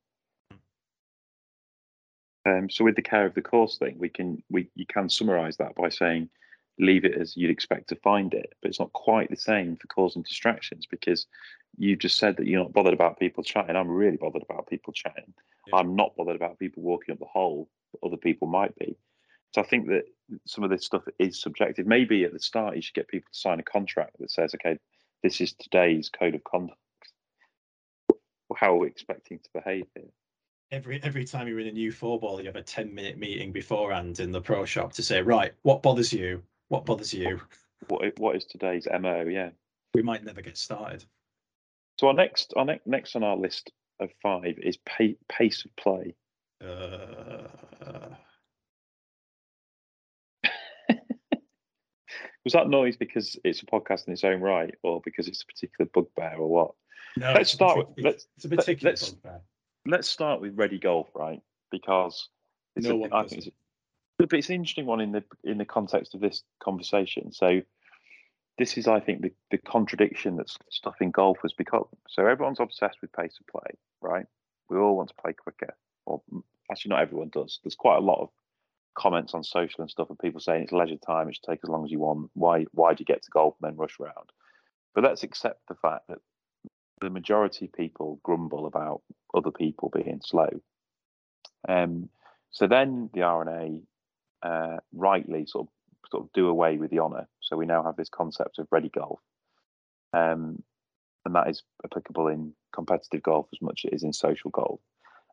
Um, 2.47 2.69
so 2.69 2.85
with 2.85 2.95
the 2.95 3.01
care 3.01 3.25
of 3.25 3.33
the 3.33 3.41
course 3.41 3.77
thing, 3.77 3.97
we 3.97 4.09
can 4.09 4.43
we 4.49 4.69
you 4.75 4.85
can 4.85 5.09
summarise 5.09 5.57
that 5.57 5.75
by 5.75 5.89
saying 5.89 6.29
leave 6.77 7.05
it 7.05 7.15
as 7.15 7.37
you'd 7.37 7.49
expect 7.49 7.89
to 7.89 7.95
find 7.97 8.33
it, 8.33 8.53
but 8.61 8.69
it's 8.69 8.79
not 8.79 8.91
quite 8.93 9.29
the 9.29 9.37
same 9.37 9.77
for 9.77 9.87
causing 9.87 10.21
distractions 10.21 10.85
because 10.85 11.25
you 11.77 11.95
just 11.95 12.17
said 12.17 12.37
that 12.37 12.47
you're 12.47 12.61
not 12.61 12.73
bothered 12.73 12.93
about 12.93 13.19
people 13.19 13.43
chatting. 13.43 13.75
I'm 13.75 13.89
really 13.89 14.17
bothered 14.17 14.43
about 14.43 14.67
people 14.67 14.93
chatting. 14.93 15.33
Yeah. 15.67 15.77
I'm 15.77 15.95
not 15.95 16.15
bothered 16.15 16.35
about 16.35 16.59
people 16.59 16.83
walking 16.83 17.13
up 17.13 17.19
the 17.19 17.25
hole. 17.25 17.69
But 17.91 18.07
other 18.07 18.17
people 18.17 18.47
might 18.47 18.77
be. 18.77 18.97
So 19.55 19.61
I 19.61 19.65
think 19.65 19.87
that 19.87 20.03
some 20.45 20.65
of 20.65 20.69
this 20.69 20.85
stuff 20.85 21.03
is 21.17 21.41
subjective. 21.41 21.87
Maybe 21.87 22.25
at 22.25 22.33
the 22.33 22.39
start 22.39 22.75
you 22.75 22.81
should 22.81 22.93
get 22.93 23.07
people 23.07 23.29
to 23.31 23.39
sign 23.39 23.61
a 23.61 23.63
contract 23.63 24.17
that 24.19 24.29
says, 24.29 24.53
okay, 24.53 24.77
this 25.23 25.39
is 25.39 25.53
today's 25.53 26.09
code 26.09 26.35
of 26.35 26.43
conduct. 26.43 26.77
How 28.53 28.73
are 28.73 28.79
we 28.79 28.87
expecting 28.87 29.39
to 29.39 29.49
behave 29.53 29.85
here? 29.95 30.09
Every 30.71 31.01
every 31.01 31.23
time 31.23 31.47
you're 31.47 31.61
in 31.61 31.67
a 31.67 31.71
new 31.71 31.93
four 31.93 32.19
ball, 32.19 32.41
you 32.41 32.47
have 32.47 32.57
a 32.57 32.61
10 32.61 32.93
minute 32.93 33.17
meeting 33.17 33.53
beforehand 33.53 34.19
in 34.19 34.33
the 34.33 34.41
pro 34.41 34.65
shop 34.65 34.91
to 34.91 35.01
say, 35.01 35.21
right, 35.21 35.53
what 35.61 35.81
bothers 35.81 36.11
you? 36.11 36.43
What 36.67 36.85
bothers 36.85 37.13
you? 37.13 37.39
What 37.87 38.19
what 38.19 38.35
is 38.35 38.43
today's 38.43 38.89
mo? 38.99 39.21
Yeah. 39.21 39.51
We 39.93 40.01
might 40.01 40.25
never 40.25 40.41
get 40.41 40.57
started. 40.57 41.05
So 41.97 42.07
our 42.07 42.13
next 42.13 42.53
our 42.57 42.65
ne- 42.65 42.81
next 42.85 43.15
on 43.15 43.23
our 43.23 43.37
list 43.37 43.71
of 44.01 44.09
five 44.21 44.59
is 44.61 44.75
pa- 44.75 45.15
pace 45.29 45.63
of 45.63 45.73
play. 45.77 46.13
Uh, 46.61 47.47
Was 52.45 52.53
that 52.53 52.69
noise 52.69 52.95
because 52.95 53.37
it's 53.43 53.61
a 53.61 53.65
podcast 53.65 54.07
in 54.07 54.13
its 54.13 54.23
own 54.23 54.39
right, 54.39 54.73
or 54.83 55.01
because 55.03 55.27
it's 55.27 55.41
a 55.41 55.45
particular 55.45 55.89
bugbear, 55.93 56.35
or 56.37 56.47
what? 56.47 56.71
no, 57.17 57.27
Let's 57.33 57.39
it's 57.41 57.51
start 57.51 57.77
with- 57.77 57.87
let's- 58.05 58.27
it's 58.37 58.45
a 58.45 58.49
particular 58.49 58.91
let's- 58.91 59.09
bugbear. 59.09 59.41
Let's 59.87 60.09
start 60.09 60.41
with 60.41 60.57
ready 60.57 60.79
golf, 60.79 61.09
right? 61.13 61.41
Because 61.71 62.29
it's 62.75 62.87
No 62.87 62.93
a, 62.93 62.97
one 62.97 63.13
I 63.13 63.23
think 63.27 63.43
it. 63.43 63.47
it's, 63.49 63.55
but 64.17 64.33
it's 64.33 64.49
an 64.49 64.55
interesting 64.55 64.85
one 64.87 64.99
in 65.01 65.11
the 65.11 65.23
in 65.43 65.57
the 65.59 65.65
context 65.65 66.15
of 66.15 66.21
this 66.21 66.43
conversation. 66.59 67.31
So 67.31 67.61
this 68.57 68.77
is, 68.77 68.87
I 68.87 68.99
think, 68.99 69.21
the, 69.21 69.31
the 69.51 69.57
contradiction 69.59 70.37
that 70.37 70.49
stuff 70.69 70.95
in 71.01 71.11
golf 71.11 71.37
has 71.43 71.51
become. 71.53 71.85
So 72.07 72.25
everyone's 72.25 72.59
obsessed 72.59 72.99
with 73.01 73.11
pace 73.11 73.37
of 73.39 73.45
play, 73.47 73.75
right? 74.01 74.25
We 74.69 74.77
all 74.77 74.95
want 74.95 75.09
to 75.09 75.15
play 75.15 75.33
quicker, 75.33 75.75
or 76.05 76.21
actually, 76.71 76.89
not 76.89 77.01
everyone 77.01 77.29
does. 77.29 77.59
There's 77.63 77.75
quite 77.75 77.97
a 77.97 78.01
lot 78.01 78.21
of 78.21 78.29
comments 78.95 79.33
on 79.33 79.43
social 79.43 79.81
and 79.81 79.89
stuff 79.89 80.09
of 80.09 80.17
people 80.19 80.39
saying 80.39 80.63
it's 80.63 80.71
leisure 80.71 80.97
time, 80.97 81.29
it 81.29 81.35
should 81.35 81.43
take 81.43 81.59
as 81.63 81.69
long 81.69 81.85
as 81.85 81.91
you 81.91 81.99
want. 81.99 82.29
Why 82.33 82.65
why 82.71 82.93
do 82.93 83.01
you 83.01 83.05
get 83.05 83.23
to 83.23 83.31
golf 83.31 83.55
and 83.61 83.69
then 83.69 83.77
rush 83.77 83.99
around? 83.99 84.31
But 84.93 85.03
let's 85.03 85.23
accept 85.23 85.67
the 85.67 85.75
fact 85.75 86.07
that 86.07 86.19
the 87.01 87.09
majority 87.09 87.65
of 87.65 87.73
people 87.73 88.19
grumble 88.23 88.65
about 88.65 89.01
other 89.33 89.51
people 89.51 89.91
being 89.93 90.21
slow. 90.23 90.49
Um, 91.67 92.09
so 92.51 92.67
then 92.67 93.09
the 93.13 93.23
R&A 93.23 93.81
uh, 94.47 94.77
rightly 94.93 95.45
sort 95.45 95.67
of 95.67 95.73
sort 96.09 96.23
of 96.23 96.31
do 96.33 96.47
away 96.47 96.77
with 96.77 96.91
the 96.91 96.99
honour. 96.99 97.27
So 97.41 97.57
we 97.57 97.65
now 97.65 97.83
have 97.83 97.95
this 97.95 98.09
concept 98.09 98.59
of 98.59 98.67
ready 98.71 98.89
golf, 98.89 99.19
um, 100.13 100.63
and 101.25 101.35
that 101.35 101.49
is 101.49 101.63
applicable 101.83 102.27
in 102.27 102.53
competitive 102.73 103.23
golf 103.23 103.47
as 103.51 103.61
much 103.61 103.81
as 103.83 103.91
it 103.91 103.95
is 103.95 104.03
in 104.03 104.13
social 104.13 104.51
golf, 104.51 104.79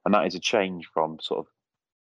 and 0.05 0.15
that 0.15 0.27
is 0.27 0.35
a 0.35 0.41
change 0.41 0.89
from 0.93 1.19
sort 1.21 1.41
of 1.41 1.47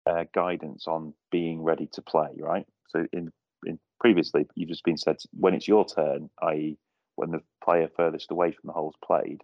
uh, 0.07 0.25
guidance 0.35 0.87
on 0.87 1.15
being 1.31 1.63
ready 1.63 1.89
to 1.93 2.03
play. 2.03 2.29
Right. 2.39 2.67
So 2.89 3.07
in 3.13 3.31
in 3.67 3.79
previously 4.01 4.47
you've 4.55 4.69
just 4.69 4.85
been 4.85 4.97
said 4.97 5.17
when 5.33 5.55
it's 5.55 5.69
your 5.69 5.85
turn, 5.85 6.31
i.e. 6.43 6.79
when 7.17 7.31
the 7.31 7.41
player 7.63 7.89
furthest 7.97 8.31
away 8.31 8.53
from 8.53 8.69
the 8.69 8.73
hole's 8.73 8.97
played, 9.05 9.43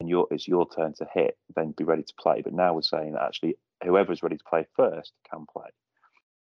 and 0.00 0.08
your 0.08 0.26
it's 0.30 0.48
your 0.48 0.68
turn 0.68 0.94
to 0.94 1.06
hit, 1.12 1.36
then 1.54 1.74
be 1.76 1.84
ready 1.84 2.02
to 2.02 2.14
play. 2.20 2.42
But 2.42 2.52
now 2.52 2.74
we're 2.74 2.82
saying 2.82 3.12
that 3.12 3.22
actually 3.22 3.56
whoever's 3.84 4.22
ready 4.22 4.36
to 4.36 4.44
play 4.48 4.66
first 4.76 5.12
can 5.30 5.46
play, 5.52 5.70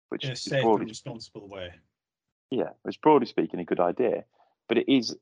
which 0.10 0.26
is 0.26 0.42
safe 0.42 0.54
and 0.54 0.64
broadly 0.64 0.86
responsible 0.88 1.48
way. 1.48 1.74
yeah, 2.52 2.70
it's 2.86 2.98
broadly 2.98 3.28
speaking 3.28 3.60
a 3.60 3.66
good 3.66 3.80
idea, 3.80 4.24
but 4.68 4.78
it 4.78 4.92
is 4.92 5.16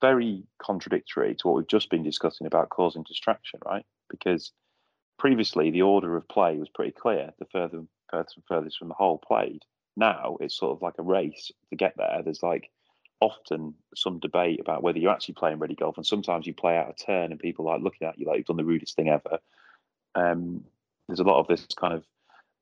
very 0.00 0.44
contradictory 0.60 1.34
to 1.34 1.48
what 1.48 1.56
we've 1.56 1.68
just 1.68 1.90
been 1.90 2.02
discussing 2.02 2.46
about 2.46 2.68
causing 2.68 3.02
distraction, 3.04 3.60
right? 3.64 3.86
Because 4.10 4.52
previously 5.18 5.70
the 5.70 5.82
order 5.82 6.16
of 6.16 6.28
play 6.28 6.56
was 6.56 6.68
pretty 6.68 6.92
clear. 6.92 7.32
The 7.38 7.46
further 7.46 7.82
furthest 8.10 8.38
furthest 8.46 8.78
from 8.78 8.88
the 8.88 8.94
hole 8.94 9.18
played. 9.18 9.62
Now 9.96 10.36
it's 10.40 10.56
sort 10.56 10.72
of 10.72 10.82
like 10.82 10.94
a 10.98 11.02
race 11.02 11.50
to 11.70 11.76
get 11.76 11.94
there. 11.96 12.20
There's 12.22 12.42
like 12.42 12.70
often 13.20 13.74
some 13.94 14.18
debate 14.18 14.60
about 14.60 14.82
whether 14.82 14.98
you're 14.98 15.12
actually 15.12 15.34
playing 15.34 15.58
ready 15.58 15.74
golf, 15.74 15.96
and 15.96 16.06
sometimes 16.06 16.46
you 16.46 16.54
play 16.54 16.76
out 16.76 16.90
a 16.90 17.04
turn, 17.04 17.30
and 17.30 17.40
people 17.40 17.68
are 17.68 17.74
like 17.74 17.84
looking 17.84 18.06
at 18.06 18.18
you 18.18 18.26
like 18.26 18.38
you've 18.38 18.46
done 18.46 18.56
the 18.56 18.64
rudest 18.64 18.96
thing 18.96 19.08
ever. 19.08 19.38
Um, 20.14 20.64
there's 21.08 21.20
a 21.20 21.24
lot 21.24 21.40
of 21.40 21.46
this 21.48 21.66
kind 21.78 21.94
of 21.94 22.04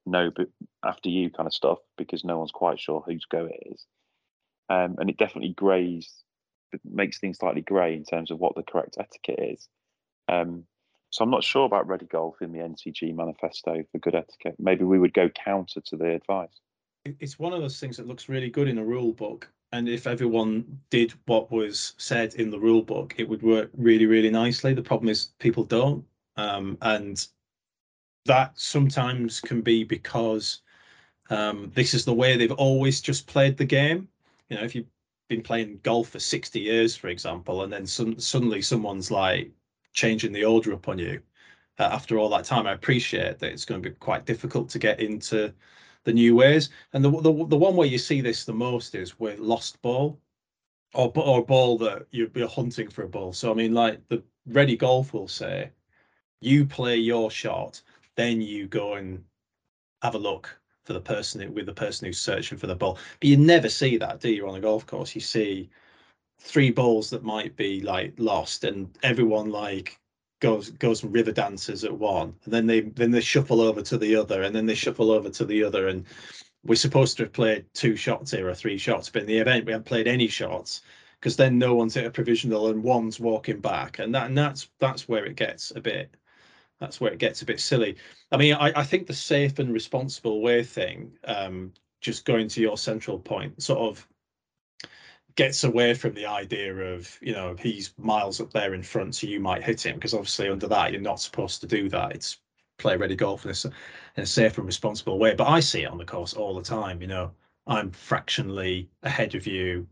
no, 0.05 0.30
but 0.34 0.48
after 0.84 1.09
you 1.09 1.30
kind 1.30 1.46
of 1.46 1.55
stuff 1.55 1.78
because 1.96 2.24
no 2.24 2.38
one's 2.38 2.50
quite 2.50 2.80
sure 2.80 3.03
whose 3.07 3.24
go 3.24 3.46
it 3.46 3.72
is, 3.72 3.86
um, 4.68 4.96
and 4.98 5.11
it 5.11 5.16
definitely 5.16 5.53
greys, 5.53 6.12
it 6.72 6.80
makes 6.84 7.18
things 7.18 7.38
slightly 7.38 7.61
grey 7.62 7.94
in 7.94 8.05
terms 8.05 8.30
of 8.30 8.38
what 8.38 8.55
the 8.55 8.62
correct 8.62 8.96
etiquette 8.98 9.38
is. 9.40 9.68
Um, 10.28 10.64
so 11.12 11.22
I'm 11.22 11.30
not 11.30 11.44
sure 11.44 11.66
about 11.66 11.86
ready 11.86 12.06
golf 12.06 12.40
in 12.40 12.52
the 12.52 12.60
NCG 12.60 13.14
manifesto 13.14 13.84
for 13.92 13.98
good 13.98 14.14
etiquette. 14.14 14.56
Maybe 14.58 14.84
we 14.84 14.98
would 14.98 15.12
go 15.12 15.28
counter 15.28 15.82
to 15.82 15.96
the 15.96 16.14
advice. 16.14 16.60
It's 17.04 17.38
one 17.38 17.52
of 17.52 17.60
those 17.60 17.78
things 17.78 17.98
that 17.98 18.06
looks 18.06 18.30
really 18.30 18.48
good 18.48 18.66
in 18.66 18.78
a 18.78 18.84
rule 18.84 19.12
book, 19.12 19.50
and 19.72 19.88
if 19.88 20.06
everyone 20.06 20.80
did 20.88 21.12
what 21.26 21.52
was 21.52 21.92
said 21.98 22.34
in 22.36 22.50
the 22.50 22.58
rule 22.58 22.80
book, 22.80 23.14
it 23.18 23.28
would 23.28 23.42
work 23.42 23.70
really, 23.76 24.06
really 24.06 24.30
nicely. 24.30 24.72
The 24.72 24.82
problem 24.82 25.10
is 25.10 25.32
people 25.38 25.64
don't, 25.64 26.02
um, 26.36 26.78
and 26.80 27.26
that 28.24 28.58
sometimes 28.58 29.38
can 29.40 29.60
be 29.60 29.84
because 29.84 30.62
um, 31.28 31.70
this 31.74 31.92
is 31.92 32.06
the 32.06 32.14
way 32.14 32.36
they've 32.36 32.52
always 32.52 33.02
just 33.02 33.26
played 33.26 33.58
the 33.58 33.66
game. 33.66 34.08
You 34.48 34.56
know, 34.56 34.64
if 34.64 34.74
you've 34.74 34.86
been 35.28 35.42
playing 35.42 35.80
golf 35.82 36.08
for 36.08 36.20
60 36.20 36.58
years, 36.58 36.96
for 36.96 37.08
example, 37.08 37.64
and 37.64 37.72
then 37.72 37.86
some, 37.86 38.18
suddenly 38.18 38.62
someone's 38.62 39.10
like 39.10 39.50
changing 39.93 40.32
the 40.32 40.45
order 40.45 40.72
up 40.72 40.88
on 40.88 40.99
you 40.99 41.20
uh, 41.78 41.84
after 41.84 42.18
all 42.18 42.28
that 42.30 42.45
time, 42.45 42.66
I 42.66 42.72
appreciate 42.72 43.38
that 43.38 43.51
it's 43.51 43.64
going 43.64 43.82
to 43.82 43.90
be 43.90 43.97
quite 43.97 44.26
difficult 44.26 44.68
to 44.70 44.78
get 44.78 45.01
into 45.01 45.53
the 46.05 46.12
new 46.12 46.36
ways. 46.36 46.70
And 46.93 47.05
the, 47.05 47.11
the, 47.11 47.47
the 47.47 47.57
one 47.57 47.76
way 47.76 47.86
you 47.86 47.99
see 47.99 48.20
this 48.20 48.45
the 48.45 48.53
most 48.53 48.95
is 48.95 49.18
with 49.18 49.38
lost 49.38 49.80
ball 49.82 50.20
or, 50.95 51.12
or 51.16 51.45
ball 51.45 51.78
that 51.78 52.07
you're 52.11 52.49
hunting 52.49 52.88
for 52.88 53.05
a 53.05 53.09
ball. 53.09 53.32
So, 53.32 53.51
I 53.51 53.55
mean, 53.55 53.72
like 53.72 54.07
the 54.09 54.22
ready 54.47 54.76
golf 54.76 55.12
will 55.14 55.28
say, 55.28 55.70
you 56.40 56.66
play 56.66 56.97
your 56.97 57.30
shot 57.30 57.80
then 58.14 58.43
you 58.43 58.66
go 58.66 58.95
and 58.95 59.24
have 60.03 60.14
a 60.14 60.18
look 60.18 60.61
for 60.84 60.93
the 60.93 61.01
person 61.01 61.55
with 61.55 61.64
the 61.64 61.72
person 61.72 62.07
who's 62.07 62.20
searching 62.20 62.59
for 62.59 62.66
the 62.66 62.74
ball. 62.74 62.99
But 63.20 63.28
you 63.28 63.38
never 63.38 63.70
see 63.70 63.97
that, 63.97 64.20
do 64.20 64.30
you, 64.30 64.47
on 64.47 64.57
a 64.57 64.61
golf 64.61 64.86
course? 64.86 65.14
You 65.14 65.22
see 65.22 65.70
three 66.43 66.70
balls 66.70 67.11
that 67.11 67.22
might 67.22 67.57
be 67.57 67.80
like 67.80 68.14
lost, 68.18 68.64
and 68.64 68.88
everyone 69.03 69.51
like 69.51 69.99
goes 70.40 70.70
goes 70.70 71.03
and 71.03 71.14
river 71.14 71.32
dances 71.32 71.84
at 71.84 71.97
one, 71.97 72.34
and 72.45 72.53
then 72.53 72.66
they 72.66 72.80
then 72.80 73.11
they 73.11 73.20
shuffle 73.20 73.61
over 73.61 73.82
to 73.82 73.97
the 73.99 74.16
other, 74.16 74.43
and 74.43 74.55
then 74.55 74.66
they 74.66 74.74
shuffle 74.74 75.11
over 75.11 75.30
to 75.30 75.45
the 75.45 75.62
other, 75.64 75.88
and 75.88 76.05
we're 76.64 76.74
supposed 76.76 77.16
to 77.16 77.24
have 77.24 77.32
played 77.32 77.64
two 77.74 77.97
shots 77.97 78.30
here 78.32 78.49
or 78.49 78.55
three 78.55 78.78
shots, 78.78 79.09
but 79.09 79.22
in 79.22 79.28
the 79.28 79.38
event 79.38 79.66
we 79.66 79.72
haven't 79.72 79.86
played 79.86 80.07
any 80.09 80.28
shots 80.28 80.82
because 81.18 81.36
then 81.36 81.59
no 81.59 81.74
one's 81.74 81.95
hit 81.95 82.07
a 82.07 82.11
provisional 82.11 82.68
and 82.68 82.82
one's 82.82 83.20
walking 83.20 83.61
back, 83.61 83.99
and 83.99 84.14
that 84.14 84.26
and 84.26 84.36
that's 84.36 84.68
that's 84.80 85.09
where 85.09 85.24
it 85.24 85.36
gets 85.36 85.72
a 85.76 85.80
bit 85.80 86.14
that's 86.80 87.01
where 87.01 87.12
it 87.12 87.18
gets 87.20 87.43
a 87.43 87.47
bit 87.47 87.61
silly. 87.61 87.97
I 88.32 88.36
mean, 88.36 88.55
I, 88.55 88.72
I 88.80 88.82
think 88.82 89.07
the 89.07 89.14
safe 89.14 89.61
and 89.61 89.72
responsible 89.72 90.43
way 90.43 90.64
thing, 90.64 91.12
um, 91.24 91.72
just 92.01 92.24
going 92.24 92.49
to 92.49 92.61
your 92.61 92.76
central 92.76 93.20
point, 93.20 93.62
sort 93.62 93.78
of 93.78 94.09
gets 95.36 95.64
away 95.64 95.94
from 95.94 96.14
the 96.14 96.26
idea 96.26 96.74
of 96.74 97.18
you 97.20 97.32
know 97.32 97.56
he's 97.58 97.92
miles 97.98 98.40
up 98.40 98.52
there 98.52 98.74
in 98.74 98.82
front, 98.82 99.14
so 99.14 99.26
you 99.26 99.40
might 99.40 99.62
hit 99.64 99.84
him 99.86 99.96
because 99.96 100.14
obviously 100.14 100.48
under 100.48 100.68
that 100.68 100.92
you're 100.92 101.00
not 101.00 101.20
supposed 101.20 101.60
to 101.60 101.66
do 101.66 101.88
that. 101.88 102.12
It's 102.14 102.38
play 102.78 102.96
ready 102.96 103.14
golf 103.16 103.44
in 103.44 103.50
a, 103.52 103.54
in 104.16 104.24
a 104.24 104.26
safe 104.26 104.58
and 104.58 104.66
responsible 104.66 105.18
way. 105.18 105.34
But 105.34 105.48
I 105.48 105.60
see 105.60 105.82
it 105.82 105.90
on 105.90 105.98
the 105.98 106.04
course 106.04 106.34
all 106.34 106.54
the 106.54 106.62
time. 106.62 107.00
You 107.00 107.08
know, 107.08 107.30
I'm 107.66 107.90
fractionally 107.90 108.90
ahead 109.02 109.34
of 109.34 109.46
you. 109.46 109.86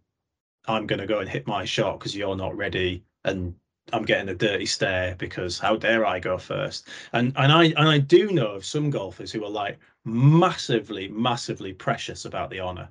I'm 0.66 0.86
going 0.86 1.00
to 1.00 1.06
go 1.06 1.20
and 1.20 1.28
hit 1.28 1.46
my 1.46 1.64
shot 1.64 1.98
because 1.98 2.16
you're 2.16 2.36
not 2.36 2.56
ready, 2.56 3.04
and 3.24 3.54
I'm 3.92 4.04
getting 4.04 4.28
a 4.28 4.34
dirty 4.34 4.66
stare 4.66 5.14
because 5.16 5.58
how 5.58 5.76
dare 5.76 6.06
I 6.06 6.20
go 6.20 6.38
first? 6.38 6.88
And 7.12 7.32
and 7.36 7.52
I 7.52 7.64
and 7.66 7.88
I 7.88 7.98
do 7.98 8.30
know 8.32 8.48
of 8.48 8.64
some 8.64 8.90
golfers 8.90 9.32
who 9.32 9.44
are 9.44 9.50
like 9.50 9.78
massively, 10.04 11.08
massively 11.08 11.72
precious 11.72 12.24
about 12.24 12.50
the 12.50 12.60
honour. 12.60 12.90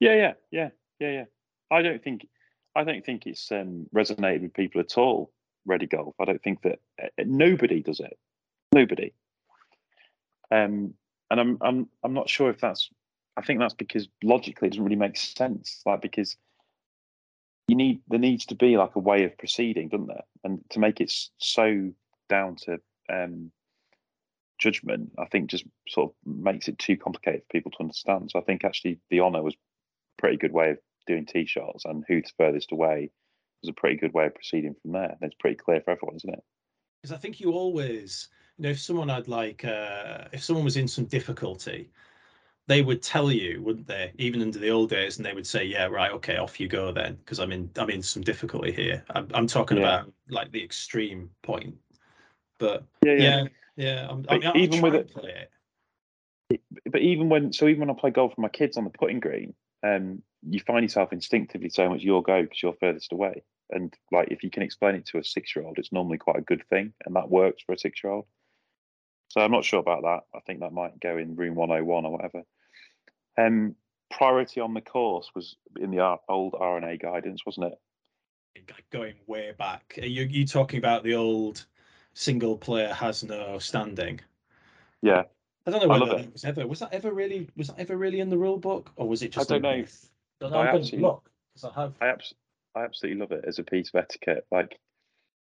Yeah, 0.00 0.14
yeah, 0.14 0.32
yeah, 0.50 0.70
yeah, 1.00 1.10
yeah. 1.10 1.24
I 1.70 1.82
don't 1.82 2.02
think 2.02 2.26
I 2.76 2.84
don't 2.84 3.04
think 3.04 3.26
it's 3.26 3.50
um, 3.50 3.86
resonated 3.94 4.42
with 4.42 4.54
people 4.54 4.80
at 4.80 4.96
all. 4.96 5.32
Ready 5.66 5.86
golf. 5.86 6.14
I 6.20 6.24
don't 6.24 6.42
think 6.42 6.62
that 6.62 6.78
uh, 7.02 7.08
nobody 7.24 7.82
does 7.82 8.00
it. 8.00 8.16
Nobody. 8.72 9.12
Um, 10.50 10.94
and 11.30 11.40
I'm 11.40 11.58
I'm 11.60 11.88
I'm 12.02 12.14
not 12.14 12.28
sure 12.28 12.50
if 12.50 12.60
that's. 12.60 12.90
I 13.36 13.42
think 13.42 13.60
that's 13.60 13.74
because 13.74 14.08
logically 14.22 14.68
it 14.68 14.72
doesn't 14.72 14.84
really 14.84 14.96
make 14.96 15.16
sense. 15.16 15.82
Like 15.86 16.02
because 16.02 16.36
you 17.68 17.76
need 17.76 18.00
there 18.08 18.18
needs 18.18 18.46
to 18.46 18.54
be 18.54 18.76
like 18.76 18.96
a 18.96 19.00
way 19.00 19.24
of 19.24 19.38
proceeding, 19.38 19.88
doesn't 19.88 20.08
there? 20.08 20.24
And 20.44 20.60
to 20.70 20.78
make 20.78 21.00
it 21.00 21.12
so 21.38 21.90
down 22.28 22.56
to 22.64 22.80
um, 23.08 23.50
judgment, 24.58 25.12
I 25.18 25.26
think 25.26 25.50
just 25.50 25.64
sort 25.88 26.10
of 26.10 26.42
makes 26.42 26.68
it 26.68 26.78
too 26.78 26.96
complicated 26.96 27.42
for 27.42 27.52
people 27.52 27.70
to 27.72 27.80
understand. 27.80 28.30
So 28.30 28.38
I 28.38 28.42
think 28.42 28.64
actually 28.64 28.98
the 29.10 29.20
honour 29.20 29.42
was 29.42 29.54
a 29.54 30.20
pretty 30.20 30.36
good 30.36 30.52
way 30.52 30.70
of 30.70 30.78
doing 31.10 31.26
tee 31.26 31.46
shots, 31.46 31.84
and 31.84 32.04
who's 32.06 32.32
furthest 32.36 32.72
away 32.72 33.10
was 33.62 33.68
a 33.68 33.72
pretty 33.72 33.96
good 33.96 34.14
way 34.14 34.26
of 34.26 34.34
proceeding 34.34 34.74
from 34.80 34.92
there. 34.92 35.10
And 35.10 35.18
it's 35.22 35.34
pretty 35.38 35.56
clear 35.56 35.80
for 35.80 35.90
everyone, 35.90 36.16
isn't 36.16 36.32
it? 36.32 36.42
Because 37.02 37.14
I 37.14 37.18
think 37.18 37.40
you 37.40 37.52
always, 37.52 38.28
you 38.56 38.64
know, 38.64 38.70
if 38.70 38.80
someone 38.80 39.08
had 39.08 39.28
like, 39.28 39.64
uh, 39.64 40.24
if 40.32 40.42
someone 40.42 40.64
was 40.64 40.76
in 40.76 40.88
some 40.88 41.06
difficulty, 41.06 41.90
they 42.66 42.82
would 42.82 43.02
tell 43.02 43.32
you, 43.32 43.62
wouldn't 43.62 43.88
they? 43.88 44.12
Even 44.18 44.42
under 44.42 44.58
the 44.58 44.70
old 44.70 44.90
days, 44.90 45.16
and 45.16 45.26
they 45.26 45.32
would 45.32 45.46
say, 45.46 45.64
"Yeah, 45.64 45.86
right, 45.86 46.12
okay, 46.12 46.36
off 46.36 46.60
you 46.60 46.68
go 46.68 46.92
then," 46.92 47.16
because 47.16 47.40
I'm 47.40 47.50
in 47.50 47.68
I'm 47.76 47.90
in 47.90 48.02
some 48.02 48.22
difficulty 48.22 48.70
here. 48.70 49.02
I'm, 49.10 49.26
I'm 49.34 49.46
talking 49.48 49.78
yeah. 49.78 49.82
about 49.82 50.12
like 50.28 50.52
the 50.52 50.62
extreme 50.62 51.30
point, 51.42 51.74
but 52.58 52.84
yeah, 53.04 53.14
yeah, 53.14 53.18
yeah. 53.18 53.46
yeah 53.76 54.08
I'm, 54.08 54.24
I 54.28 54.38
mean, 54.38 54.56
even 54.56 54.82
with 54.82 54.94
it, 54.94 55.10
it, 56.50 56.60
but 56.86 57.00
even 57.00 57.28
when 57.28 57.52
so 57.52 57.66
even 57.66 57.80
when 57.80 57.90
I 57.90 57.98
play 57.98 58.10
golf 58.10 58.32
with 58.32 58.38
my 58.38 58.48
kids 58.48 58.76
on 58.76 58.84
the 58.84 58.90
putting 58.90 59.18
green, 59.18 59.54
um, 59.82 60.22
you 60.48 60.60
find 60.60 60.82
yourself 60.82 61.12
instinctively 61.12 61.70
so 61.70 61.88
much 61.88 62.02
your 62.02 62.22
go 62.22 62.42
because 62.42 62.62
you're 62.62 62.74
furthest 62.74 63.12
away. 63.12 63.42
And 63.70 63.94
like 64.10 64.28
if 64.30 64.42
you 64.42 64.50
can 64.50 64.62
explain 64.62 64.96
it 64.96 65.06
to 65.06 65.18
a 65.18 65.24
six 65.24 65.54
year 65.54 65.64
old, 65.64 65.78
it's 65.78 65.92
normally 65.92 66.18
quite 66.18 66.38
a 66.38 66.42
good 66.42 66.64
thing, 66.68 66.92
and 67.04 67.14
that 67.16 67.30
works 67.30 67.62
for 67.62 67.72
a 67.72 67.78
six 67.78 68.02
year 68.02 68.12
old. 68.12 68.26
So 69.28 69.40
I'm 69.40 69.52
not 69.52 69.64
sure 69.64 69.78
about 69.78 70.02
that. 70.02 70.20
I 70.34 70.40
think 70.40 70.60
that 70.60 70.72
might 70.72 70.98
go 70.98 71.16
in 71.16 71.36
room 71.36 71.54
101 71.54 72.04
or 72.04 72.10
whatever. 72.12 72.42
Um, 73.38 73.76
priority 74.10 74.60
on 74.60 74.74
the 74.74 74.80
course 74.80 75.30
was 75.34 75.56
in 75.78 75.92
the 75.92 76.18
old 76.28 76.56
R&A 76.58 76.96
guidance, 76.96 77.46
wasn't 77.46 77.72
it? 77.72 77.78
Going 78.90 79.14
way 79.28 79.52
back, 79.56 79.98
are 80.02 80.06
you 80.06 80.24
you 80.24 80.44
talking 80.44 80.78
about 80.78 81.04
the 81.04 81.14
old 81.14 81.64
single 82.14 82.58
player 82.58 82.92
has 82.92 83.22
no 83.22 83.60
standing? 83.60 84.20
Yeah, 85.00 85.22
I 85.66 85.70
don't 85.70 85.82
know 85.82 85.88
whether 85.88 86.16
that 86.16 86.32
was 86.32 86.44
ever 86.44 86.66
was 86.66 86.78
that 86.80 86.92
ever 86.92 87.12
really 87.12 87.48
was 87.56 87.68
that 87.68 87.78
ever 87.78 87.96
really 87.96 88.20
in 88.20 88.30
the 88.30 88.38
rule 88.38 88.56
book 88.56 88.90
or 88.96 89.08
was 89.08 89.22
it 89.22 89.32
just? 89.32 89.50
I 89.50 89.58
don't 89.58 89.62
know. 89.62 89.84
Don't 90.40 90.52
know. 90.52 90.58
I 90.58 90.68
absolutely, 90.68 91.00
look 91.00 91.30
because 91.54 91.70
I 91.70 91.80
have. 91.80 91.94
I, 92.00 92.06
abs- 92.08 92.34
I 92.74 92.84
absolutely 92.84 93.20
love 93.20 93.32
it 93.32 93.44
as 93.46 93.58
a 93.58 93.64
piece 93.64 93.90
of 93.92 93.96
etiquette. 93.96 94.46
Like 94.50 94.78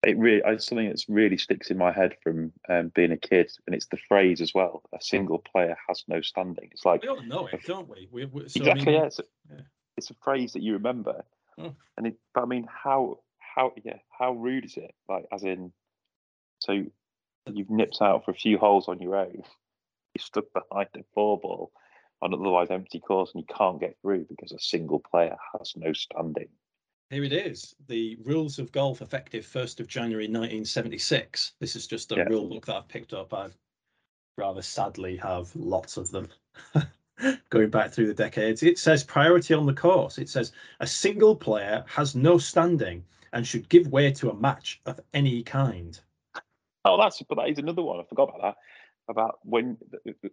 it 0.03 0.17
really 0.17 0.41
it's 0.45 0.65
something 0.65 0.87
that's 0.87 1.07
really 1.07 1.37
sticks 1.37 1.69
in 1.69 1.77
my 1.77 1.91
head 1.91 2.15
from 2.23 2.51
um, 2.69 2.91
being 2.93 3.11
a 3.11 3.17
kid, 3.17 3.51
and 3.65 3.75
it's 3.75 3.87
the 3.87 3.99
phrase 4.09 4.41
as 4.41 4.53
well. 4.53 4.81
A 4.93 5.01
single 5.01 5.39
player 5.39 5.77
has 5.87 6.03
no 6.07 6.21
standing. 6.21 6.69
It's 6.71 6.85
like 6.85 7.03
we 7.03 7.09
all 7.09 7.21
know 7.23 7.47
it, 7.47 7.61
don't 7.65 7.87
we? 7.87 8.07
we, 8.11 8.25
we 8.25 8.49
so, 8.49 8.59
exactly. 8.59 8.81
I 8.81 8.85
mean, 8.85 8.95
yeah, 8.95 9.05
it's 9.05 9.19
a, 9.19 9.23
yeah. 9.49 9.61
it's 9.97 10.09
a 10.09 10.15
phrase 10.15 10.53
that 10.53 10.63
you 10.63 10.73
remember, 10.73 11.23
oh. 11.59 11.75
and 11.97 12.07
it. 12.07 12.17
But 12.33 12.41
I 12.41 12.45
mean, 12.47 12.67
how 12.67 13.19
how 13.37 13.73
yeah 13.83 13.97
how 14.09 14.33
rude 14.33 14.65
is 14.65 14.75
it? 14.77 14.93
Like 15.07 15.25
as 15.31 15.43
in, 15.43 15.71
so 16.59 16.83
you've 17.45 17.69
nipped 17.69 18.01
out 18.01 18.25
for 18.25 18.31
a 18.31 18.35
few 18.35 18.57
holes 18.57 18.87
on 18.87 18.99
your 18.99 19.15
own. 19.15 19.43
You're 20.13 20.23
stuck 20.23 20.45
behind 20.53 20.89
a 20.95 21.03
four 21.13 21.39
ball 21.39 21.71
on 22.21 22.33
otherwise 22.33 22.69
empty 22.69 22.99
course, 22.99 23.31
and 23.33 23.43
you 23.47 23.55
can't 23.55 23.79
get 23.79 23.97
through 24.01 24.25
because 24.29 24.51
a 24.51 24.59
single 24.59 24.99
player 24.99 25.35
has 25.57 25.73
no 25.75 25.93
standing. 25.93 26.49
Here 27.09 27.23
it 27.23 27.33
is. 27.33 27.75
The 27.87 28.17
rules 28.23 28.57
of 28.59 28.71
golf 28.71 29.01
effective 29.01 29.45
1st 29.45 29.81
of 29.81 29.87
January 29.87 30.25
1976. 30.25 31.53
This 31.59 31.75
is 31.75 31.87
just 31.87 32.11
a 32.11 32.15
yeah. 32.15 32.23
rule 32.23 32.47
book 32.47 32.65
that 32.67 32.75
I've 32.75 32.87
picked 32.87 33.13
up. 33.13 33.33
I 33.33 33.49
rather 34.37 34.61
sadly 34.61 35.17
have 35.17 35.53
lots 35.55 35.97
of 35.97 36.09
them 36.11 36.29
going 37.49 37.69
back 37.69 37.91
through 37.91 38.07
the 38.07 38.13
decades. 38.13 38.63
It 38.63 38.79
says 38.79 39.03
priority 39.03 39.53
on 39.53 39.65
the 39.65 39.73
course. 39.73 40.17
It 40.17 40.29
says 40.29 40.53
a 40.79 40.87
single 40.87 41.35
player 41.35 41.83
has 41.87 42.15
no 42.15 42.37
standing 42.37 43.03
and 43.33 43.45
should 43.45 43.67
give 43.69 43.87
way 43.87 44.11
to 44.11 44.31
a 44.31 44.35
match 44.35 44.81
of 44.85 44.99
any 45.13 45.43
kind. 45.43 45.99
Oh, 46.85 46.97
that's 46.97 47.21
but 47.23 47.35
that 47.35 47.49
is 47.49 47.59
another 47.59 47.83
one. 47.83 47.99
I 47.99 48.03
forgot 48.03 48.29
about 48.29 48.41
that. 48.41 48.55
About 49.11 49.39
when 49.43 49.77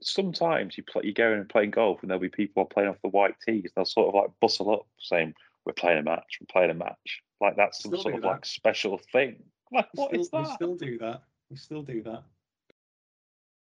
sometimes 0.00 0.78
you 0.78 0.84
play, 0.84 1.02
you 1.04 1.12
go 1.12 1.32
in 1.32 1.40
and 1.40 1.48
playing 1.48 1.72
golf, 1.72 2.00
and 2.00 2.10
there'll 2.10 2.20
be 2.20 2.28
people 2.28 2.64
playing 2.64 2.88
off 2.88 3.02
the 3.02 3.08
white 3.08 3.34
tees. 3.44 3.72
They'll 3.74 3.84
sort 3.84 4.08
of 4.08 4.14
like 4.14 4.30
bustle 4.40 4.72
up, 4.72 4.86
saying, 5.00 5.34
we're 5.66 5.72
playing 5.72 5.98
a 5.98 6.02
match, 6.02 6.38
we're 6.40 6.46
playing 6.50 6.70
a 6.70 6.74
match. 6.74 7.22
Like 7.40 7.56
that's 7.56 7.82
some 7.82 7.92
sort 7.96 8.14
of 8.14 8.22
that. 8.22 8.26
like 8.26 8.46
special 8.46 9.00
thing. 9.12 9.42
Like 9.70 9.88
what 9.92 10.08
still, 10.08 10.20
is 10.20 10.30
that? 10.30 10.38
We 10.38 10.54
still 10.54 10.76
do 10.76 10.98
that. 10.98 11.22
We 11.50 11.56
still 11.56 11.82
do 11.82 12.02
that. 12.04 12.22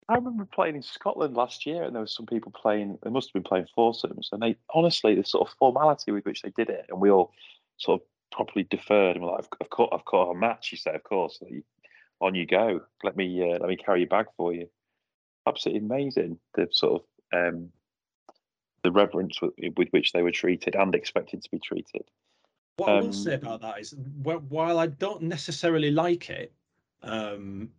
I 0.07 0.17
remember 0.17 0.45
playing 0.45 0.77
in 0.77 0.83
Scotland 0.83 1.35
last 1.35 1.65
year, 1.65 1.83
and 1.83 1.95
there 1.95 2.03
was 2.03 2.15
some 2.15 2.27
people 2.27 2.53
playing. 2.53 2.99
They 3.03 3.09
must 3.09 3.29
have 3.29 3.33
been 3.33 3.49
playing 3.49 3.69
foursomes, 3.75 4.29
and 4.31 4.43
they 4.43 4.57
honestly, 4.75 5.15
the 5.15 5.25
sort 5.25 5.49
of 5.49 5.55
formality 5.59 6.13
with 6.13 6.27
which 6.27 6.43
they 6.43 6.51
did 6.51 6.69
it, 6.69 6.85
and 6.91 7.01
we 7.01 7.11
all 7.11 7.33
sort 7.79 8.03
of 8.03 8.07
properly 8.33 8.67
deferred, 8.69 9.17
and 9.17 9.25
we're 9.25 9.33
like, 9.33 9.47
"I've 9.63 9.71
caught, 9.71 9.95
I've 9.95 10.05
caught 10.05 10.37
a 10.37 10.39
match." 10.39 10.73
You 10.73 10.77
say, 10.77 10.95
"Of 10.95 11.05
course." 11.05 11.41
on 12.21 12.35
you 12.35 12.47
go. 12.47 12.81
Let 13.03 13.17
me 13.17 13.43
uh, 13.43 13.59
let 13.59 13.69
me 13.69 13.77
carry 13.77 14.01
your 14.01 14.09
bag 14.09 14.27
for 14.37 14.53
you. 14.53 14.69
Absolutely 15.47 15.87
amazing. 15.87 16.39
The 16.55 16.69
sort 16.71 17.03
of 17.03 17.39
um, 17.39 17.71
the 18.83 18.93
reverence 18.93 19.41
with, 19.41 19.53
with, 19.77 19.89
which 19.91 20.13
they 20.13 20.23
were 20.23 20.31
treated 20.31 20.77
and 20.77 20.95
expected 20.95 21.43
to 21.43 21.51
be 21.51 21.59
treated. 21.59 22.03
What 22.77 22.91
um, 22.91 22.97
I 22.97 23.01
will 23.01 23.13
say 23.13 23.35
about 23.35 23.61
that 23.63 23.81
is, 23.81 23.95
while 24.23 24.79
I 24.79 24.87
don't 24.87 25.23
necessarily 25.23 25.91
like 25.91 26.31
it, 26.31 26.53
um, 27.03 27.71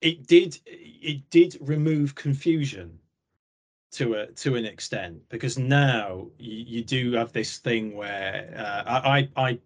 it 0.00 0.26
did 0.26 0.58
it 0.66 1.28
did 1.30 1.58
remove 1.60 2.14
confusion 2.14 2.98
to 3.92 4.14
a 4.14 4.26
to 4.28 4.56
an 4.56 4.64
extent 4.64 5.28
because 5.28 5.58
now 5.58 6.28
you, 6.38 6.64
you 6.78 6.84
do 6.84 7.12
have 7.12 7.32
this 7.32 7.58
thing 7.58 7.94
where 7.96 8.54
uh, 8.56 8.82
I 8.86 9.28
I 9.36 9.58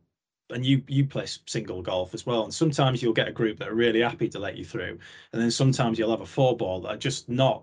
and 0.51 0.65
you 0.65 0.83
you 0.89 1.07
play 1.07 1.27
single 1.47 1.83
golf 1.83 2.15
as 2.15 2.27
well 2.27 2.45
and 2.45 2.53
sometimes 2.53 3.03
you'll 3.03 3.13
get 3.13 3.29
a 3.29 3.33
group 3.33 3.59
that 3.59 3.69
are 3.69 3.75
really 3.75 4.01
happy 4.01 4.29
to 4.29 4.39
let 4.39 4.57
you 4.57 4.65
through 4.65 4.99
and 5.33 5.43
then 5.43 5.51
sometimes 5.51 5.99
you'll 5.99 6.11
have 6.11 6.21
a 6.21 6.27
four 6.27 6.57
ball 6.57 6.81
that 6.81 6.89
are 6.89 6.97
just 6.97 7.29
not 7.29 7.63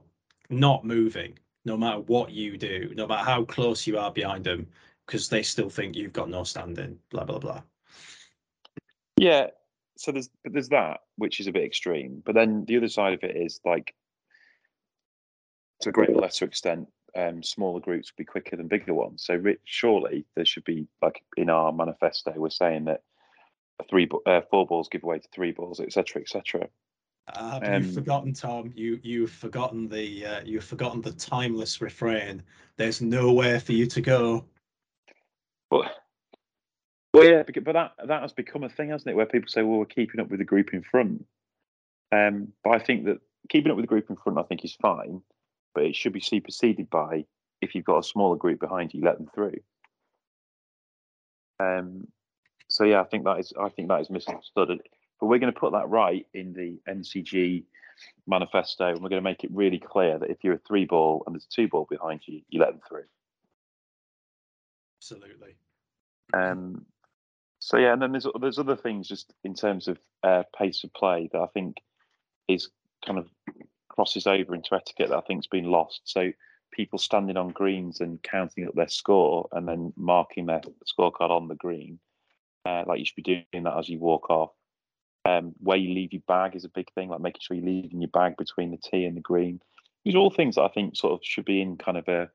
not 0.50 0.84
moving 0.84 1.38
no 1.66 1.78
matter 1.78 2.00
what 2.00 2.32
you 2.32 2.58
do 2.58 2.92
no 2.96 3.06
matter 3.06 3.24
how 3.24 3.44
close 3.46 3.86
you 3.86 3.98
are 3.98 4.12
behind 4.12 4.44
them 4.44 4.68
because 5.06 5.30
they 5.30 5.44
still 5.44 5.70
think 5.70 5.96
you've 5.96 6.14
got 6.14 6.30
no 6.30 6.44
standing 6.44 6.98
blah 7.10 7.24
blah 7.24 7.40
blah. 7.40 7.62
Yeah 9.18 9.48
so 9.98 10.12
there's 10.12 10.30
there's 10.46 10.70
that 10.70 11.02
which 11.18 11.40
is 11.40 11.48
a 11.48 11.52
bit 11.52 11.64
extreme 11.64 12.22
but 12.26 12.34
then 12.34 12.66
the 12.68 12.78
other 12.78 12.90
side 12.90 13.14
of 13.14 13.24
it 13.24 13.36
is 13.36 13.60
like 13.64 13.94
to 15.82 15.90
a 15.90 15.92
greater 15.92 16.16
lesser 16.16 16.46
extent 16.46 16.88
um, 17.16 17.44
smaller 17.44 17.80
groups 17.80 18.12
will 18.12 18.22
be 18.22 18.26
quicker 18.26 18.56
than 18.56 18.68
bigger 18.68 18.94
ones. 18.94 19.24
So 19.26 19.36
Rich, 19.36 19.62
surely 19.66 20.26
there 20.36 20.46
should 20.46 20.64
be 20.64 20.88
like 21.02 21.24
in 21.38 21.50
our 21.50 21.72
manifesto, 21.72 22.34
we're 22.36 22.50
saying 22.50 22.86
that 22.86 23.02
three, 23.90 24.10
uh, 24.26 24.42
four 24.50 24.66
balls 24.66 24.90
give 24.90 25.04
away 25.04 25.20
to 25.20 25.28
three 25.34 25.52
balls, 25.52 25.80
etc., 25.80 26.22
etc. 26.22 26.68
Uh, 27.36 27.60
um, 27.64 27.84
you've 27.84 27.94
forgotten, 27.94 28.34
Tom. 28.34 28.72
You 28.76 29.00
you've 29.04 29.32
forgotten 29.32 29.88
the 29.88 30.26
uh, 30.26 30.42
you've 30.44 30.64
forgotten 30.64 31.02
the 31.02 31.14
timeless 31.14 31.82
refrain. 31.82 32.44
There's 32.78 33.02
nowhere 33.02 33.60
for 33.60 33.74
you 33.74 33.86
to 33.88 34.02
go. 34.02 34.46
But 35.70 35.92
well, 37.14 37.24
yeah, 37.24 37.44
but 37.44 37.74
that 37.74 37.94
that 38.08 38.22
has 38.22 38.34
become 38.34 38.64
a 38.64 38.70
thing, 38.70 38.90
hasn't 38.90 39.12
it? 39.12 39.16
Where 39.16 39.26
people 39.26 39.50
say, 39.50 39.62
"Well, 39.62 39.80
we're 39.80 39.86
keeping 39.86 40.20
up 40.20 40.30
with 40.30 40.40
the 40.40 40.46
group 40.46 40.74
in 40.74 40.82
front." 40.82 41.26
Um, 42.12 42.50
but 42.64 42.72
I 42.72 42.80
think 42.80 43.06
that 43.06 43.20
keeping 43.50 43.72
up 43.72 43.78
with 43.78 43.84
the 43.84 43.88
group 43.88 44.10
in 44.10 44.18
front, 44.18 44.40
I 44.40 44.44
think, 44.44 44.66
is 44.66 44.74
fine 44.74 45.22
but 45.74 45.84
it 45.84 45.96
should 45.96 46.14
be 46.14 46.20
superseded 46.20 46.90
by 46.90 47.26
if 47.62 47.76
you've 47.76 47.86
got 47.86 48.00
a 48.00 48.04
smaller 48.04 48.36
group 48.36 48.60
behind 48.60 48.94
you, 48.94 49.04
let 49.04 49.18
them 49.18 49.30
through. 49.34 49.60
Um, 51.60 52.08
so 52.70 52.86
yeah, 52.86 53.02
I 53.02 53.04
think 53.06 53.26
that 53.26 53.40
is 53.40 53.54
I 53.60 53.70
think 53.70 53.90
that 53.90 54.02
is 54.02 54.10
misunderstood. 54.10 54.82
But 55.20 55.28
we're 55.28 55.40
going 55.40 55.54
to 55.54 55.60
put 55.60 55.74
that 55.74 55.90
right 55.90 56.26
in 56.34 56.54
the 56.54 56.80
NCG 56.92 57.64
manifesto, 58.28 58.88
and 58.88 59.02
we're 59.02 59.10
going 59.10 59.22
to 59.22 59.30
make 59.30 59.44
it 59.44 59.52
really 59.54 59.80
clear 59.80 60.18
that 60.18 60.30
if 60.30 60.44
you're 60.44 60.56
a 60.56 60.62
three 60.68 60.86
ball 60.86 61.24
and 61.26 61.36
there's 61.36 61.46
a 61.46 61.56
two 61.56 61.68
ball 61.68 61.86
behind 61.90 62.22
you, 62.26 62.42
you 62.50 62.60
let 62.60 62.70
them 62.70 62.82
through. 62.88 63.04
Absolutely. 65.00 65.56
Um, 66.34 66.86
so 67.60 67.78
yeah, 67.78 67.94
and 67.94 68.02
then 68.02 68.12
there's 68.12 68.28
there's 68.40 68.60
other 68.60 68.76
things 68.76 69.08
just 69.08 69.34
in 69.44 69.54
terms 69.54 69.88
of 69.88 70.00
uh, 70.24 70.44
pace 70.58 70.84
of 70.84 70.94
play 70.94 71.30
that 71.32 71.40
I 71.40 71.48
think 71.48 71.78
is 72.48 72.70
kind 73.06 73.20
of 73.20 73.28
crosses 74.02 74.26
over 74.26 74.56
into 74.56 74.74
etiquette 74.74 75.10
that 75.10 75.18
I 75.18 75.22
think's 75.22 75.46
been 75.46 75.66
lost. 75.66 76.02
So 76.06 76.32
people 76.72 76.98
standing 76.98 77.38
on 77.38 77.50
greens 77.50 78.02
and 78.02 78.22
counting 78.24 78.68
up 78.68 78.74
their 78.74 78.88
score 78.88 79.48
and 79.52 79.68
then 79.68 79.94
marking 79.96 80.48
their 80.48 80.62
scorecard 80.92 81.30
on 81.30 81.48
the 81.48 81.56
green, 81.56 82.00
uh, 82.66 82.84
like 82.88 82.98
you 82.98 83.06
should 83.06 83.24
be 83.24 83.46
doing 83.52 83.64
that 83.64 83.78
as 83.78 83.88
you 83.88 84.00
walk 84.00 84.32
off. 84.32 84.54
Um, 85.24 85.54
where 85.60 85.78
you 85.78 85.94
leave 85.94 86.14
your 86.14 86.24
bag 86.28 86.56
is 86.56 86.66
a 86.66 86.70
big 86.70 86.92
thing, 86.94 87.10
like 87.10 87.22
making 87.22 87.42
sure 87.42 87.56
you're 87.56 87.64
leaving 87.64 88.02
your 88.02 88.10
bag 88.10 88.38
between 88.38 88.72
the 88.72 88.78
tee 88.78 89.06
and 89.06 89.16
the 89.16 89.22
green. 89.22 89.60
These 90.04 90.16
are 90.16 90.18
all 90.18 90.32
things 90.32 90.56
that 90.56 90.64
I 90.64 90.70
think 90.70 90.96
sort 90.96 91.14
of 91.14 91.20
should 91.22 91.46
be 91.46 91.62
in 91.62 91.78
kind 91.78 91.98
of 91.98 92.08
a 92.08 92.28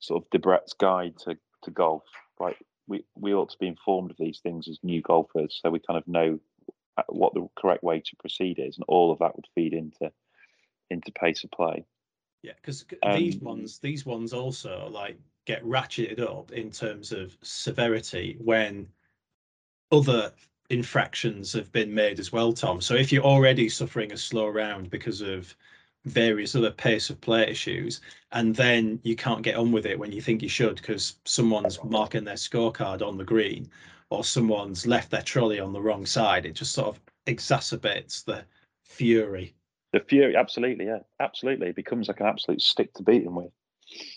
sort 0.00 0.20
of 0.20 0.30
Debrett's 0.30 0.72
guide 0.72 1.16
to, 1.18 1.38
to 1.62 1.70
golf. 1.70 2.02
Like 2.40 2.56
we, 2.88 3.04
we 3.14 3.32
ought 3.32 3.50
to 3.50 3.58
be 3.60 3.68
informed 3.68 4.10
of 4.10 4.16
these 4.18 4.40
things 4.42 4.66
as 4.66 4.80
new 4.82 5.00
golfers, 5.02 5.60
so 5.62 5.70
we 5.70 5.78
kind 5.78 5.98
of 5.98 6.08
know 6.08 6.40
uh, 6.98 7.04
what 7.10 7.32
the 7.32 7.46
correct 7.56 7.84
way 7.84 8.00
to 8.00 8.16
proceed 8.18 8.58
is, 8.58 8.76
and 8.76 8.84
all 8.88 9.12
of 9.12 9.20
that 9.20 9.36
would 9.36 9.46
feed 9.54 9.72
into 9.72 10.10
into 10.92 11.10
pace 11.12 11.42
of 11.44 11.50
play. 11.50 11.84
Yeah, 12.42 12.52
because 12.56 12.84
um, 13.02 13.16
these 13.16 13.36
ones, 13.36 13.78
these 13.78 14.06
ones 14.06 14.32
also 14.32 14.88
like 14.92 15.18
get 15.46 15.64
ratcheted 15.64 16.20
up 16.20 16.52
in 16.52 16.70
terms 16.70 17.12
of 17.12 17.36
severity 17.42 18.36
when 18.40 18.86
other 19.90 20.32
infractions 20.70 21.52
have 21.52 21.70
been 21.72 21.92
made 21.92 22.18
as 22.18 22.32
well, 22.32 22.52
Tom. 22.52 22.80
So 22.80 22.94
if 22.94 23.12
you're 23.12 23.24
already 23.24 23.68
suffering 23.68 24.12
a 24.12 24.16
slow 24.16 24.48
round 24.48 24.90
because 24.90 25.20
of 25.20 25.54
various 26.04 26.56
other 26.56 26.70
pace 26.70 27.10
of 27.10 27.20
play 27.20 27.48
issues, 27.48 28.00
and 28.32 28.54
then 28.56 28.98
you 29.04 29.14
can't 29.14 29.42
get 29.42 29.56
on 29.56 29.70
with 29.70 29.86
it 29.86 29.98
when 29.98 30.10
you 30.12 30.20
think 30.20 30.42
you 30.42 30.48
should 30.48 30.76
because 30.76 31.16
someone's 31.24 31.78
marking 31.84 32.24
their 32.24 32.34
scorecard 32.34 33.06
on 33.06 33.16
the 33.16 33.24
green 33.24 33.70
or 34.10 34.24
someone's 34.24 34.86
left 34.86 35.10
their 35.10 35.22
trolley 35.22 35.60
on 35.60 35.72
the 35.72 35.80
wrong 35.80 36.04
side, 36.04 36.44
it 36.44 36.54
just 36.54 36.72
sort 36.72 36.88
of 36.88 37.00
exacerbates 37.26 38.24
the 38.24 38.44
fury 38.84 39.54
the 39.92 40.00
fury, 40.00 40.36
absolutely, 40.36 40.86
yeah, 40.86 41.00
absolutely. 41.20 41.68
It 41.68 41.76
becomes 41.76 42.08
like 42.08 42.20
an 42.20 42.26
absolute 42.26 42.62
stick 42.62 42.94
to 42.94 43.02
beat 43.02 43.24
them 43.24 43.34
with. 43.34 43.52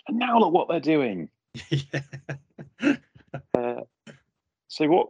And 0.08 0.18
now 0.18 0.40
look 0.40 0.54
what 0.54 0.70
they're 0.70 0.80
doing. 0.80 1.30
uh, 3.54 3.82
so 4.68 4.88
what 4.88 5.10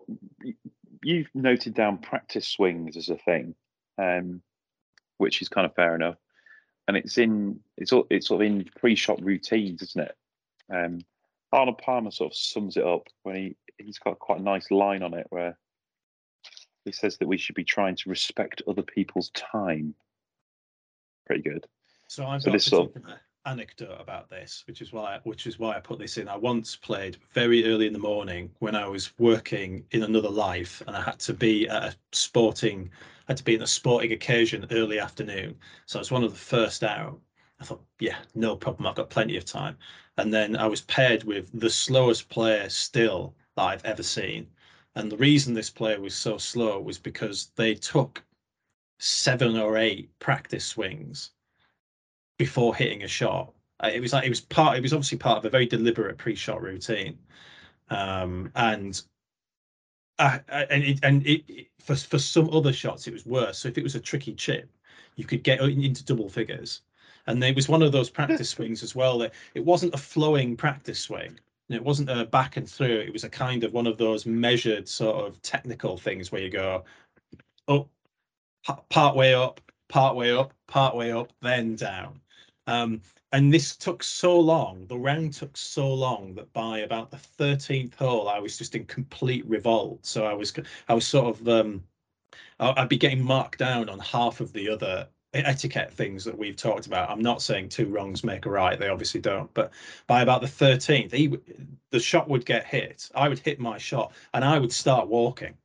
you've 1.03 1.29
noted 1.33 1.73
down 1.75 1.99
practice 1.99 2.47
swings 2.47 2.97
as 2.97 3.09
a 3.09 3.17
thing, 3.17 3.53
um, 3.97 4.41
which 5.17 5.41
is 5.41 5.49
kind 5.49 5.65
of 5.65 5.75
fair 5.75 5.95
enough, 5.95 6.17
and 6.87 6.97
it's 6.97 7.17
in 7.17 7.59
it's 7.77 7.93
all 7.93 8.07
it's 8.09 8.27
sort 8.27 8.41
of 8.41 8.47
in 8.47 8.69
pre-shot 8.79 9.23
routines, 9.23 9.81
isn't 9.81 10.01
it? 10.01 10.15
Um, 10.73 11.01
Arnold 11.51 11.77
Palmer 11.77 12.11
sort 12.11 12.31
of 12.31 12.37
sums 12.37 12.75
it 12.75 12.85
up 12.85 13.07
when 13.23 13.35
he 13.35 13.55
he's 13.77 13.99
got 13.99 14.19
quite 14.19 14.39
a 14.39 14.43
nice 14.43 14.71
line 14.71 15.03
on 15.03 15.13
it 15.13 15.27
where 15.29 15.57
he 16.85 16.91
says 16.91 17.17
that 17.17 17.27
we 17.27 17.37
should 17.37 17.55
be 17.55 17.63
trying 17.63 17.95
to 17.95 18.09
respect 18.09 18.61
other 18.67 18.83
people's 18.83 19.29
time 19.31 19.95
pretty 21.25 21.41
good. 21.41 21.65
So 22.07 22.25
I've 22.25 22.41
so 22.41 22.51
got 22.51 22.61
a 22.61 22.69
particular 22.69 23.21
anecdote 23.45 23.97
about 23.99 24.29
this, 24.29 24.63
which 24.67 24.81
is 24.81 24.91
why 24.91 25.19
which 25.23 25.47
is 25.47 25.59
why 25.59 25.75
I 25.75 25.79
put 25.79 25.99
this 25.99 26.17
in. 26.17 26.27
I 26.27 26.37
once 26.37 26.75
played 26.75 27.17
very 27.33 27.65
early 27.65 27.87
in 27.87 27.93
the 27.93 27.99
morning 27.99 28.51
when 28.59 28.75
I 28.75 28.87
was 28.87 29.17
working 29.19 29.85
in 29.91 30.03
another 30.03 30.29
life, 30.29 30.81
and 30.87 30.95
I 30.95 31.01
had 31.01 31.19
to 31.19 31.33
be 31.33 31.67
at 31.67 31.83
a 31.83 31.95
sporting 32.11 32.91
had 33.27 33.37
to 33.37 33.43
be 33.43 33.55
in 33.55 33.61
a 33.61 33.67
sporting 33.67 34.11
occasion 34.11 34.67
early 34.71 34.99
afternoon. 34.99 35.55
So 35.85 35.99
I 35.99 36.01
was 36.01 36.11
one 36.11 36.23
of 36.23 36.31
the 36.31 36.37
first 36.37 36.83
out. 36.83 37.19
I 37.59 37.63
thought, 37.63 37.83
yeah, 37.99 38.17
no 38.35 38.55
problem. 38.55 38.85
I've 38.85 38.95
got 38.95 39.09
plenty 39.09 39.37
of 39.37 39.45
time. 39.45 39.77
And 40.17 40.33
then 40.33 40.55
I 40.55 40.67
was 40.67 40.81
paired 40.81 41.23
with 41.23 41.49
the 41.59 41.69
slowest 41.69 42.29
player 42.29 42.69
still 42.69 43.33
that 43.55 43.63
I've 43.63 43.85
ever 43.85 44.03
seen. 44.03 44.47
And 44.95 45.11
the 45.11 45.17
reason 45.17 45.53
this 45.53 45.69
player 45.69 45.99
was 45.99 46.13
so 46.13 46.37
slow 46.37 46.79
was 46.79 46.99
because 46.99 47.47
they 47.55 47.73
took 47.73 48.23
seven 48.99 49.57
or 49.57 49.77
eight 49.77 50.09
practice 50.19 50.65
swings 50.65 51.31
before 52.37 52.75
hitting 52.75 53.03
a 53.03 53.07
shot. 53.07 53.53
Uh, 53.83 53.91
it 53.93 53.99
was 53.99 54.13
like 54.13 54.25
it 54.25 54.29
was 54.29 54.41
part. 54.41 54.77
It 54.77 54.81
was 54.81 54.93
obviously 54.93 55.17
part 55.17 55.37
of 55.37 55.45
a 55.45 55.49
very 55.49 55.65
deliberate 55.65 56.17
pre-shot 56.17 56.61
routine, 56.61 57.17
um, 57.89 58.51
and 58.55 59.01
and 60.17 60.43
it, 60.83 60.99
and 61.03 61.25
it, 61.27 61.43
it, 61.47 61.67
for 61.79 61.95
for 61.95 62.19
some 62.19 62.49
other 62.51 62.71
shots 62.71 63.07
it 63.07 63.13
was 63.13 63.25
worse. 63.25 63.59
So 63.59 63.67
if 63.67 63.77
it 63.77 63.83
was 63.83 63.95
a 63.95 63.99
tricky 63.99 64.33
chip, 64.33 64.69
you 65.15 65.25
could 65.25 65.43
get 65.43 65.59
into 65.61 66.05
double 66.05 66.29
figures. 66.29 66.81
And 67.27 67.43
it 67.43 67.55
was 67.55 67.67
one 67.67 67.81
of 67.81 67.91
those 67.91 68.09
practice 68.09 68.49
swings 68.51 68.83
as 68.83 68.95
well 68.95 69.17
that 69.19 69.33
it 69.55 69.65
wasn't 69.65 69.95
a 69.95 69.97
flowing 69.97 70.55
practice 70.55 70.99
swing. 70.99 71.39
It 71.69 71.83
wasn't 71.83 72.11
a 72.11 72.25
back 72.25 72.57
and 72.57 72.69
through. 72.69 72.99
It 72.99 73.11
was 73.11 73.23
a 73.23 73.29
kind 73.29 73.63
of 73.63 73.73
one 73.73 73.87
of 73.87 73.97
those 73.97 74.25
measured 74.25 74.87
sort 74.87 75.25
of 75.25 75.41
technical 75.41 75.97
things 75.97 76.31
where 76.31 76.41
you 76.41 76.49
go 76.51 76.83
up, 77.67 77.89
part 78.89 79.15
way 79.15 79.33
up, 79.33 79.61
part 79.89 80.15
way 80.15 80.31
up, 80.31 80.53
part 80.67 80.95
way 80.95 81.11
up, 81.11 81.31
then 81.41 81.75
down. 81.75 82.19
Um, 82.67 83.01
and 83.31 83.53
this 83.53 83.75
took 83.75 84.01
so 84.01 84.39
long, 84.39 84.87
the 84.87 84.97
round 84.97 85.33
took 85.33 85.57
so 85.57 85.93
long 85.93 86.35
that 86.35 86.51
by 86.53 86.79
about 86.79 87.11
the 87.11 87.17
13th 87.17 87.95
hole, 87.95 88.29
I 88.29 88.39
was 88.39 88.57
just 88.57 88.75
in 88.75 88.85
complete 88.85 89.45
revolt. 89.45 90.05
So 90.05 90.25
I 90.25 90.33
was, 90.33 90.53
I 90.87 90.93
was 90.93 91.05
sort 91.05 91.39
of, 91.39 91.47
um, 91.47 91.83
I'd 92.59 92.89
be 92.89 92.97
getting 92.97 93.23
marked 93.23 93.59
down 93.59 93.89
on 93.89 93.99
half 93.99 94.39
of 94.39 94.53
the 94.53 94.69
other 94.69 95.07
etiquette 95.33 95.91
things 95.91 96.23
that 96.23 96.37
we've 96.37 96.55
talked 96.55 96.87
about. 96.87 97.09
I'm 97.09 97.21
not 97.21 97.41
saying 97.41 97.69
two 97.69 97.87
wrongs 97.87 98.23
make 98.23 98.45
a 98.45 98.49
right; 98.49 98.79
they 98.79 98.87
obviously 98.87 99.19
don't. 99.19 99.53
But 99.53 99.71
by 100.07 100.21
about 100.21 100.41
the 100.41 100.47
13th, 100.47 101.11
he, 101.11 101.37
the 101.91 101.99
shot 101.99 102.29
would 102.29 102.45
get 102.45 102.65
hit. 102.65 103.09
I 103.15 103.27
would 103.27 103.39
hit 103.39 103.59
my 103.59 103.77
shot, 103.77 104.13
and 104.33 104.45
I 104.45 104.59
would 104.59 104.71
start 104.71 105.07
walking. 105.07 105.55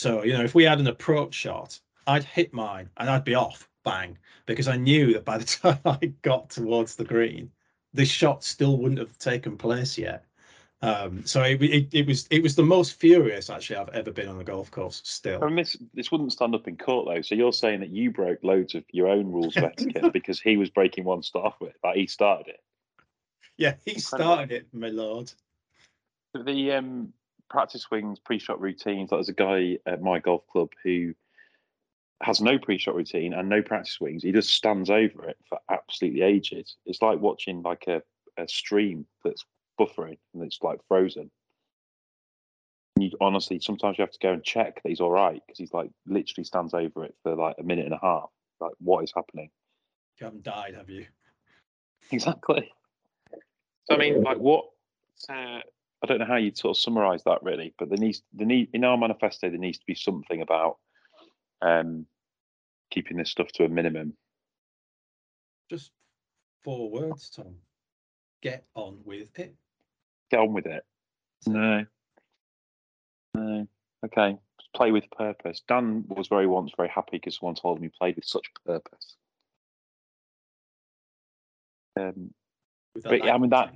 So, 0.00 0.24
you 0.24 0.32
know, 0.32 0.42
if 0.42 0.54
we 0.54 0.64
had 0.64 0.80
an 0.80 0.86
approach 0.86 1.34
shot 1.34 1.78
I'd 2.06 2.24
hit 2.24 2.54
mine 2.54 2.88
and 2.96 3.10
I'd 3.10 3.22
be 3.22 3.34
off, 3.34 3.68
bang, 3.84 4.16
because 4.46 4.66
I 4.66 4.76
knew 4.76 5.12
that 5.12 5.26
by 5.26 5.36
the 5.36 5.44
time 5.62 5.78
I 5.84 6.06
got 6.22 6.48
towards 6.48 6.96
the 6.96 7.04
green, 7.04 7.50
this 7.92 8.08
shot 8.08 8.42
still 8.42 8.78
wouldn't 8.78 8.98
have 8.98 9.18
taken 9.18 9.58
place 9.58 9.98
yet. 9.98 10.24
Um, 10.80 11.26
so 11.26 11.42
it, 11.42 11.62
it, 11.62 11.88
it 11.92 12.06
was 12.06 12.26
it 12.30 12.42
was 12.42 12.54
the 12.54 12.62
most 12.62 12.94
furious 12.94 13.50
actually 13.50 13.76
I've 13.76 13.90
ever 13.90 14.10
been 14.10 14.28
on 14.28 14.40
a 14.40 14.44
golf 14.44 14.70
course. 14.70 15.02
Still, 15.04 15.44
mean, 15.46 15.56
this 15.56 15.76
this 15.92 16.10
wouldn't 16.10 16.32
stand 16.32 16.54
up 16.54 16.66
in 16.66 16.78
court 16.78 17.06
though. 17.06 17.20
So 17.20 17.34
you're 17.34 17.52
saying 17.52 17.80
that 17.80 17.90
you 17.90 18.10
broke 18.10 18.42
loads 18.42 18.74
of 18.74 18.84
your 18.90 19.08
own 19.08 19.30
rules 19.30 19.54
of 19.58 19.64
etiquette 19.64 20.14
because 20.14 20.40
he 20.40 20.56
was 20.56 20.70
breaking 20.70 21.04
one 21.04 21.22
start 21.22 21.56
with, 21.60 21.74
like 21.84 21.96
he 21.96 22.06
started 22.06 22.48
it. 22.48 22.60
yeah, 23.58 23.74
he 23.84 24.00
started 24.00 24.50
it, 24.50 24.66
my 24.72 24.88
lord. 24.88 25.30
The 26.32 26.72
um, 26.72 27.12
practice 27.50 27.82
swings, 27.82 28.18
pre-shot 28.18 28.60
routines. 28.60 29.10
Like 29.10 29.18
there's 29.18 29.28
a 29.28 29.32
guy 29.34 29.78
at 29.84 30.00
my 30.00 30.20
golf 30.20 30.46
club 30.50 30.70
who 30.82 31.12
has 32.22 32.40
no 32.40 32.58
pre-shot 32.58 32.94
routine 32.94 33.34
and 33.34 33.48
no 33.48 33.62
practice 33.62 33.94
swings. 33.94 34.22
He 34.22 34.32
just 34.32 34.54
stands 34.54 34.88
over 34.88 35.28
it 35.28 35.36
for 35.48 35.58
absolutely 35.70 36.22
ages. 36.22 36.76
It's 36.86 37.02
like 37.02 37.18
watching 37.20 37.62
like 37.62 37.84
a, 37.88 38.02
a 38.38 38.46
stream 38.48 39.06
that's 39.24 39.44
buffering 39.78 40.18
and 40.32 40.42
it's 40.42 40.58
like 40.62 40.80
frozen. 40.88 41.30
And 42.96 43.04
you 43.04 43.10
honestly 43.20 43.58
sometimes 43.60 43.98
you 43.98 44.02
have 44.02 44.12
to 44.12 44.18
go 44.22 44.32
and 44.32 44.44
check 44.44 44.82
that 44.82 44.88
he's 44.88 45.00
all 45.00 45.10
right 45.10 45.42
because 45.46 45.58
he's 45.58 45.72
like 45.72 45.90
literally 46.06 46.44
stands 46.44 46.74
over 46.74 47.04
it 47.04 47.14
for 47.22 47.34
like 47.34 47.56
a 47.58 47.62
minute 47.62 47.86
and 47.86 47.94
a 47.94 48.00
half. 48.00 48.30
Like 48.60 48.72
what 48.78 49.02
is 49.04 49.12
happening? 49.14 49.50
You 50.18 50.26
haven't 50.26 50.44
died, 50.44 50.74
have 50.74 50.90
you? 50.90 51.06
Exactly. 52.10 52.70
So 53.84 53.94
I 53.94 53.98
mean, 53.98 54.22
like 54.22 54.38
what? 54.38 54.66
Uh, 55.28 55.60
I 56.02 56.06
don't 56.06 56.18
know 56.18 56.24
how 56.24 56.36
you'd 56.36 56.56
sort 56.56 56.76
of 56.76 56.80
summarise 56.80 57.22
that 57.24 57.42
really, 57.42 57.74
but 57.78 57.88
there 57.88 57.98
needs 57.98 58.22
there 58.32 58.46
need 58.46 58.70
in 58.72 58.84
our 58.84 58.96
manifesto 58.96 59.50
there 59.50 59.58
needs 59.58 59.78
to 59.78 59.86
be 59.86 59.94
something 59.94 60.40
about 60.40 60.78
um, 61.60 62.06
keeping 62.90 63.16
this 63.18 63.30
stuff 63.30 63.48
to 63.52 63.64
a 63.64 63.68
minimum. 63.68 64.14
Just 65.68 65.92
four 66.64 66.90
words, 66.90 67.30
Tom. 67.30 67.56
Get 68.42 68.64
on 68.74 68.98
with 69.04 69.38
it. 69.38 69.54
Get 70.30 70.40
on 70.40 70.54
with 70.54 70.66
it. 70.66 70.84
No. 71.46 71.84
No. 73.34 73.68
Okay. 74.06 74.38
Play 74.74 74.92
with 74.92 75.10
purpose. 75.10 75.62
Dan 75.68 76.04
was 76.08 76.28
very 76.28 76.46
once 76.46 76.72
very 76.76 76.88
happy 76.88 77.18
because 77.18 77.38
someone 77.38 77.56
told 77.56 77.76
him 77.76 77.82
he 77.84 77.90
played 77.90 78.16
with 78.16 78.24
such 78.24 78.46
purpose. 78.64 79.16
Um, 81.98 82.32
But, 83.02 83.24
yeah, 83.24 83.34
I 83.34 83.38
mean, 83.38 83.50
that-. 83.50 83.74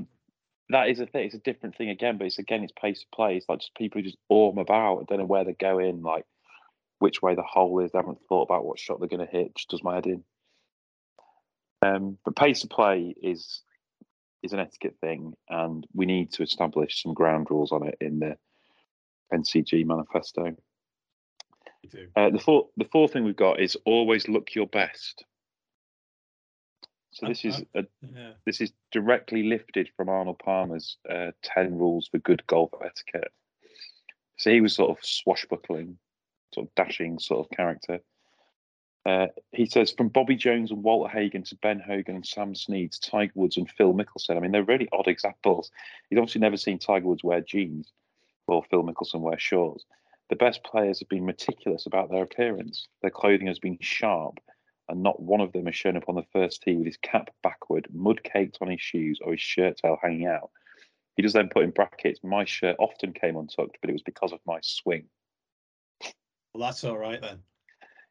That 0.70 0.88
is 0.88 1.00
a 1.00 1.06
thing. 1.06 1.26
It's 1.26 1.34
a 1.34 1.38
different 1.38 1.76
thing 1.76 1.90
again, 1.90 2.18
but 2.18 2.26
it's 2.26 2.38
again, 2.38 2.64
it's 2.64 2.72
pace 2.80 3.02
of 3.02 3.10
play. 3.10 3.36
It's 3.36 3.48
like 3.48 3.60
just 3.60 3.74
people 3.74 4.00
who 4.00 4.06
just 4.06 4.18
orm 4.28 4.58
about. 4.58 5.00
I 5.00 5.04
don't 5.08 5.18
know 5.18 5.26
where 5.26 5.44
they're 5.44 5.54
going, 5.54 6.02
like 6.02 6.24
which 6.98 7.20
way 7.20 7.34
the 7.34 7.42
hole 7.42 7.80
is. 7.80 7.92
They 7.92 7.98
haven't 7.98 8.20
thought 8.28 8.42
about 8.42 8.64
what 8.64 8.78
shot 8.78 8.98
they're 9.00 9.08
going 9.08 9.26
to 9.26 9.32
hit. 9.32 9.54
Just 9.56 9.70
does 9.70 9.82
my 9.82 9.94
head 9.94 10.06
in. 10.06 10.24
Um, 11.82 12.18
but 12.24 12.36
pace 12.36 12.64
of 12.64 12.70
play 12.70 13.14
is 13.22 13.62
is 14.42 14.52
an 14.52 14.60
etiquette 14.60 14.96
thing, 15.00 15.34
and 15.48 15.86
we 15.94 16.06
need 16.06 16.32
to 16.32 16.42
establish 16.42 17.02
some 17.02 17.14
ground 17.14 17.48
rules 17.50 17.72
on 17.72 17.86
it 17.86 17.96
in 18.00 18.20
the 18.20 18.36
NCG 19.32 19.84
manifesto. 19.86 20.54
Uh, 22.16 22.30
the 22.30 22.38
four, 22.38 22.68
the 22.76 22.86
fourth 22.90 23.12
thing 23.12 23.24
we've 23.24 23.36
got 23.36 23.60
is 23.60 23.76
always 23.84 24.28
look 24.28 24.54
your 24.54 24.66
best. 24.66 25.24
So 27.14 27.26
this 27.28 27.44
is 27.44 27.62
a 27.74 27.86
Yeah. 28.02 28.32
this 28.44 28.60
is 28.60 28.72
directly 28.90 29.44
lifted 29.44 29.88
from 29.96 30.08
Arnold 30.08 30.40
Palmer's 30.40 30.98
uh, 31.08 31.30
10 31.42 31.78
rules 31.78 32.08
for 32.08 32.18
good 32.18 32.46
golf 32.46 32.70
etiquette. 32.84 33.32
So 34.36 34.50
he 34.50 34.60
was 34.60 34.74
sort 34.74 34.90
of 34.90 35.04
swashbuckling, 35.04 35.96
sort 36.52 36.66
of 36.66 36.74
dashing 36.74 37.18
sort 37.20 37.46
of 37.46 37.56
character. 37.56 38.00
Uh, 39.06 39.26
he 39.52 39.66
says 39.66 39.92
from 39.92 40.08
Bobby 40.08 40.34
Jones 40.34 40.70
and 40.70 40.82
Walter 40.82 41.12
Hagen 41.12 41.42
to 41.44 41.56
Ben 41.56 41.78
Hogan 41.78 42.16
and 42.16 42.26
Sam 42.26 42.54
Snead 42.54 42.92
to 42.92 43.00
Tiger 43.10 43.32
Woods 43.34 43.58
and 43.58 43.70
Phil 43.70 43.92
Mickelson. 43.92 44.36
I 44.36 44.40
mean, 44.40 44.50
they're 44.50 44.64
really 44.64 44.88
odd 44.92 45.08
examples. 45.08 45.70
He's 46.08 46.18
obviously 46.18 46.40
never 46.40 46.56
seen 46.56 46.78
Tiger 46.78 47.06
Woods 47.06 47.22
wear 47.22 47.42
jeans 47.42 47.92
or 48.48 48.64
Phil 48.64 48.82
Mickelson 48.82 49.20
wear 49.20 49.38
shorts. 49.38 49.84
The 50.30 50.36
best 50.36 50.64
players 50.64 50.98
have 51.00 51.08
been 51.10 51.26
meticulous 51.26 51.84
about 51.86 52.10
their 52.10 52.22
appearance. 52.22 52.88
Their 53.02 53.10
clothing 53.10 53.46
has 53.46 53.58
been 53.58 53.78
sharp, 53.80 54.38
and 54.88 55.02
not 55.02 55.20
one 55.20 55.40
of 55.40 55.52
them 55.52 55.66
has 55.66 55.74
shown 55.74 55.96
up 55.96 56.08
on 56.08 56.14
the 56.14 56.26
first 56.32 56.62
tee 56.62 56.76
with 56.76 56.86
his 56.86 56.96
cap 56.98 57.30
backward, 57.42 57.88
mud 57.92 58.22
caked 58.22 58.58
on 58.60 58.70
his 58.70 58.80
shoes, 58.80 59.18
or 59.22 59.32
his 59.32 59.40
shirt 59.40 59.78
tail 59.78 59.98
hanging 60.02 60.26
out. 60.26 60.50
He 61.16 61.22
does 61.22 61.32
then 61.32 61.48
put 61.48 61.64
in 61.64 61.70
brackets, 61.70 62.20
my 62.22 62.44
shirt 62.44 62.76
often 62.78 63.12
came 63.12 63.36
untucked, 63.36 63.78
but 63.80 63.90
it 63.90 63.94
was 63.94 64.02
because 64.02 64.32
of 64.32 64.40
my 64.46 64.58
swing. 64.62 65.06
Well, 66.52 66.62
that's 66.62 66.84
all 66.84 66.98
right 66.98 67.20
then. 67.20 67.40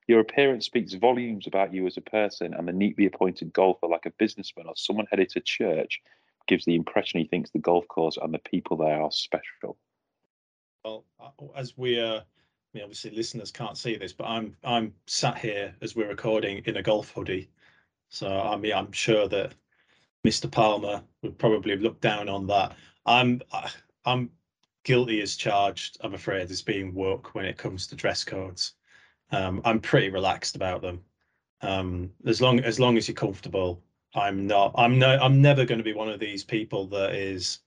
Your 0.07 0.19
appearance 0.19 0.65
speaks 0.65 0.93
volumes 0.93 1.47
about 1.47 1.73
you 1.73 1.87
as 1.87 1.97
a 1.97 2.01
person, 2.01 2.53
and 2.53 2.67
the 2.67 2.73
neatly 2.73 3.05
appointed 3.05 3.53
golfer, 3.53 3.87
like 3.87 4.05
a 4.05 4.11
businessman 4.11 4.67
or 4.67 4.73
someone 4.75 5.05
headed 5.09 5.29
to 5.29 5.41
church, 5.41 6.01
gives 6.47 6.65
the 6.65 6.75
impression 6.75 7.21
he 7.21 7.27
thinks 7.27 7.51
the 7.51 7.59
golf 7.59 7.87
course 7.87 8.17
and 8.21 8.33
the 8.33 8.39
people 8.39 8.75
there 8.75 9.01
are 9.01 9.11
special. 9.11 9.77
Well, 10.83 11.05
uh, 11.19 11.29
as 11.55 11.77
we 11.77 11.99
uh, 12.01 12.21
I 12.73 12.77
mean, 12.77 12.83
obviously 12.85 13.11
listeners 13.11 13.51
can't 13.51 13.77
see 13.77 13.95
this, 13.95 14.13
but 14.13 14.25
I'm 14.25 14.55
I'm 14.63 14.93
sat 15.05 15.37
here 15.37 15.75
as 15.81 15.95
we're 15.95 16.07
recording 16.07 16.63
in 16.65 16.77
a 16.77 16.81
golf 16.81 17.11
hoodie. 17.11 17.49
So 18.09 18.27
I 18.27 18.57
mean, 18.57 18.73
I'm 18.73 18.91
sure 18.91 19.27
that 19.27 19.53
Mr. 20.25 20.49
Palmer 20.49 21.03
would 21.21 21.37
probably 21.37 21.75
look 21.77 22.01
down 22.01 22.29
on 22.29 22.47
that. 22.47 22.75
I'm 23.05 23.41
I'm 24.05 24.31
guilty 24.83 25.21
as 25.21 25.35
charged. 25.35 25.97
I'm 26.01 26.15
afraid 26.15 26.49
as 26.49 26.61
being 26.63 26.93
woke 26.95 27.35
when 27.35 27.45
it 27.45 27.57
comes 27.57 27.85
to 27.87 27.95
dress 27.95 28.23
codes. 28.23 28.73
Um, 29.31 29.61
I'm 29.65 29.79
pretty 29.79 30.09
relaxed 30.09 30.55
about 30.55 30.81
them. 30.81 31.03
Um, 31.61 32.11
as 32.25 32.41
long 32.41 32.59
as 32.59 32.79
long 32.79 32.97
as 32.97 33.07
you're 33.07 33.15
comfortable, 33.15 33.83
I'm 34.15 34.47
not. 34.47 34.73
I'm 34.75 34.97
no. 34.97 35.17
I'm 35.21 35.41
never 35.41 35.65
going 35.65 35.77
to 35.77 35.83
be 35.83 35.93
one 35.93 36.09
of 36.09 36.19
these 36.19 36.43
people 36.43 36.87
that 36.87 37.13
is 37.13 37.59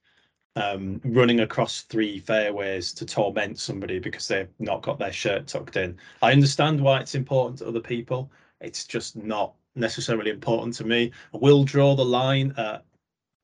um, 0.57 1.00
running 1.04 1.40
across 1.40 1.82
three 1.82 2.18
fairways 2.18 2.92
to 2.94 3.07
torment 3.07 3.59
somebody 3.59 3.98
because 3.98 4.26
they've 4.26 4.48
not 4.59 4.82
got 4.82 4.98
their 4.98 5.12
shirt 5.12 5.46
tucked 5.46 5.76
in. 5.76 5.96
I 6.22 6.32
understand 6.32 6.80
why 6.80 7.00
it's 7.00 7.14
important 7.14 7.59
to 7.59 7.68
other 7.68 7.80
people. 7.80 8.30
It's 8.61 8.86
just 8.86 9.16
not 9.16 9.54
necessarily 9.74 10.30
important 10.30 10.74
to 10.76 10.84
me. 10.84 11.12
I 11.34 11.38
will 11.38 11.62
draw 11.62 11.94
the 11.94 12.04
line 12.04 12.54
at 12.57 12.84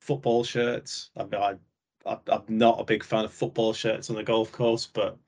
football 0.00 0.42
shirts. 0.42 1.10
I, 1.16 1.24
I, 1.36 1.54
I, 2.06 2.18
I'm 2.28 2.42
not 2.48 2.80
a 2.80 2.84
big 2.84 3.04
fan 3.04 3.26
of 3.26 3.32
football 3.32 3.74
shirts 3.74 4.08
on 4.08 4.16
the 4.16 4.24
golf 4.24 4.50
course, 4.50 4.86
but 4.86 5.18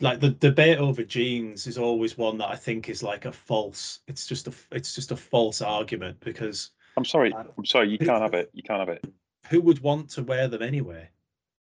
like 0.00 0.18
the 0.18 0.30
debate 0.30 0.78
over 0.78 1.04
jeans 1.04 1.68
is 1.68 1.78
always 1.78 2.18
one 2.18 2.38
that 2.38 2.48
I 2.48 2.56
think 2.56 2.88
is 2.88 3.04
like 3.04 3.24
a 3.24 3.32
false. 3.32 4.00
It's 4.08 4.26
just 4.26 4.48
a 4.48 4.52
it's 4.72 4.96
just 4.96 5.12
a 5.12 5.16
false 5.16 5.62
argument 5.62 6.18
because 6.20 6.70
I'm 6.96 7.04
sorry, 7.04 7.32
I'm 7.32 7.64
sorry, 7.64 7.88
you 7.88 7.98
can't 7.98 8.22
have 8.22 8.34
it. 8.34 8.50
You 8.52 8.64
can't 8.64 8.80
have 8.80 8.88
it. 8.88 9.04
Who 9.48 9.60
would 9.62 9.80
want 9.80 10.10
to 10.10 10.22
wear 10.22 10.48
them 10.48 10.62
anyway? 10.62 11.08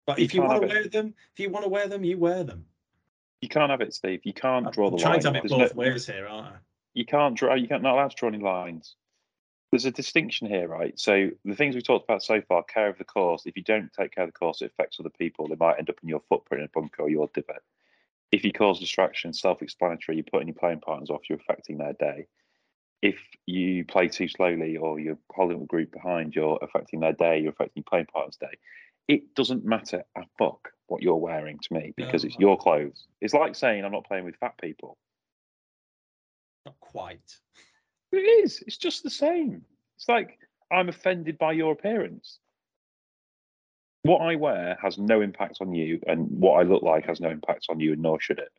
But 0.07 0.18
You 0.18 0.24
if 0.24 0.35
you 0.35 0.41
want 0.43 0.51
to 0.53 0.55
have 0.55 0.62
it. 0.64 0.68
wear 0.74 0.89
them, 0.89 1.14
if 1.33 1.41
you 1.41 1.51
want 1.51 1.64
to 1.64 1.68
wear 1.68 1.89
them, 1.89 2.05
you 2.05 2.18
wear 2.18 2.43
them. 2.45 2.66
You 3.41 3.49
can't 3.49 3.70
have 3.70 3.81
it, 3.81 3.95
Steve. 3.95 4.20
You 4.24 4.33
can't 4.35 4.70
draw 4.72 4.87
I'm 4.89 4.93
the 4.93 4.99
trying 4.99 5.12
line. 5.14 5.20
to 5.22 5.26
have 5.28 5.37
it 5.37 5.49
There's 5.49 5.53
both 5.70 5.74
no- 5.74 5.78
ways 5.81 6.07
here, 6.07 6.26
aren't 6.26 6.49
I? 6.49 6.53
you 6.95 7.05
can't 7.05 7.37
draw 7.37 7.55
you 7.55 7.68
can't 7.68 7.83
not 7.85 7.95
allowed 7.95 8.11
to 8.11 8.16
draw 8.16 8.28
any 8.28 8.39
lines 8.39 8.97
there's 9.70 9.85
a 9.85 9.93
distinction 9.93 10.49
here 10.49 10.66
right 10.66 10.99
so 10.99 11.31
the 11.45 11.55
things 11.55 11.76
we 11.76 11.81
talked 11.81 12.03
about 12.03 12.20
so 12.20 12.41
far 12.49 12.64
care 12.64 12.89
of 12.89 12.99
the 12.99 13.05
course 13.05 13.47
if 13.47 13.57
you 13.57 13.62
don't 13.62 13.93
take 13.93 14.12
care 14.12 14.24
of 14.24 14.28
the 14.33 14.37
course 14.37 14.61
it 14.61 14.72
affects 14.72 14.99
other 14.99 15.09
people 15.16 15.47
they 15.47 15.55
might 15.55 15.78
end 15.78 15.89
up 15.89 15.95
in 16.03 16.09
your 16.09 16.20
footprint 16.28 16.62
in 16.62 16.66
a 16.66 16.70
bunker 16.81 17.03
or 17.03 17.09
your 17.09 17.31
divot 17.33 17.62
if 18.33 18.45
you 18.45 18.53
cause 18.53 18.81
distraction 18.81 19.33
self-explanatory 19.33 20.16
you're 20.16 20.24
putting 20.33 20.49
your 20.49 20.57
playing 20.57 20.81
partners 20.81 21.11
off 21.11 21.20
you're 21.28 21.39
affecting 21.39 21.78
their 21.78 21.93
day 21.93 22.26
if 23.03 23.16
you 23.46 23.84
play 23.84 24.09
too 24.09 24.28
slowly 24.28 24.76
or 24.76 24.98
you're 25.01 25.18
holding 25.32 25.62
a 25.62 25.66
group 25.66 25.90
behind 25.92 26.34
you're 26.34 26.59
affecting 26.62 27.01
their 27.01 27.12
day 27.14 27.40
you're 27.40 27.53
affecting 27.53 27.82
playing 27.82 28.07
partner's 28.07 28.36
day 28.36 28.59
it 29.09 29.34
doesn't 29.34 29.64
matter 29.64 30.05
a 30.16 30.22
fuck 30.38 30.70
what 30.86 31.03
you're 31.03 31.16
wearing 31.16 31.59
to 31.59 31.72
me 31.74 31.92
because 31.96 32.24
No, 32.24 32.28
it's 32.28 32.36
I- 32.36 32.40
your 32.40 32.59
clothes 32.59 33.07
it's 33.20 33.34
like 33.34 33.55
saying 33.55 33.84
i'm 33.84 33.92
not 33.92 34.07
playing 34.07 34.24
with 34.24 34.36
fat 34.36 34.55
people 34.61 34.98
Not 36.66 36.78
quite. 36.80 37.38
It 38.12 38.16
is. 38.44 38.62
It's 38.66 38.76
just 38.76 39.03
the 39.03 39.11
same. 39.11 39.64
It's 39.96 40.09
like 40.09 40.38
I'm 40.70 40.88
offended 40.88 41.38
by 41.38 41.53
your 41.53 41.72
appearance. 41.72 42.38
What 44.03 44.18
I 44.20 44.34
wear 44.36 44.76
has 44.82 44.98
no 44.98 45.20
impact 45.20 45.59
on 45.61 45.72
you, 45.72 46.01
and 46.07 46.28
what 46.40 46.55
I 46.61 46.62
look 46.64 46.82
like 46.82 47.07
has 47.07 47.20
no 47.20 47.30
impact 47.30 47.66
on 47.70 47.80
you, 47.80 47.92
and 47.92 48.03
nor 48.03 48.20
should 48.20 48.38
it. 48.38 48.53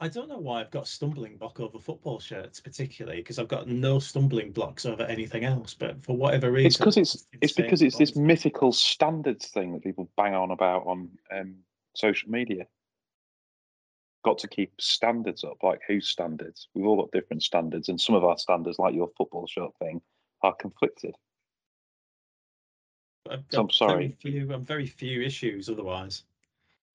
I 0.00 0.08
don't 0.08 0.28
know 0.28 0.38
why 0.38 0.60
I've 0.60 0.70
got 0.70 0.84
a 0.84 0.86
stumbling 0.86 1.36
block 1.36 1.58
over 1.58 1.78
football 1.78 2.20
shirts, 2.20 2.60
particularly 2.60 3.18
because 3.18 3.40
I've 3.40 3.48
got 3.48 3.66
no 3.66 3.98
stumbling 3.98 4.52
blocks 4.52 4.86
over 4.86 5.02
anything 5.02 5.44
else. 5.44 5.74
But 5.74 6.04
for 6.04 6.16
whatever 6.16 6.52
reason, 6.52 6.66
It's 6.66 6.76
because 6.76 6.96
it's 6.96 7.26
it's 7.40 7.52
because 7.52 7.82
it's 7.82 7.98
this 7.98 8.14
mythical 8.14 8.72
standards 8.72 9.48
thing 9.48 9.72
that 9.72 9.82
people 9.82 10.08
bang 10.16 10.34
on 10.34 10.52
about 10.52 10.86
on 10.86 11.10
um, 11.36 11.56
social 11.94 12.30
media. 12.30 12.66
Got 14.24 14.38
to 14.38 14.48
keep 14.48 14.72
standards 14.80 15.42
up. 15.42 15.56
Like 15.64 15.80
whose 15.88 16.08
standards? 16.08 16.68
We've 16.74 16.86
all 16.86 16.96
got 16.96 17.10
different 17.10 17.42
standards, 17.42 17.88
and 17.88 18.00
some 18.00 18.14
of 18.14 18.22
our 18.22 18.38
standards, 18.38 18.78
like 18.78 18.94
your 18.94 19.10
football 19.16 19.48
shirt 19.48 19.70
thing, 19.80 20.00
are 20.42 20.54
conflicted. 20.54 21.16
I've 23.28 23.42
So 23.50 23.62
I'm 23.62 23.70
sorry. 23.70 24.16
Very 24.22 24.32
few, 24.42 24.52
I'm 24.52 24.64
very 24.64 24.86
few 24.86 25.22
issues 25.22 25.68
otherwise. 25.68 26.22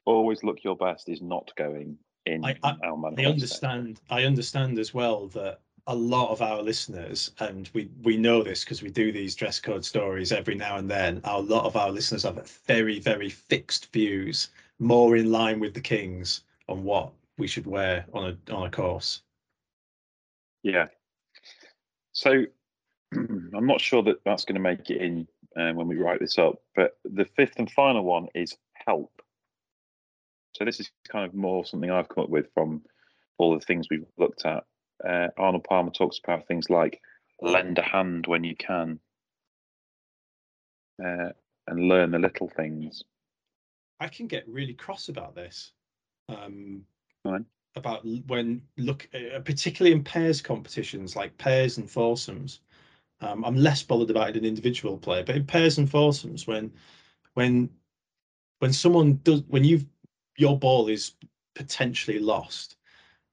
Always 0.05 0.41
look 0.41 0.63
your 0.63 0.77
best 0.77 1.09
is 1.09 1.21
not 1.21 1.51
going 1.57 1.97
in 2.27 2.45
I- 2.45 2.57
I- 2.63 2.77
our 2.83 2.97
man. 2.97 3.15
I 3.17 3.25
understand. 3.25 4.01
I 4.09 4.23
understand 4.23 4.77
as 4.79 4.93
well 4.93 5.27
that 5.29 5.61
a 5.87 5.95
lot 5.95 6.31
of 6.31 6.41
our 6.41 6.61
listeners, 6.61 7.31
and 7.39 7.69
we 7.73 7.89
we 8.03 8.17
know 8.17 8.43
this 8.43 8.63
because 8.63 8.81
we 8.81 8.89
do 8.89 9.11
these 9.11 9.35
dress 9.35 9.59
code 9.59 9.85
stories 9.85 10.31
every 10.31 10.55
now 10.55 10.77
and 10.77 10.89
then. 10.89 11.21
A 11.23 11.41
lot 11.41 11.65
of 11.65 11.75
our 11.75 11.89
listeners 11.89 12.23
have 12.23 12.49
very 12.67 12.99
very 12.99 13.29
fixed 13.29 13.91
views, 13.93 14.49
more 14.79 15.15
in 15.15 15.31
line 15.31 15.59
with 15.59 15.73
the 15.73 15.81
kings 15.81 16.43
on 16.67 16.83
what 16.83 17.13
we 17.37 17.47
should 17.47 17.65
wear 17.65 18.05
on 18.13 18.37
a 18.49 18.53
on 18.53 18.67
a 18.67 18.71
course. 18.71 19.21
Yeah. 20.63 20.87
So 22.11 22.43
I'm 23.13 23.67
not 23.67 23.79
sure 23.79 24.03
that 24.03 24.23
that's 24.25 24.43
going 24.43 24.55
to 24.55 24.61
make 24.61 24.89
it 24.89 25.01
in 25.01 25.27
uh, 25.55 25.71
when 25.73 25.87
we 25.87 25.97
write 25.97 26.19
this 26.19 26.37
up, 26.37 26.61
but 26.75 26.97
the 27.05 27.25
fifth 27.25 27.57
and 27.59 27.71
final 27.71 28.03
one 28.03 28.27
is 28.35 28.57
help. 28.85 29.11
So 30.57 30.65
this 30.65 30.79
is 30.79 30.89
kind 31.07 31.23
of 31.23 31.35
more 31.35 31.65
something 31.65 31.91
I've 31.91 32.09
come 32.09 32.23
up 32.23 32.29
with 32.31 32.47
from 32.55 32.81
all 33.37 33.53
the 33.53 33.63
things 33.63 33.87
we've 33.89 34.05
looked 34.17 34.43
at. 34.45 34.63
Uh, 35.07 35.27
Arnold 35.37 35.65
Palmer 35.65 35.91
talks 35.91 36.19
about 36.23 36.47
things 36.47 36.67
like 36.69 36.99
lend 37.41 37.77
a 37.77 37.83
hand 37.83 38.25
when 38.25 38.43
you 38.43 38.55
can, 38.55 38.99
uh, 41.03 41.29
and 41.67 41.87
learn 41.87 42.09
the 42.09 42.17
little 42.17 42.49
things. 42.49 43.03
I 43.99 44.07
can 44.07 44.25
get 44.25 44.47
really 44.47 44.73
cross 44.73 45.09
about 45.09 45.35
this. 45.35 45.73
Um, 46.27 46.81
about 47.75 48.03
when 48.25 48.63
look, 48.77 49.07
uh, 49.13 49.39
particularly 49.41 49.95
in 49.95 50.03
pairs 50.03 50.41
competitions 50.41 51.15
like 51.15 51.37
pairs 51.37 51.77
and 51.77 51.89
foursomes. 51.89 52.61
Um, 53.21 53.45
I'm 53.45 53.55
less 53.55 53.83
bothered 53.83 54.09
about 54.09 54.29
it 54.29 54.37
in 54.37 54.45
individual 54.45 54.97
play, 54.97 55.21
but 55.21 55.35
in 55.35 55.45
pairs 55.45 55.77
and 55.77 55.89
foursomes, 55.89 56.47
when 56.47 56.71
when 57.35 57.69
when 58.59 58.73
someone 58.73 59.19
does 59.23 59.43
when 59.47 59.63
you've 59.63 59.85
your 60.37 60.57
ball 60.57 60.87
is 60.87 61.13
potentially 61.55 62.19
lost 62.19 62.77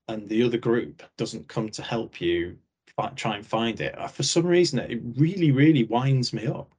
and 0.08 0.28
the 0.28 0.42
other 0.42 0.58
group 0.58 1.02
doesn't 1.16 1.48
come 1.48 1.68
to 1.68 1.82
help 1.82 2.20
you 2.20 2.58
try 3.16 3.36
and 3.36 3.46
find 3.46 3.80
it. 3.80 3.98
Uh, 3.98 4.06
for 4.06 4.22
some 4.22 4.46
reason 4.46 4.78
it 4.78 5.00
really 5.16 5.50
really 5.50 5.84
winds 5.84 6.32
me 6.32 6.46
up 6.46 6.74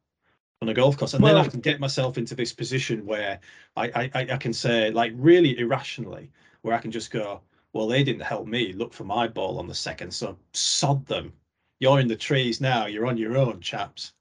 on 0.61 0.69
a 0.69 0.73
golf 0.73 0.97
course. 0.97 1.13
And 1.13 1.23
then 1.23 1.35
i 1.37 1.47
can 1.47 1.59
get 1.59 1.79
myself 1.79 2.17
into 2.17 2.35
this 2.35 2.53
position 2.53 3.05
where 3.05 3.39
I 3.75 4.09
I- 4.13 4.27
i 4.33 4.37
can 4.37 4.53
say 4.53 4.91
like 4.91 5.13
really 5.15 5.57
irrationally 5.59 6.31
where 6.61 6.73
i 6.75 6.79
can 6.79 6.91
just 6.91 7.11
go 7.11 7.41
well 7.73 7.87
they 7.87 8.03
didn't 8.03 8.21
help 8.21 8.47
me 8.47 8.73
look 8.73 8.93
for 8.93 9.03
my 9.03 9.27
ball 9.27 9.59
on 9.59 9.67
the 9.67 9.75
second 9.75 10.11
so 10.11 10.37
sod 10.53 11.05
them. 11.05 11.33
You're 11.79 11.99
in 11.99 12.07
the 12.07 12.15
trees 12.15 12.61
now. 12.61 12.85
You're 12.85 13.05
on 13.05 13.17
your 13.17 13.37
own 13.37 13.59
chaps 13.59 14.13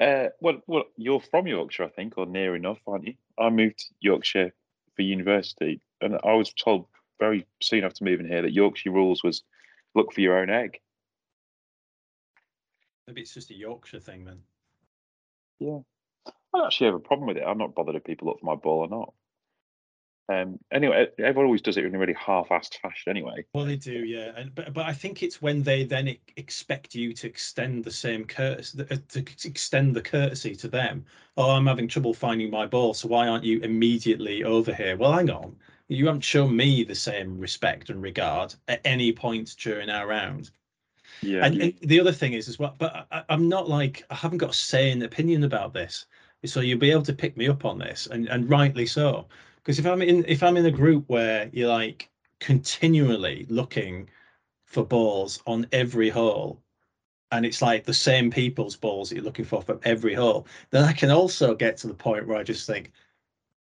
Uh, 0.00 0.28
well, 0.40 0.60
well, 0.66 0.84
you're 0.96 1.20
from 1.20 1.46
Yorkshire, 1.46 1.84
I 1.84 1.88
think, 1.88 2.14
or 2.18 2.26
near 2.26 2.54
enough, 2.54 2.78
aren't 2.86 3.06
you? 3.06 3.14
I 3.38 3.48
moved 3.50 3.78
to 3.78 3.86
Yorkshire 4.00 4.52
for 4.94 5.02
university, 5.02 5.80
and 6.00 6.18
I 6.22 6.34
was 6.34 6.52
told 6.52 6.86
very 7.18 7.46
soon 7.62 7.84
after 7.84 8.04
moving 8.04 8.26
here 8.26 8.42
that 8.42 8.52
Yorkshire 8.52 8.90
rules 8.90 9.24
was 9.24 9.42
look 9.94 10.12
for 10.12 10.20
your 10.20 10.38
own 10.38 10.50
egg. 10.50 10.78
maybe 13.06 13.20
it's 13.22 13.34
just 13.34 13.50
a 13.50 13.54
yorkshire 13.54 14.00
thing 14.00 14.24
then 14.24 14.42
Yeah, 15.58 15.78
I 16.26 16.32
don't 16.52 16.66
actually 16.66 16.86
have 16.86 16.94
a 16.96 17.00
problem 17.00 17.26
with 17.28 17.36
it. 17.38 17.44
I'm 17.46 17.58
not 17.58 17.74
bothered 17.74 17.96
if 17.96 18.04
people 18.04 18.28
look 18.28 18.40
for 18.40 18.46
my 18.46 18.54
ball 18.54 18.80
or 18.80 18.88
not. 18.88 19.14
Um, 20.28 20.58
anyway, 20.72 21.08
everyone 21.18 21.46
always 21.46 21.62
does 21.62 21.76
it 21.76 21.84
in 21.84 21.94
a 21.94 21.98
really 21.98 22.14
half-assed 22.14 22.78
fashion. 22.80 23.10
Anyway, 23.10 23.46
Well, 23.52 23.64
they 23.64 23.76
do, 23.76 24.04
yeah, 24.04 24.32
and 24.36 24.54
but 24.54 24.72
but 24.72 24.86
I 24.86 24.92
think 24.92 25.20
it's 25.22 25.42
when 25.42 25.62
they 25.64 25.82
then 25.84 26.16
expect 26.36 26.94
you 26.94 27.12
to 27.14 27.26
extend 27.26 27.82
the 27.82 27.90
same 27.90 28.24
courtesy, 28.24 28.84
to 28.84 29.18
extend 29.48 29.96
the 29.96 30.02
courtesy 30.02 30.54
to 30.56 30.68
them. 30.68 31.04
Oh, 31.36 31.50
I'm 31.50 31.66
having 31.66 31.88
trouble 31.88 32.14
finding 32.14 32.50
my 32.52 32.66
ball, 32.66 32.94
so 32.94 33.08
why 33.08 33.26
aren't 33.26 33.42
you 33.44 33.58
immediately 33.62 34.44
over 34.44 34.72
here? 34.74 34.96
Well, 34.96 35.12
hang 35.12 35.30
on, 35.30 35.58
you 35.88 36.06
haven't 36.06 36.20
shown 36.20 36.54
me 36.54 36.84
the 36.84 36.94
same 36.94 37.36
respect 37.38 37.90
and 37.90 38.00
regard 38.00 38.54
at 38.68 38.80
any 38.84 39.12
point 39.12 39.56
during 39.58 39.90
our 39.90 40.06
round. 40.06 40.50
yeah, 41.20 41.42
And, 41.42 41.60
and 41.62 41.72
the 41.80 42.00
other 42.00 42.12
thing 42.12 42.32
is 42.34 42.48
as 42.48 42.58
well, 42.58 42.74
but 42.78 43.06
I, 43.10 43.24
I'm 43.28 43.48
not 43.48 43.68
like 43.68 44.04
I 44.10 44.14
haven't 44.14 44.38
got 44.38 44.50
a 44.50 44.54
say 44.54 44.90
in 44.90 45.02
opinion 45.02 45.44
about 45.44 45.72
this, 45.72 46.06
so 46.44 46.60
you'll 46.60 46.78
be 46.78 46.90
able 46.90 47.02
to 47.02 47.12
pick 47.12 47.36
me 47.36 47.48
up 47.48 47.64
on 47.64 47.78
this, 47.78 48.06
and 48.06 48.28
and 48.28 48.48
rightly 48.50 48.86
so. 48.86 49.28
Because 49.66 49.80
if 49.80 49.86
I'm 49.86 50.00
in 50.00 50.24
if 50.28 50.44
I'm 50.44 50.56
in 50.56 50.64
a 50.66 50.70
group 50.70 51.08
where 51.08 51.50
you're 51.52 51.68
like 51.68 52.08
continually 52.38 53.46
looking 53.48 54.08
for 54.64 54.86
balls 54.86 55.42
on 55.44 55.66
every 55.72 56.08
hole, 56.08 56.62
and 57.32 57.44
it's 57.44 57.60
like 57.60 57.82
the 57.84 57.92
same 57.92 58.30
people's 58.30 58.76
balls 58.76 59.08
that 59.08 59.16
you're 59.16 59.24
looking 59.24 59.44
for 59.44 59.60
from 59.60 59.80
every 59.82 60.14
hole, 60.14 60.46
then 60.70 60.84
I 60.84 60.92
can 60.92 61.10
also 61.10 61.52
get 61.52 61.76
to 61.78 61.88
the 61.88 61.94
point 61.94 62.28
where 62.28 62.36
I 62.36 62.44
just 62.44 62.64
think, 62.64 62.92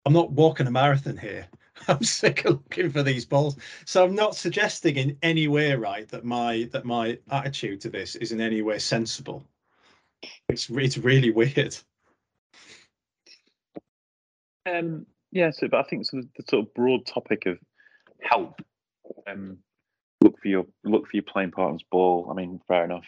I'm 0.06 0.12
not 0.12 0.30
walking 0.30 0.68
a 0.68 0.70
marathon 0.70 1.16
here. 1.16 1.48
I'm 1.88 2.04
sick 2.04 2.44
of 2.44 2.52
looking 2.52 2.90
for 2.90 3.02
these 3.02 3.24
balls. 3.24 3.56
So 3.84 4.04
I'm 4.04 4.14
not 4.14 4.36
suggesting 4.36 4.94
in 4.94 5.18
any 5.22 5.48
way, 5.48 5.74
right, 5.74 6.06
that 6.10 6.24
my 6.24 6.68
that 6.70 6.84
my 6.84 7.18
attitude 7.32 7.80
to 7.80 7.90
this 7.90 8.14
is 8.14 8.30
in 8.30 8.40
any 8.40 8.62
way 8.62 8.78
sensible. 8.78 9.44
It's 10.48 10.70
it's 10.70 10.96
really 10.96 11.32
weird. 11.32 11.76
Um, 14.64 15.04
yeah, 15.30 15.50
so 15.50 15.68
but 15.68 15.80
I 15.80 15.88
think 15.88 16.06
sort 16.06 16.24
of 16.24 16.28
the 16.36 16.44
sort 16.48 16.66
of 16.66 16.74
broad 16.74 17.06
topic 17.06 17.46
of 17.46 17.58
help. 18.20 18.60
Um, 19.26 19.58
look 20.20 20.40
for 20.40 20.48
your 20.48 20.66
look 20.84 21.06
for 21.06 21.16
your 21.16 21.22
playing 21.22 21.50
partner's 21.50 21.84
ball. 21.90 22.28
I 22.30 22.34
mean, 22.34 22.60
fair 22.68 22.84
enough. 22.84 23.06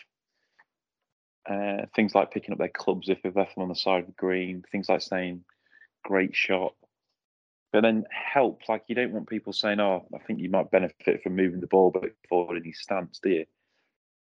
Uh, 1.49 1.87
things 1.97 2.15
like 2.15 2.31
picking 2.31 2.53
up 2.53 2.59
their 2.59 2.69
clubs 2.69 3.09
if 3.09 3.23
they've 3.23 3.35
left 3.35 3.55
them 3.55 3.63
on 3.63 3.69
the 3.69 3.75
side 3.75 4.01
of 4.01 4.07
the 4.07 4.13
green. 4.13 4.65
Things 4.71 4.89
like 4.89 5.03
saying, 5.03 5.45
"Great 6.05 6.37
shot," 6.37 6.75
but 7.73 7.83
then 7.83 8.05
help. 8.11 8.63
Like 8.69 8.85
you 8.89 8.95
don't 8.95 9.13
want 9.13 9.29
people 9.29 9.53
saying, 9.53 9.81
"Oh, 9.81 10.07
I 10.15 10.19
think 10.19 10.41
you 10.41 10.51
might 10.51 10.71
benefit 10.71 11.23
from 11.23 11.37
moving 11.37 11.61
the 11.61 11.67
ball 11.67 11.91
but 11.91 12.13
forward 12.29 12.59
in 12.59 12.65
his 12.65 12.81
stance," 12.81 13.19
do 13.23 13.31
you? 13.31 13.47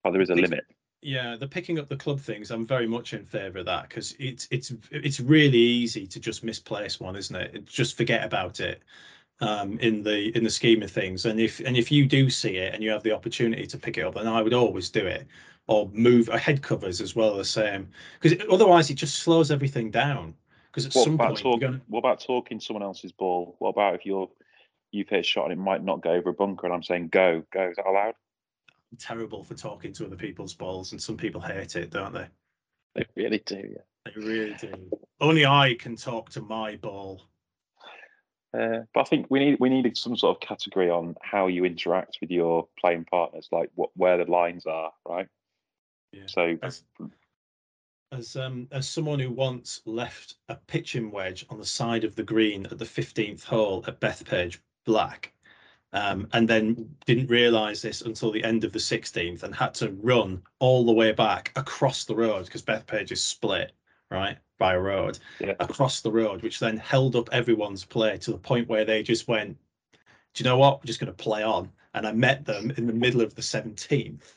Oh, 0.04 0.12
there 0.12 0.22
is 0.22 0.30
a 0.30 0.34
limit. 0.34 0.64
Yeah, 1.02 1.36
the 1.36 1.48
picking 1.48 1.78
up 1.78 1.88
the 1.88 1.96
club 1.96 2.20
things, 2.20 2.50
I'm 2.50 2.66
very 2.66 2.86
much 2.86 3.14
in 3.14 3.24
favour 3.24 3.60
of 3.60 3.66
that 3.66 3.88
because 3.88 4.14
it's 4.18 4.46
it's 4.50 4.72
it's 4.90 5.18
really 5.18 5.58
easy 5.58 6.06
to 6.06 6.20
just 6.20 6.44
misplace 6.44 7.00
one, 7.00 7.16
isn't 7.16 7.34
it? 7.36 7.64
Just 7.64 7.96
forget 7.96 8.22
about 8.24 8.60
it 8.60 8.82
um, 9.40 9.78
in 9.80 10.02
the 10.02 10.36
in 10.36 10.44
the 10.44 10.50
scheme 10.50 10.82
of 10.82 10.90
things. 10.90 11.26
And 11.26 11.40
if 11.40 11.60
and 11.60 11.76
if 11.76 11.90
you 11.92 12.06
do 12.06 12.30
see 12.30 12.56
it 12.58 12.74
and 12.74 12.82
you 12.84 12.90
have 12.90 13.02
the 13.04 13.12
opportunity 13.12 13.66
to 13.66 13.78
pick 13.78 13.98
it 13.98 14.02
up, 14.04 14.14
then 14.14 14.28
I 14.28 14.42
would 14.42 14.54
always 14.54 14.90
do 14.90 15.06
it 15.06 15.26
or 15.68 15.88
move 15.92 16.28
a 16.30 16.38
head 16.38 16.62
covers 16.62 17.00
as 17.00 17.16
well 17.16 17.36
the 17.36 17.44
same 17.44 17.90
because 18.20 18.38
otherwise 18.50 18.90
it 18.90 18.94
just 18.96 19.16
slows 19.18 19.50
everything 19.50 19.90
down. 19.90 20.34
Because 20.70 20.86
at 20.86 20.94
What 20.94 21.04
some 21.04 21.14
about 21.14 21.28
point 21.30 21.44
you're 21.44 21.58
talking? 21.58 21.80
What 21.88 22.00
about 22.00 22.20
talking 22.20 22.60
someone 22.60 22.82
else's 22.84 23.12
ball? 23.12 23.56
What 23.58 23.70
about 23.70 23.94
if 23.96 24.06
you're 24.06 24.30
you've 24.92 25.08
hit 25.08 25.20
a 25.20 25.22
shot 25.22 25.44
and 25.44 25.52
it 25.54 25.58
might 25.58 25.84
not 25.84 26.02
go 26.02 26.10
over 26.12 26.30
a 26.30 26.34
bunker, 26.34 26.66
and 26.66 26.74
I'm 26.74 26.82
saying 26.82 27.08
go, 27.08 27.42
go? 27.52 27.70
Is 27.70 27.76
that 27.76 27.86
allowed? 27.86 28.14
Terrible 28.98 29.44
for 29.44 29.54
talking 29.54 29.92
to 29.94 30.06
other 30.06 30.16
people's 30.16 30.54
balls, 30.54 30.92
and 30.92 31.02
some 31.02 31.16
people 31.16 31.40
hate 31.40 31.76
it, 31.76 31.90
don't 31.90 32.12
they? 32.12 32.26
They 32.94 33.06
really 33.16 33.42
do. 33.46 33.56
Yeah. 33.56 33.82
They 34.04 34.20
really 34.20 34.54
do. 34.54 34.72
Only 35.20 35.46
I 35.46 35.76
can 35.78 35.96
talk 35.96 36.30
to 36.30 36.40
my 36.40 36.76
ball. 36.76 37.22
Uh, 38.52 38.80
but 38.94 39.02
I 39.02 39.04
think 39.04 39.26
we 39.30 39.38
need 39.38 39.58
we 39.60 39.68
needed 39.68 39.96
some 39.96 40.16
sort 40.16 40.36
of 40.36 40.40
category 40.40 40.90
on 40.90 41.14
how 41.22 41.46
you 41.46 41.64
interact 41.64 42.18
with 42.20 42.30
your 42.30 42.66
playing 42.80 43.04
partners, 43.04 43.48
like 43.52 43.70
what 43.74 43.90
where 43.94 44.18
the 44.18 44.30
lines 44.30 44.66
are, 44.66 44.92
right? 45.08 45.28
Yeah. 46.12 46.24
So 46.26 46.58
As, 46.62 46.82
as 48.10 48.34
um 48.34 48.66
as 48.72 48.88
someone 48.88 49.20
who 49.20 49.30
once 49.30 49.82
left 49.84 50.34
a 50.48 50.56
pitching 50.56 51.12
wedge 51.12 51.46
on 51.48 51.58
the 51.58 51.64
side 51.64 52.02
of 52.02 52.16
the 52.16 52.24
green 52.24 52.66
at 52.66 52.78
the 52.78 52.84
15th 52.84 53.44
hole 53.44 53.84
at 53.86 54.00
Bethpage 54.00 54.58
Black, 54.84 55.32
um, 55.92 56.28
and 56.32 56.48
then 56.48 56.94
didn't 57.06 57.28
realise 57.28 57.82
this 57.82 58.02
until 58.02 58.30
the 58.30 58.44
end 58.44 58.64
of 58.64 58.72
the 58.72 58.78
16th 58.78 59.42
and 59.42 59.54
had 59.54 59.74
to 59.74 59.90
run 60.02 60.42
all 60.60 60.84
the 60.86 60.92
way 60.92 61.12
back 61.12 61.52
across 61.56 62.04
the 62.04 62.14
road 62.14 62.44
because 62.46 62.62
Bethpage 62.62 63.10
is 63.12 63.22
split, 63.22 63.72
right, 64.10 64.38
by 64.58 64.74
a 64.74 64.80
road 64.80 65.18
Yeah. 65.40 65.54
across 65.60 66.00
the 66.00 66.12
road, 66.12 66.42
which 66.42 66.58
then 66.60 66.76
held 66.76 67.16
up 67.16 67.28
everyone's 67.32 67.84
play 67.84 68.18
to 68.18 68.32
the 68.32 68.38
point 68.38 68.68
where 68.68 68.84
they 68.84 69.02
just 69.02 69.26
went, 69.28 69.58
Do 70.34 70.44
you 70.44 70.50
know 70.50 70.58
what? 70.58 70.80
We're 70.80 70.86
just 70.86 71.00
going 71.00 71.12
to 71.14 71.22
play 71.24 71.42
on. 71.42 71.70
And 71.94 72.06
I 72.06 72.12
met 72.12 72.44
them 72.44 72.70
in 72.76 72.86
the 72.86 72.92
middle 72.92 73.20
of 73.20 73.34
the 73.34 73.42
17th. 73.42 74.36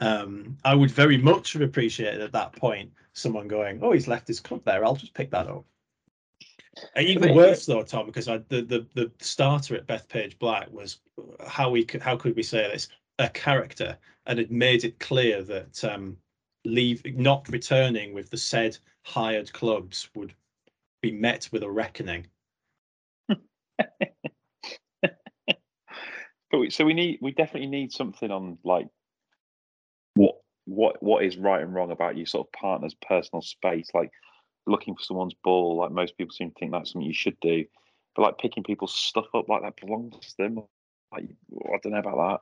Um, 0.00 0.58
I 0.64 0.74
would 0.74 0.90
very 0.90 1.16
much 1.18 1.52
have 1.54 1.62
appreciated 1.62 2.20
at 2.20 2.32
that 2.32 2.52
point 2.52 2.92
someone 3.12 3.48
going, 3.48 3.80
"Oh, 3.82 3.92
he's 3.92 4.08
left 4.08 4.28
his 4.28 4.40
club 4.40 4.62
there. 4.64 4.84
I'll 4.84 4.96
just 4.96 5.14
pick 5.14 5.30
that 5.30 5.46
up." 5.48 5.64
And 6.96 7.06
even 7.06 7.28
But- 7.28 7.34
worse 7.36 7.66
though, 7.66 7.82
Tom, 7.82 8.06
because 8.06 8.28
I, 8.28 8.38
the 8.48 8.62
the 8.62 8.86
the 8.94 9.10
starter 9.20 9.76
at 9.76 9.86
Bethpage 9.86 10.38
Black 10.38 10.70
was 10.72 10.98
how 11.46 11.70
we 11.70 11.84
could 11.84 12.02
how 12.02 12.16
could 12.16 12.36
we 12.36 12.42
say 12.42 12.68
this 12.68 12.88
a 13.18 13.28
character 13.28 13.96
and 14.26 14.38
had 14.38 14.50
made 14.50 14.84
it 14.84 14.98
clear 14.98 15.42
that 15.42 15.84
um, 15.84 16.16
leave 16.64 17.04
not 17.16 17.48
returning 17.48 18.12
with 18.12 18.30
the 18.30 18.36
said 18.36 18.76
hired 19.02 19.52
clubs 19.52 20.08
would 20.14 20.34
be 21.02 21.12
met 21.12 21.48
with 21.52 21.62
a 21.62 21.70
reckoning. 21.70 22.26
But 26.50 26.60
we, 26.60 26.70
so 26.70 26.84
we 26.84 26.94
need 26.94 27.18
we 27.20 27.32
definitely 27.32 27.68
need 27.68 27.90
something 27.90 28.30
on 28.30 28.58
like 28.62 28.86
what 30.14 30.36
what 30.66 31.02
what 31.02 31.24
is 31.24 31.36
right 31.36 31.60
and 31.60 31.74
wrong 31.74 31.90
about 31.90 32.16
your 32.16 32.26
sort 32.26 32.46
of 32.46 32.52
partner's 32.52 32.94
personal 32.94 33.42
space, 33.42 33.88
like 33.92 34.12
looking 34.66 34.94
for 34.94 35.02
someone's 35.02 35.34
ball. 35.42 35.78
Like 35.78 35.92
most 35.92 36.16
people 36.16 36.32
seem 36.32 36.50
to 36.50 36.54
think 36.58 36.72
that's 36.72 36.92
something 36.92 37.06
you 37.06 37.14
should 37.14 37.38
do. 37.40 37.64
but 38.14 38.22
like 38.22 38.38
picking 38.38 38.62
people's 38.62 38.94
stuff 38.94 39.26
up 39.34 39.48
like 39.48 39.62
that 39.62 39.80
belongs 39.80 40.34
to 40.34 40.34
them. 40.38 40.62
Like 41.12 41.28
I 41.52 41.78
don't 41.82 41.92
know 41.92 41.98
about 41.98 42.40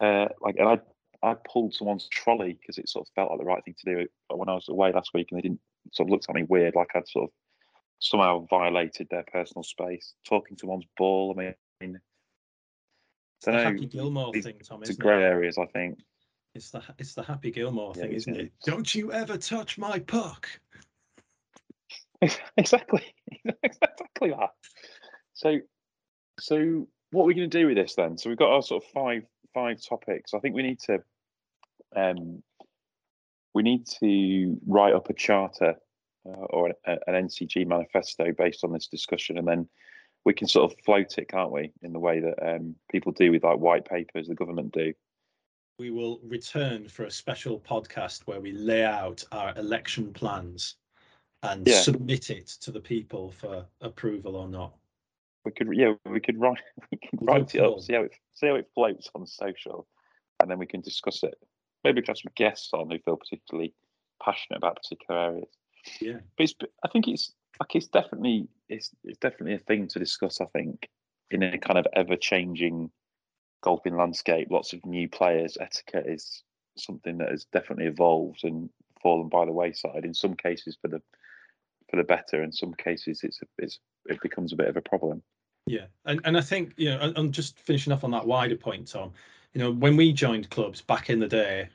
that. 0.00 0.06
Uh, 0.06 0.28
like, 0.40 0.56
and 0.56 0.68
I 0.68 0.78
I 1.22 1.34
pulled 1.34 1.74
someone's 1.74 2.08
trolley 2.08 2.58
because 2.58 2.78
it 2.78 2.88
sort 2.88 3.06
of 3.06 3.12
felt 3.14 3.30
like 3.30 3.40
the 3.40 3.44
right 3.44 3.64
thing 3.64 3.74
to 3.84 3.94
do. 3.94 4.06
When 4.34 4.48
I 4.48 4.54
was 4.54 4.68
away 4.68 4.92
last 4.92 5.10
week, 5.14 5.28
and 5.30 5.38
they 5.38 5.42
didn't 5.42 5.60
sort 5.92 6.08
of 6.08 6.10
looked 6.10 6.26
at 6.28 6.34
me 6.34 6.44
weird, 6.44 6.74
like 6.74 6.88
I'd 6.94 7.08
sort 7.08 7.24
of 7.24 7.30
somehow 7.98 8.46
violated 8.48 9.08
their 9.10 9.24
personal 9.30 9.62
space. 9.62 10.14
Talking 10.26 10.56
to 10.58 10.66
one's 10.66 10.86
ball. 10.96 11.34
I 11.36 11.54
mean, 11.80 12.00
so 13.40 13.52
the 13.52 13.58
Happy 13.58 13.86
Gilmore 13.86 14.32
thing, 14.34 14.60
Tom. 14.62 14.82
It's 14.82 14.96
grey 14.96 15.22
areas, 15.22 15.56
I 15.58 15.66
think. 15.66 15.98
It's 16.54 16.70
the 16.70 16.82
it's 16.98 17.14
the 17.14 17.22
Happy 17.22 17.50
Gilmore 17.50 17.92
yeah, 17.96 18.02
thing, 18.02 18.12
isn't 18.12 18.36
it? 18.36 18.40
it? 18.40 18.52
Don't 18.64 18.94
you 18.94 19.12
ever 19.12 19.36
touch 19.36 19.78
my 19.78 19.98
puck. 19.98 20.48
Exactly, 22.56 23.02
exactly 23.62 24.30
that. 24.30 24.50
So, 25.32 25.58
so 26.38 26.86
what 27.10 27.22
are 27.22 27.26
we 27.26 27.34
going 27.34 27.48
to 27.48 27.58
do 27.58 27.66
with 27.66 27.76
this 27.76 27.94
then? 27.94 28.18
So 28.18 28.28
we've 28.28 28.38
got 28.38 28.50
our 28.50 28.62
sort 28.62 28.84
of 28.84 28.90
five 28.90 29.22
five 29.54 29.78
topics. 29.82 30.34
I 30.34 30.38
think 30.40 30.54
we 30.54 30.62
need 30.62 30.80
to 30.80 30.98
um, 31.96 32.42
we 33.54 33.62
need 33.62 33.86
to 34.00 34.58
write 34.66 34.94
up 34.94 35.10
a 35.10 35.14
charter 35.14 35.76
uh, 36.26 36.44
or 36.50 36.68
an, 36.86 36.98
an 37.06 37.28
NCG 37.28 37.66
manifesto 37.66 38.32
based 38.36 38.64
on 38.64 38.72
this 38.72 38.86
discussion, 38.86 39.38
and 39.38 39.48
then 39.48 39.68
we 40.24 40.34
can 40.34 40.46
sort 40.46 40.70
of 40.70 40.78
float 40.84 41.18
it, 41.18 41.28
can't 41.28 41.50
we, 41.50 41.72
in 41.82 41.92
the 41.92 41.98
way 41.98 42.20
that 42.20 42.34
um, 42.46 42.74
people 42.90 43.12
do 43.12 43.32
with 43.32 43.42
like 43.42 43.58
white 43.58 43.86
papers, 43.86 44.28
the 44.28 44.34
government 44.34 44.72
do. 44.72 44.92
We 45.78 45.90
will 45.90 46.20
return 46.22 46.88
for 46.88 47.04
a 47.04 47.10
special 47.10 47.58
podcast 47.58 48.26
where 48.26 48.40
we 48.40 48.52
lay 48.52 48.84
out 48.84 49.24
our 49.32 49.56
election 49.56 50.12
plans 50.12 50.76
and 51.42 51.66
yeah. 51.66 51.80
submit 51.80 52.30
it 52.30 52.46
to 52.60 52.70
the 52.70 52.80
people 52.80 53.32
for 53.40 53.66
approval 53.80 54.36
or 54.36 54.48
not. 54.48 54.74
We 55.44 55.52
could, 55.52 55.68
yeah, 55.72 55.94
we 56.04 56.20
could 56.20 56.38
write, 56.38 56.60
we 56.90 56.98
can 56.98 57.18
write 57.22 57.54
it 57.54 57.62
up, 57.62 57.80
see 57.80 57.94
how 57.94 58.02
it, 58.02 58.12
see 58.34 58.48
how 58.48 58.56
it 58.56 58.68
floats 58.74 59.08
on 59.14 59.26
social, 59.26 59.86
and 60.40 60.50
then 60.50 60.58
we 60.58 60.66
can 60.66 60.80
discuss 60.80 61.22
it. 61.22 61.34
Maybe 61.82 62.02
have 62.06 62.18
some 62.18 62.32
guests 62.36 62.70
on 62.74 62.90
who 62.90 62.98
feel 62.98 63.16
particularly 63.16 63.72
passionate 64.22 64.58
about 64.58 64.76
particular 64.82 65.18
areas. 65.18 65.48
Yeah, 66.00 66.18
but 66.36 66.44
it's, 66.44 66.54
I 66.84 66.88
think 66.88 67.08
it's 67.08 67.32
like 67.58 67.74
it's 67.74 67.86
definitely 67.86 68.48
it's 68.68 68.90
it's 69.02 69.18
definitely 69.18 69.54
a 69.54 69.58
thing 69.60 69.88
to 69.88 69.98
discuss. 69.98 70.42
I 70.42 70.46
think 70.46 70.90
in 71.30 71.42
a 71.42 71.56
kind 71.56 71.78
of 71.78 71.86
ever 71.94 72.16
changing 72.16 72.90
golfing 73.62 73.96
landscape, 73.96 74.48
lots 74.50 74.72
of 74.72 74.84
new 74.84 75.08
players. 75.08 75.56
Etiquette 75.60 76.06
is 76.06 76.42
something 76.76 77.18
that 77.18 77.30
has 77.30 77.44
definitely 77.46 77.86
evolved 77.86 78.44
and 78.44 78.68
fallen 79.02 79.28
by 79.28 79.44
the 79.44 79.52
wayside. 79.52 80.04
In 80.04 80.14
some 80.14 80.34
cases, 80.34 80.76
for 80.80 80.88
the 80.88 81.00
for 81.90 81.96
the 81.96 82.04
better. 82.04 82.42
In 82.42 82.52
some 82.52 82.72
cases, 82.74 83.20
it's 83.22 83.42
a, 83.42 83.46
it's 83.58 83.80
it 84.06 84.20
becomes 84.22 84.52
a 84.52 84.56
bit 84.56 84.68
of 84.68 84.76
a 84.76 84.82
problem. 84.82 85.22
Yeah, 85.66 85.86
and 86.06 86.20
and 86.24 86.36
I 86.36 86.40
think 86.40 86.72
you 86.76 86.90
know, 86.90 87.12
I'm 87.16 87.32
just 87.32 87.58
finishing 87.58 87.92
off 87.92 88.04
on 88.04 88.10
that 88.12 88.26
wider 88.26 88.56
point, 88.56 88.88
Tom. 88.88 89.12
You 89.52 89.60
know, 89.60 89.72
when 89.72 89.96
we 89.96 90.12
joined 90.12 90.50
clubs 90.50 90.80
back 90.80 91.10
in 91.10 91.18
the 91.18 91.28
day, 91.28 91.68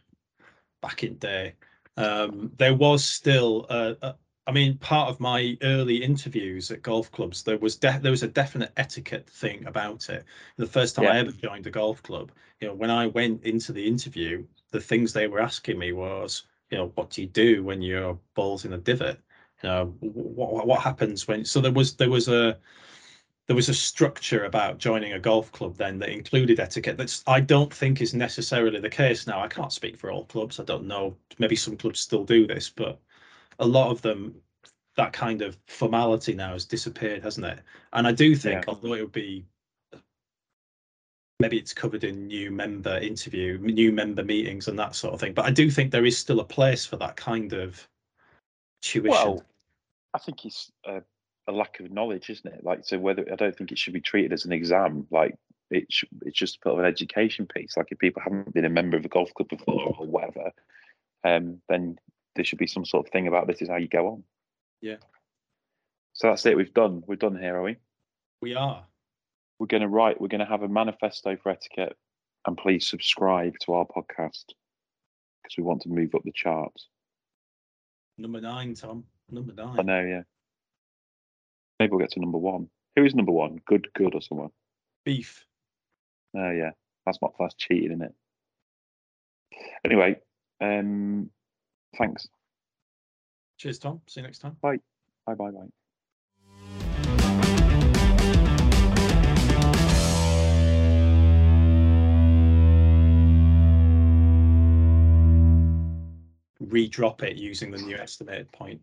back 0.81 1.03
in 1.03 1.15
day, 1.15 1.53
um, 1.97 2.51
there 2.57 2.73
was 2.73 3.03
still 3.03 3.65
a, 3.69 3.95
a, 4.01 4.15
I 4.47 4.51
mean, 4.51 4.77
part 4.77 5.09
of 5.09 5.19
my 5.19 5.57
early 5.63 5.97
interviews 6.03 6.69
at 6.71 6.83
golf 6.83 7.11
clubs, 7.11 7.43
there 7.43 7.57
was 7.57 7.75
de- 7.75 7.99
there 8.01 8.11
was 8.11 8.23
a 8.23 8.27
definite 8.27 8.71
etiquette 8.77 9.29
thing 9.29 9.65
about 9.65 10.09
it. 10.09 10.23
The 10.57 10.67
first 10.67 10.95
time 10.95 11.05
yeah. 11.05 11.13
I 11.13 11.17
ever 11.17 11.31
joined 11.31 11.67
a 11.67 11.71
golf 11.71 12.03
club, 12.03 12.31
you 12.59 12.67
know, 12.67 12.73
when 12.73 12.91
I 12.91 13.07
went 13.07 13.43
into 13.43 13.73
the 13.73 13.85
interview, 13.85 14.45
the 14.71 14.79
things 14.79 15.13
they 15.13 15.27
were 15.27 15.41
asking 15.41 15.79
me 15.79 15.93
was, 15.93 16.43
you 16.69 16.77
know, 16.77 16.91
what 16.95 17.09
do 17.09 17.21
you 17.21 17.27
do 17.27 17.63
when 17.63 17.81
your 17.81 18.19
ball's 18.35 18.65
in 18.65 18.73
a 18.73 18.77
divot? 18.77 19.19
Uh, 19.65 19.85
know, 19.85 19.95
what 19.99 20.67
what 20.67 20.81
happens 20.81 21.27
when? 21.27 21.45
So 21.45 21.59
there 21.59 21.71
was 21.71 21.95
there 21.95 22.09
was 22.09 22.27
a 22.27 22.57
there 23.47 23.55
was 23.55 23.69
a 23.69 23.73
structure 23.73 24.45
about 24.45 24.79
joining 24.79 25.13
a 25.13 25.19
golf 25.19 25.51
club 25.51 25.77
then 25.77 25.99
that 25.99 26.09
included 26.09 26.59
etiquette 26.59 26.97
that's 26.97 27.23
I 27.27 27.39
don't 27.41 27.73
think 27.73 28.01
is 28.01 28.13
necessarily 28.13 28.79
the 28.79 28.89
case 28.89 29.27
now. 29.27 29.41
I 29.41 29.47
can't 29.47 29.73
speak 29.73 29.97
for 29.97 30.11
all 30.11 30.25
clubs. 30.25 30.59
I 30.59 30.63
don't 30.63 30.87
know. 30.87 31.15
Maybe 31.39 31.55
some 31.55 31.77
clubs 31.77 31.99
still 31.99 32.23
do 32.23 32.47
this, 32.47 32.69
but 32.69 32.99
a 33.59 33.65
lot 33.65 33.91
of 33.91 34.01
them 34.01 34.35
that 34.95 35.13
kind 35.13 35.41
of 35.41 35.57
formality 35.67 36.33
now 36.33 36.53
has 36.53 36.65
disappeared, 36.65 37.23
hasn't 37.23 37.45
it? 37.45 37.59
And 37.91 38.07
I 38.07 38.13
do 38.13 38.35
think, 38.35 38.65
yeah. 38.65 38.73
although 38.73 38.93
it 38.93 39.01
would 39.01 39.11
be 39.11 39.45
maybe 41.39 41.57
it's 41.57 41.73
covered 41.73 42.05
in 42.05 42.27
new 42.27 42.49
member 42.49 42.97
interview, 42.97 43.57
new 43.57 43.91
member 43.91 44.23
meetings, 44.23 44.67
and 44.67 44.79
that 44.79 44.95
sort 44.95 45.13
of 45.13 45.19
thing, 45.19 45.33
but 45.33 45.45
I 45.45 45.51
do 45.51 45.69
think 45.69 45.91
there 45.91 46.05
is 46.05 46.17
still 46.17 46.39
a 46.39 46.45
place 46.45 46.85
for 46.85 46.95
that 46.97 47.17
kind 47.17 47.53
of 47.53 47.87
tuition. 48.81 49.11
Well, 49.11 49.43
I 50.15 50.17
think 50.17 50.45
it's 50.45 50.71
a, 50.85 51.01
a 51.47 51.51
lack 51.51 51.81
of 51.81 51.91
knowledge, 51.91 52.29
isn't 52.29 52.53
it? 52.53 52.63
Like, 52.63 52.85
so 52.85 52.97
whether 52.97 53.25
I 53.29 53.35
don't 53.35 53.55
think 53.55 53.73
it 53.73 53.77
should 53.77 53.93
be 53.93 53.99
treated 53.99 54.31
as 54.31 54.45
an 54.45 54.53
exam, 54.53 55.05
like 55.11 55.35
it 55.69 55.91
should, 55.91 56.07
it's 56.21 56.39
just 56.39 56.61
part 56.61 56.75
of 56.75 56.79
an 56.79 56.85
education 56.85 57.47
piece. 57.47 57.75
Like 57.75 57.87
if 57.91 57.99
people 57.99 58.21
haven't 58.23 58.53
been 58.53 58.63
a 58.63 58.69
member 58.69 58.95
of 58.95 59.03
a 59.03 59.09
golf 59.09 59.33
club 59.33 59.49
before 59.49 59.93
or 59.99 60.05
whatever, 60.07 60.51
um, 61.25 61.59
then 61.67 61.97
there 62.35 62.45
should 62.45 62.59
be 62.59 62.67
some 62.67 62.85
sort 62.85 63.05
of 63.05 63.11
thing 63.11 63.27
about 63.27 63.47
this 63.47 63.61
is 63.61 63.67
how 63.67 63.75
you 63.75 63.89
go 63.89 64.07
on. 64.07 64.23
Yeah. 64.81 64.97
So 66.13 66.27
that's 66.27 66.45
it. 66.45 66.55
We've 66.55 66.73
done. 66.73 67.03
We're 67.05 67.15
done 67.17 67.37
here, 67.37 67.57
are 67.57 67.63
we? 67.63 67.75
We 68.41 68.55
are. 68.55 68.85
We're 69.59 69.67
going 69.67 69.81
to 69.81 69.89
write. 69.89 70.21
We're 70.21 70.29
going 70.29 70.39
to 70.39 70.45
have 70.45 70.63
a 70.63 70.69
manifesto 70.69 71.35
for 71.35 71.49
etiquette, 71.49 71.97
and 72.47 72.57
please 72.57 72.87
subscribe 72.87 73.55
to 73.63 73.73
our 73.73 73.85
podcast 73.85 74.45
because 75.43 75.57
we 75.57 75.63
want 75.63 75.81
to 75.81 75.89
move 75.89 76.15
up 76.15 76.23
the 76.23 76.31
charts. 76.33 76.87
Number 78.17 78.39
nine, 78.39 78.75
Tom. 78.75 79.03
Number 79.29 79.53
nine. 79.53 79.79
I 79.79 79.83
know. 79.83 80.01
Yeah. 80.01 80.21
Maybe 81.79 81.91
we'll 81.91 81.99
get 81.99 82.11
to 82.11 82.19
number 82.19 82.37
one. 82.37 82.69
Who 82.95 83.03
is 83.03 83.15
number 83.15 83.31
one? 83.31 83.59
Good, 83.65 83.87
good, 83.93 84.15
or 84.15 84.21
someone? 84.21 84.51
Beef. 85.03 85.45
Oh 86.35 86.51
yeah, 86.51 86.71
that's 87.05 87.19
not 87.21 87.33
that's 87.39 87.55
cheating, 87.55 87.91
isn't 87.91 88.01
it? 88.01 88.15
Anyway, 89.83 90.17
um, 90.61 91.29
thanks. 91.97 92.27
Cheers, 93.57 93.79
Tom. 93.79 94.01
See 94.07 94.19
you 94.19 94.25
next 94.25 94.39
time. 94.39 94.57
Bye. 94.61 94.79
Bye. 95.25 95.35
Bye. 95.35 95.51
Bye. 95.51 95.67
redrop 106.59 107.23
it 107.23 107.37
using 107.37 107.71
the 107.71 107.77
new 107.77 107.95
estimated 107.95 108.51
point. 108.51 108.81